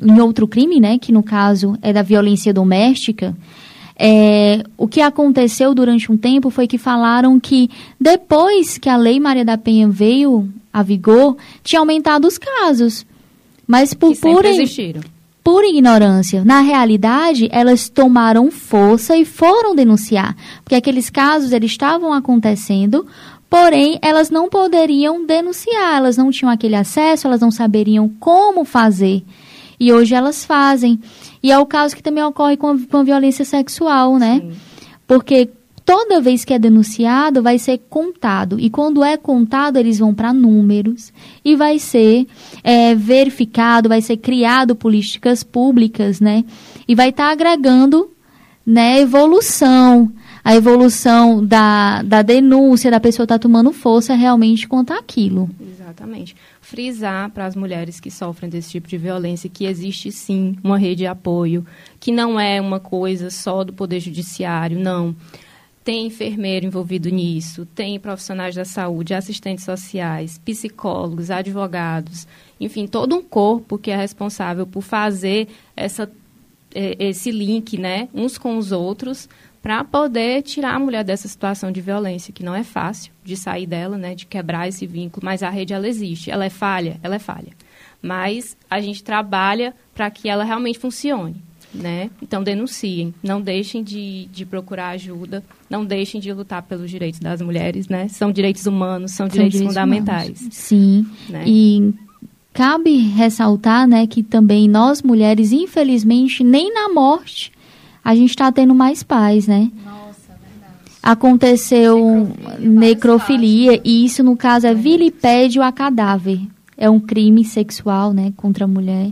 em 0.00 0.20
outro 0.20 0.46
crime, 0.46 0.80
né, 0.80 0.98
que 0.98 1.12
no 1.12 1.22
caso 1.22 1.76
é 1.80 1.92
da 1.92 2.02
violência 2.02 2.52
doméstica, 2.52 3.34
é, 3.98 4.62
o 4.76 4.86
que 4.86 5.00
aconteceu 5.00 5.74
durante 5.74 6.12
um 6.12 6.18
tempo 6.18 6.50
foi 6.50 6.66
que 6.66 6.76
falaram 6.76 7.40
que 7.40 7.70
depois 7.98 8.76
que 8.76 8.90
a 8.90 8.96
Lei 8.96 9.18
Maria 9.18 9.44
da 9.44 9.56
Penha 9.56 9.88
veio 9.88 10.48
a 10.70 10.82
vigor, 10.82 11.36
tinha 11.64 11.80
aumentado 11.80 12.28
os 12.28 12.36
casos. 12.36 13.06
Mas 13.66 13.94
por 13.94 14.12
que 14.12 14.20
pura, 14.20 14.48
existiram. 14.50 15.00
por 15.42 15.64
ignorância. 15.64 16.44
Na 16.44 16.60
realidade, 16.60 17.48
elas 17.50 17.88
tomaram 17.88 18.50
força 18.50 19.16
e 19.16 19.24
foram 19.24 19.74
denunciar. 19.74 20.36
Porque 20.62 20.74
aqueles 20.74 21.08
casos 21.08 21.52
eles 21.52 21.70
estavam 21.70 22.12
acontecendo, 22.12 23.06
porém 23.48 23.98
elas 24.02 24.28
não 24.28 24.50
poderiam 24.50 25.24
denunciar, 25.24 25.96
elas 25.96 26.18
não 26.18 26.30
tinham 26.30 26.50
aquele 26.50 26.76
acesso, 26.76 27.26
elas 27.26 27.40
não 27.40 27.50
saberiam 27.50 28.10
como 28.20 28.62
fazer. 28.62 29.24
E 29.78 29.92
hoje 29.92 30.14
elas 30.14 30.44
fazem. 30.44 30.98
E 31.42 31.52
é 31.52 31.58
o 31.58 31.66
caso 31.66 31.94
que 31.94 32.02
também 32.02 32.24
ocorre 32.24 32.56
com 32.56 32.68
a, 32.68 32.78
com 32.78 32.96
a 32.98 33.02
violência 33.02 33.44
sexual, 33.44 34.18
né? 34.18 34.40
Sim. 34.40 34.52
Porque 35.06 35.50
toda 35.86 36.20
vez 36.20 36.44
que 36.44 36.52
é 36.52 36.58
denunciado, 36.58 37.40
vai 37.40 37.58
ser 37.58 37.78
contado. 37.88 38.58
E 38.58 38.68
quando 38.68 39.04
é 39.04 39.16
contado, 39.16 39.76
eles 39.76 40.00
vão 40.00 40.12
para 40.12 40.32
números 40.32 41.12
e 41.44 41.54
vai 41.54 41.78
ser 41.78 42.26
é, 42.64 42.94
verificado, 42.94 43.88
vai 43.88 44.02
ser 44.02 44.16
criado 44.16 44.74
políticas 44.74 45.44
públicas, 45.44 46.20
né? 46.20 46.44
E 46.88 46.94
vai 46.96 47.10
estar 47.10 47.30
agregando 47.30 48.10
né, 48.66 49.00
evolução. 49.00 50.12
A 50.42 50.54
evolução 50.54 51.44
da, 51.44 52.02
da 52.02 52.22
denúncia, 52.22 52.90
da 52.90 53.00
pessoa 53.00 53.24
estar 53.24 53.38
tomando 53.38 53.72
força 53.72 54.14
realmente 54.14 54.68
contra 54.68 54.96
aquilo. 54.96 55.50
Exatamente. 55.60 56.36
Frisar 56.66 57.30
para 57.30 57.46
as 57.46 57.54
mulheres 57.54 58.00
que 58.00 58.10
sofrem 58.10 58.50
desse 58.50 58.72
tipo 58.72 58.88
de 58.88 58.98
violência 58.98 59.48
que 59.48 59.66
existe 59.66 60.10
sim 60.10 60.56
uma 60.64 60.76
rede 60.76 60.96
de 60.96 61.06
apoio, 61.06 61.64
que 62.00 62.10
não 62.10 62.40
é 62.40 62.60
uma 62.60 62.80
coisa 62.80 63.30
só 63.30 63.62
do 63.62 63.72
Poder 63.72 64.00
Judiciário, 64.00 64.76
não. 64.76 65.14
Tem 65.84 66.08
enfermeiro 66.08 66.66
envolvido 66.66 67.08
nisso, 67.08 67.64
tem 67.72 68.00
profissionais 68.00 68.56
da 68.56 68.64
saúde, 68.64 69.14
assistentes 69.14 69.64
sociais, 69.64 70.38
psicólogos, 70.44 71.30
advogados, 71.30 72.26
enfim, 72.58 72.88
todo 72.88 73.14
um 73.14 73.22
corpo 73.22 73.78
que 73.78 73.92
é 73.92 73.96
responsável 73.96 74.66
por 74.66 74.82
fazer 74.82 75.46
essa, 75.76 76.10
eh, 76.74 76.96
esse 76.98 77.30
link, 77.30 77.78
né, 77.78 78.08
uns 78.12 78.36
com 78.36 78.58
os 78.58 78.72
outros, 78.72 79.28
para 79.66 79.82
poder 79.82 80.42
tirar 80.42 80.76
a 80.76 80.78
mulher 80.78 81.02
dessa 81.02 81.26
situação 81.26 81.72
de 81.72 81.80
violência, 81.80 82.32
que 82.32 82.44
não 82.44 82.54
é 82.54 82.62
fácil 82.62 83.12
de 83.24 83.36
sair 83.36 83.66
dela, 83.66 83.98
né, 83.98 84.14
de 84.14 84.24
quebrar 84.24 84.68
esse 84.68 84.86
vínculo, 84.86 85.24
mas 85.24 85.42
a 85.42 85.50
rede 85.50 85.72
ela 85.72 85.88
existe. 85.88 86.30
Ela 86.30 86.44
é 86.44 86.48
falha, 86.48 87.00
ela 87.02 87.16
é 87.16 87.18
falha. 87.18 87.48
Mas 88.00 88.56
a 88.70 88.80
gente 88.80 89.02
trabalha 89.02 89.74
para 89.92 90.08
que 90.08 90.28
ela 90.28 90.44
realmente 90.44 90.78
funcione. 90.78 91.42
Né? 91.74 92.12
Então 92.22 92.44
denunciem, 92.44 93.12
não 93.20 93.40
deixem 93.40 93.82
de, 93.82 94.26
de 94.26 94.46
procurar 94.46 94.90
ajuda, 94.90 95.42
não 95.68 95.84
deixem 95.84 96.20
de 96.20 96.32
lutar 96.32 96.62
pelos 96.62 96.88
direitos 96.88 97.18
das 97.18 97.42
mulheres, 97.42 97.88
né? 97.88 98.06
São 98.06 98.30
direitos 98.30 98.66
humanos, 98.66 99.10
são, 99.10 99.26
São 99.26 99.32
direitos, 99.32 99.58
direitos 99.58 99.74
fundamentais. 99.74 100.38
humanos. 100.38 100.54
Sim. 100.54 101.06
Né? 101.28 101.42
E 101.44 101.92
cabe 102.52 102.96
ressaltar, 102.98 103.88
né, 103.88 104.06
que 104.06 104.22
também 104.22 104.68
nós 104.68 105.02
mulheres, 105.02 105.50
infelizmente, 105.50 106.44
nem 106.44 106.72
na 106.72 106.88
morte 106.88 107.50
a 108.06 108.14
gente 108.14 108.30
está 108.30 108.52
tendo 108.52 108.72
mais 108.72 109.02
paz, 109.02 109.48
né? 109.48 109.68
Aconteceu 111.02 112.28
necrofilia, 112.60 113.80
e 113.84 114.04
isso 114.04 114.22
no 114.22 114.36
caso 114.36 114.68
é 114.68 114.72
vilipédio 114.72 115.60
a 115.60 115.72
cadáver. 115.72 116.38
É 116.78 116.88
um 116.88 117.00
crime 117.00 117.44
sexual, 117.44 118.12
né, 118.12 118.32
contra 118.36 118.64
a 118.64 118.68
mulher. 118.68 119.10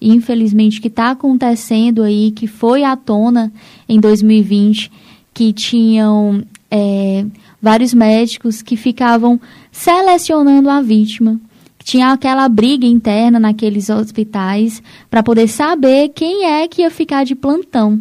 E, 0.00 0.14
infelizmente 0.14 0.80
que 0.80 0.86
está 0.86 1.10
acontecendo 1.10 2.04
aí, 2.04 2.30
que 2.30 2.46
foi 2.46 2.84
à 2.84 2.94
tona 2.94 3.52
em 3.88 3.98
2020, 3.98 4.92
que 5.34 5.52
tinham 5.52 6.44
é, 6.70 7.26
vários 7.60 7.92
médicos 7.92 8.62
que 8.62 8.76
ficavam 8.76 9.40
selecionando 9.72 10.70
a 10.70 10.80
vítima. 10.80 11.40
Tinha 11.82 12.12
aquela 12.12 12.48
briga 12.48 12.86
interna 12.86 13.40
naqueles 13.40 13.90
hospitais 13.90 14.80
para 15.10 15.24
poder 15.24 15.48
saber 15.48 16.10
quem 16.10 16.44
é 16.44 16.68
que 16.68 16.82
ia 16.82 16.90
ficar 16.92 17.24
de 17.24 17.34
plantão. 17.34 18.00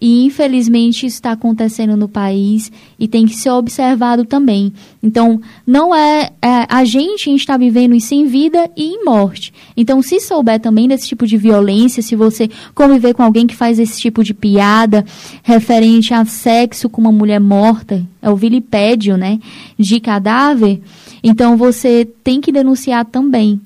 E 0.00 0.24
infelizmente 0.24 1.06
isso 1.06 1.16
está 1.16 1.32
acontecendo 1.32 1.96
no 1.96 2.08
país 2.08 2.70
e 2.98 3.06
tem 3.06 3.26
que 3.26 3.34
ser 3.34 3.50
observado 3.50 4.24
também. 4.24 4.72
Então, 5.02 5.40
não 5.64 5.94
é, 5.94 6.32
é 6.42 6.66
a 6.68 6.84
gente 6.84 7.32
está 7.32 7.56
vivendo 7.56 7.94
isso 7.94 8.12
em 8.12 8.26
vida 8.26 8.68
e 8.76 8.94
em 8.94 9.04
morte. 9.04 9.52
Então, 9.76 10.02
se 10.02 10.18
souber 10.18 10.58
também 10.58 10.88
desse 10.88 11.06
tipo 11.06 11.26
de 11.26 11.36
violência, 11.36 12.02
se 12.02 12.16
você 12.16 12.50
conviver 12.74 13.14
com 13.14 13.22
alguém 13.22 13.46
que 13.46 13.54
faz 13.54 13.78
esse 13.78 14.00
tipo 14.00 14.24
de 14.24 14.34
piada 14.34 15.04
referente 15.42 16.12
a 16.12 16.24
sexo 16.24 16.90
com 16.90 17.00
uma 17.00 17.12
mulher 17.12 17.40
morta, 17.40 18.04
é 18.20 18.28
o 18.28 18.36
vilipédio, 18.36 19.16
né, 19.16 19.38
de 19.78 20.00
cadáver, 20.00 20.80
então 21.22 21.56
você 21.56 22.08
tem 22.24 22.40
que 22.40 22.50
denunciar 22.50 23.04
também. 23.04 23.60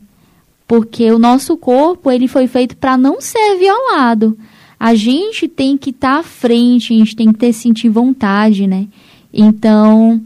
Porque 0.66 1.10
o 1.10 1.18
nosso 1.18 1.56
corpo, 1.56 2.10
ele 2.10 2.28
foi 2.28 2.46
feito 2.46 2.76
para 2.76 2.98
não 2.98 3.22
ser 3.22 3.56
violado 3.56 4.36
a 4.78 4.94
gente 4.94 5.48
tem 5.48 5.76
que 5.76 5.90
estar 5.90 6.14
tá 6.14 6.20
à 6.20 6.22
frente, 6.22 6.94
a 6.94 6.96
gente 6.98 7.16
tem 7.16 7.32
que 7.32 7.38
ter 7.38 7.52
sentir 7.52 7.88
vontade, 7.88 8.66
né? 8.66 8.86
Então, 9.32 10.20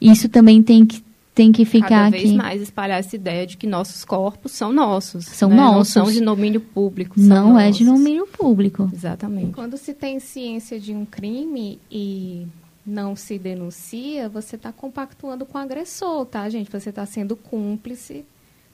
isso 0.00 0.28
também 0.28 0.62
tem 0.62 0.84
que 0.84 1.02
tem 1.34 1.50
que 1.50 1.64
ficar 1.64 1.88
Cada 1.88 2.10
vez 2.10 2.26
aqui. 2.26 2.36
mais 2.36 2.62
espalhar 2.62 3.00
essa 3.00 3.16
ideia 3.16 3.44
de 3.44 3.56
que 3.56 3.66
nossos 3.66 4.04
corpos 4.04 4.52
são 4.52 4.72
nossos. 4.72 5.24
São 5.26 5.48
né? 5.48 5.56
nossos. 5.56 5.96
Não 5.96 6.04
são 6.04 6.12
de 6.12 6.20
domínio 6.20 6.60
público. 6.60 7.18
são 7.18 7.26
Não 7.26 7.58
é 7.58 7.72
de 7.72 7.84
domínio 7.84 8.24
público. 8.26 8.88
Exatamente. 8.92 9.52
Quando 9.52 9.76
se 9.76 9.92
tem 9.92 10.20
ciência 10.20 10.78
de 10.78 10.94
um 10.94 11.04
crime 11.04 11.80
e 11.90 12.46
não 12.86 13.16
se 13.16 13.36
denuncia, 13.36 14.28
você 14.28 14.54
está 14.54 14.70
compactuando 14.70 15.44
com 15.44 15.58
o 15.58 15.60
agressor, 15.60 16.24
tá, 16.26 16.48
gente? 16.48 16.70
Você 16.70 16.90
está 16.90 17.04
sendo 17.04 17.34
cúmplice 17.34 18.24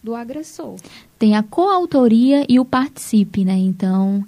do 0.03 0.15
agressor. 0.15 0.77
Tem 1.19 1.37
a 1.37 1.43
coautoria 1.43 2.45
e 2.47 2.61
o 2.61 2.65
participe, 2.65 3.43
né? 3.43 3.57
Então, 3.57 4.23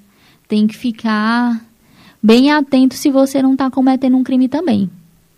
tem 0.53 0.67
que 0.67 0.77
ficar 0.77 1.65
bem 2.23 2.51
atento 2.51 2.95
se 2.95 3.11
você 3.11 3.41
não 3.41 3.55
está 3.55 3.71
cometendo 3.71 4.19
um 4.19 4.23
crime 4.23 4.49
também. 4.49 4.91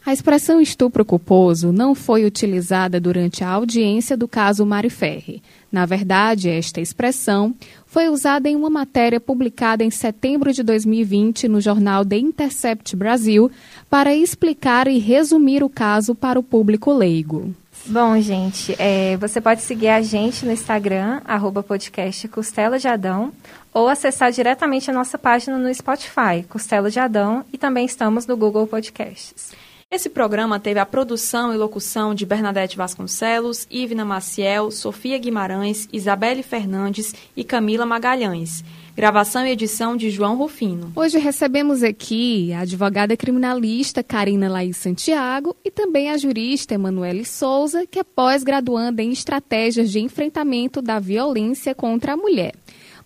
A 0.05 0.13
expressão 0.13 0.61
estupro 0.61 1.05
culposo 1.05 1.71
não 1.71 1.95
foi 1.95 2.25
utilizada 2.25 2.99
durante 2.99 3.45
a 3.45 3.49
audiência 3.49 4.17
do 4.17 4.27
caso 4.27 4.67
Mari 4.67 4.91
Ferri. 4.91 5.41
Na 5.71 5.87
verdade, 5.87 6.51
esta 6.51 6.81
expressão 6.81 7.55
foi 7.87 8.09
usada 8.09 8.49
em 8.49 8.57
uma 8.57 8.69
matéria 8.69 9.21
publicada 9.21 9.85
em 9.85 9.91
setembro 9.91 10.53
de 10.53 10.65
2020 10.65 11.47
no 11.47 11.61
jornal 11.61 12.05
The 12.05 12.17
Intercept 12.17 12.97
Brasil 12.97 13.49
para 13.89 14.13
explicar 14.17 14.89
e 14.89 14.99
resumir 14.99 15.63
o 15.63 15.69
caso 15.69 16.13
para 16.13 16.41
o 16.41 16.43
público 16.43 16.93
leigo. 16.93 17.55
Bom, 17.87 18.19
gente, 18.19 18.75
é, 18.79 19.17
você 19.19 19.43
pode 19.43 19.61
seguir 19.61 19.89
a 19.89 20.01
gente 20.01 20.47
no 20.47 20.53
Instagram, 20.53 21.21
arroba 21.25 21.63
podcast 21.63 22.27
Costela 22.29 22.79
de 22.79 22.89
Adão, 22.89 23.31
ou 23.75 23.89
acessar 23.89 24.31
diretamente 24.31 24.89
a 24.89 24.95
nossa 24.95 25.19
página 25.19 25.59
no 25.59 25.75
Spotify, 25.75 26.45
Costela 26.49 26.89
de 26.89 27.01
Adão, 27.01 27.45
e 27.53 27.59
também 27.59 27.85
estamos 27.85 28.25
no 28.25 28.37
Google 28.37 28.69
Podcasts. 28.69 29.53
Esse 29.91 30.09
programa 30.09 30.59
teve 30.59 30.81
a 30.81 30.87
produção 30.87 31.55
e 31.55 31.57
locução 31.57 32.15
de 32.15 32.27
Bernadette 32.27 32.77
Vasconcelos, 32.77 33.67
Ivna 33.71 34.05
Maciel, 34.05 34.71
Sofia 34.71 35.19
Guimarães, 35.19 35.89
Isabelle 35.93 36.43
Fernandes 36.43 37.15
e 37.37 37.45
Camila 37.45 37.87
Magalhães. 37.87 38.65
Gravação 38.97 39.47
e 39.47 39.51
edição 39.51 39.97
de 39.97 40.11
João 40.11 40.37
Rufino. 40.37 40.93
Hoje 40.97 41.19
recebemos 41.19 41.83
aqui 41.83 42.53
a 42.53 42.61
advogada 42.61 43.17
criminalista 43.17 44.03
Karina 44.03 44.49
Laís 44.49 44.77
Santiago 44.77 45.55
e 45.65 45.71
também 45.71 46.11
a 46.11 46.17
jurista 46.17 46.75
Emanuele 46.75 47.25
Souza, 47.25 47.87
que 47.87 47.99
é 47.99 48.05
pós-graduanda 48.05 49.03
em 49.03 49.11
estratégias 49.11 49.91
de 49.91 50.01
enfrentamento 50.01 50.81
da 50.81 50.99
violência 50.99 51.75
contra 51.75 52.15
a 52.15 52.17
mulher. 52.17 52.55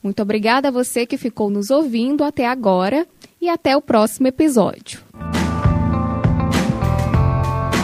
Muito 0.09 0.23
obrigada 0.23 0.69
a 0.69 0.71
você 0.71 1.05
que 1.05 1.19
ficou 1.19 1.51
nos 1.51 1.69
ouvindo 1.69 2.25
até 2.25 2.47
agora 2.47 3.07
e 3.39 3.47
até 3.47 3.77
o 3.77 3.83
próximo 3.83 4.27
episódio. 4.27 5.03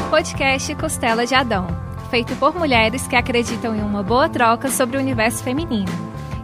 Podcast 0.09 0.75
Costela 0.77 1.27
de 1.27 1.35
Adão, 1.35 1.67
feito 2.09 2.35
por 2.37 2.55
mulheres 2.59 3.07
que 3.07 3.15
acreditam 3.15 3.77
em 3.77 3.83
uma 3.83 4.03
boa 4.03 4.27
troca 4.27 4.71
sobre 4.71 4.97
o 4.97 5.01
universo 5.01 5.45
feminino. 5.45 5.93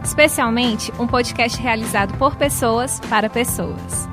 Especialmente 0.03 0.93
um 0.99 1.07
podcast 1.07 1.59
realizado 1.59 2.15
por 2.19 2.35
pessoas 2.35 2.99
para 3.09 3.27
pessoas. 3.27 4.07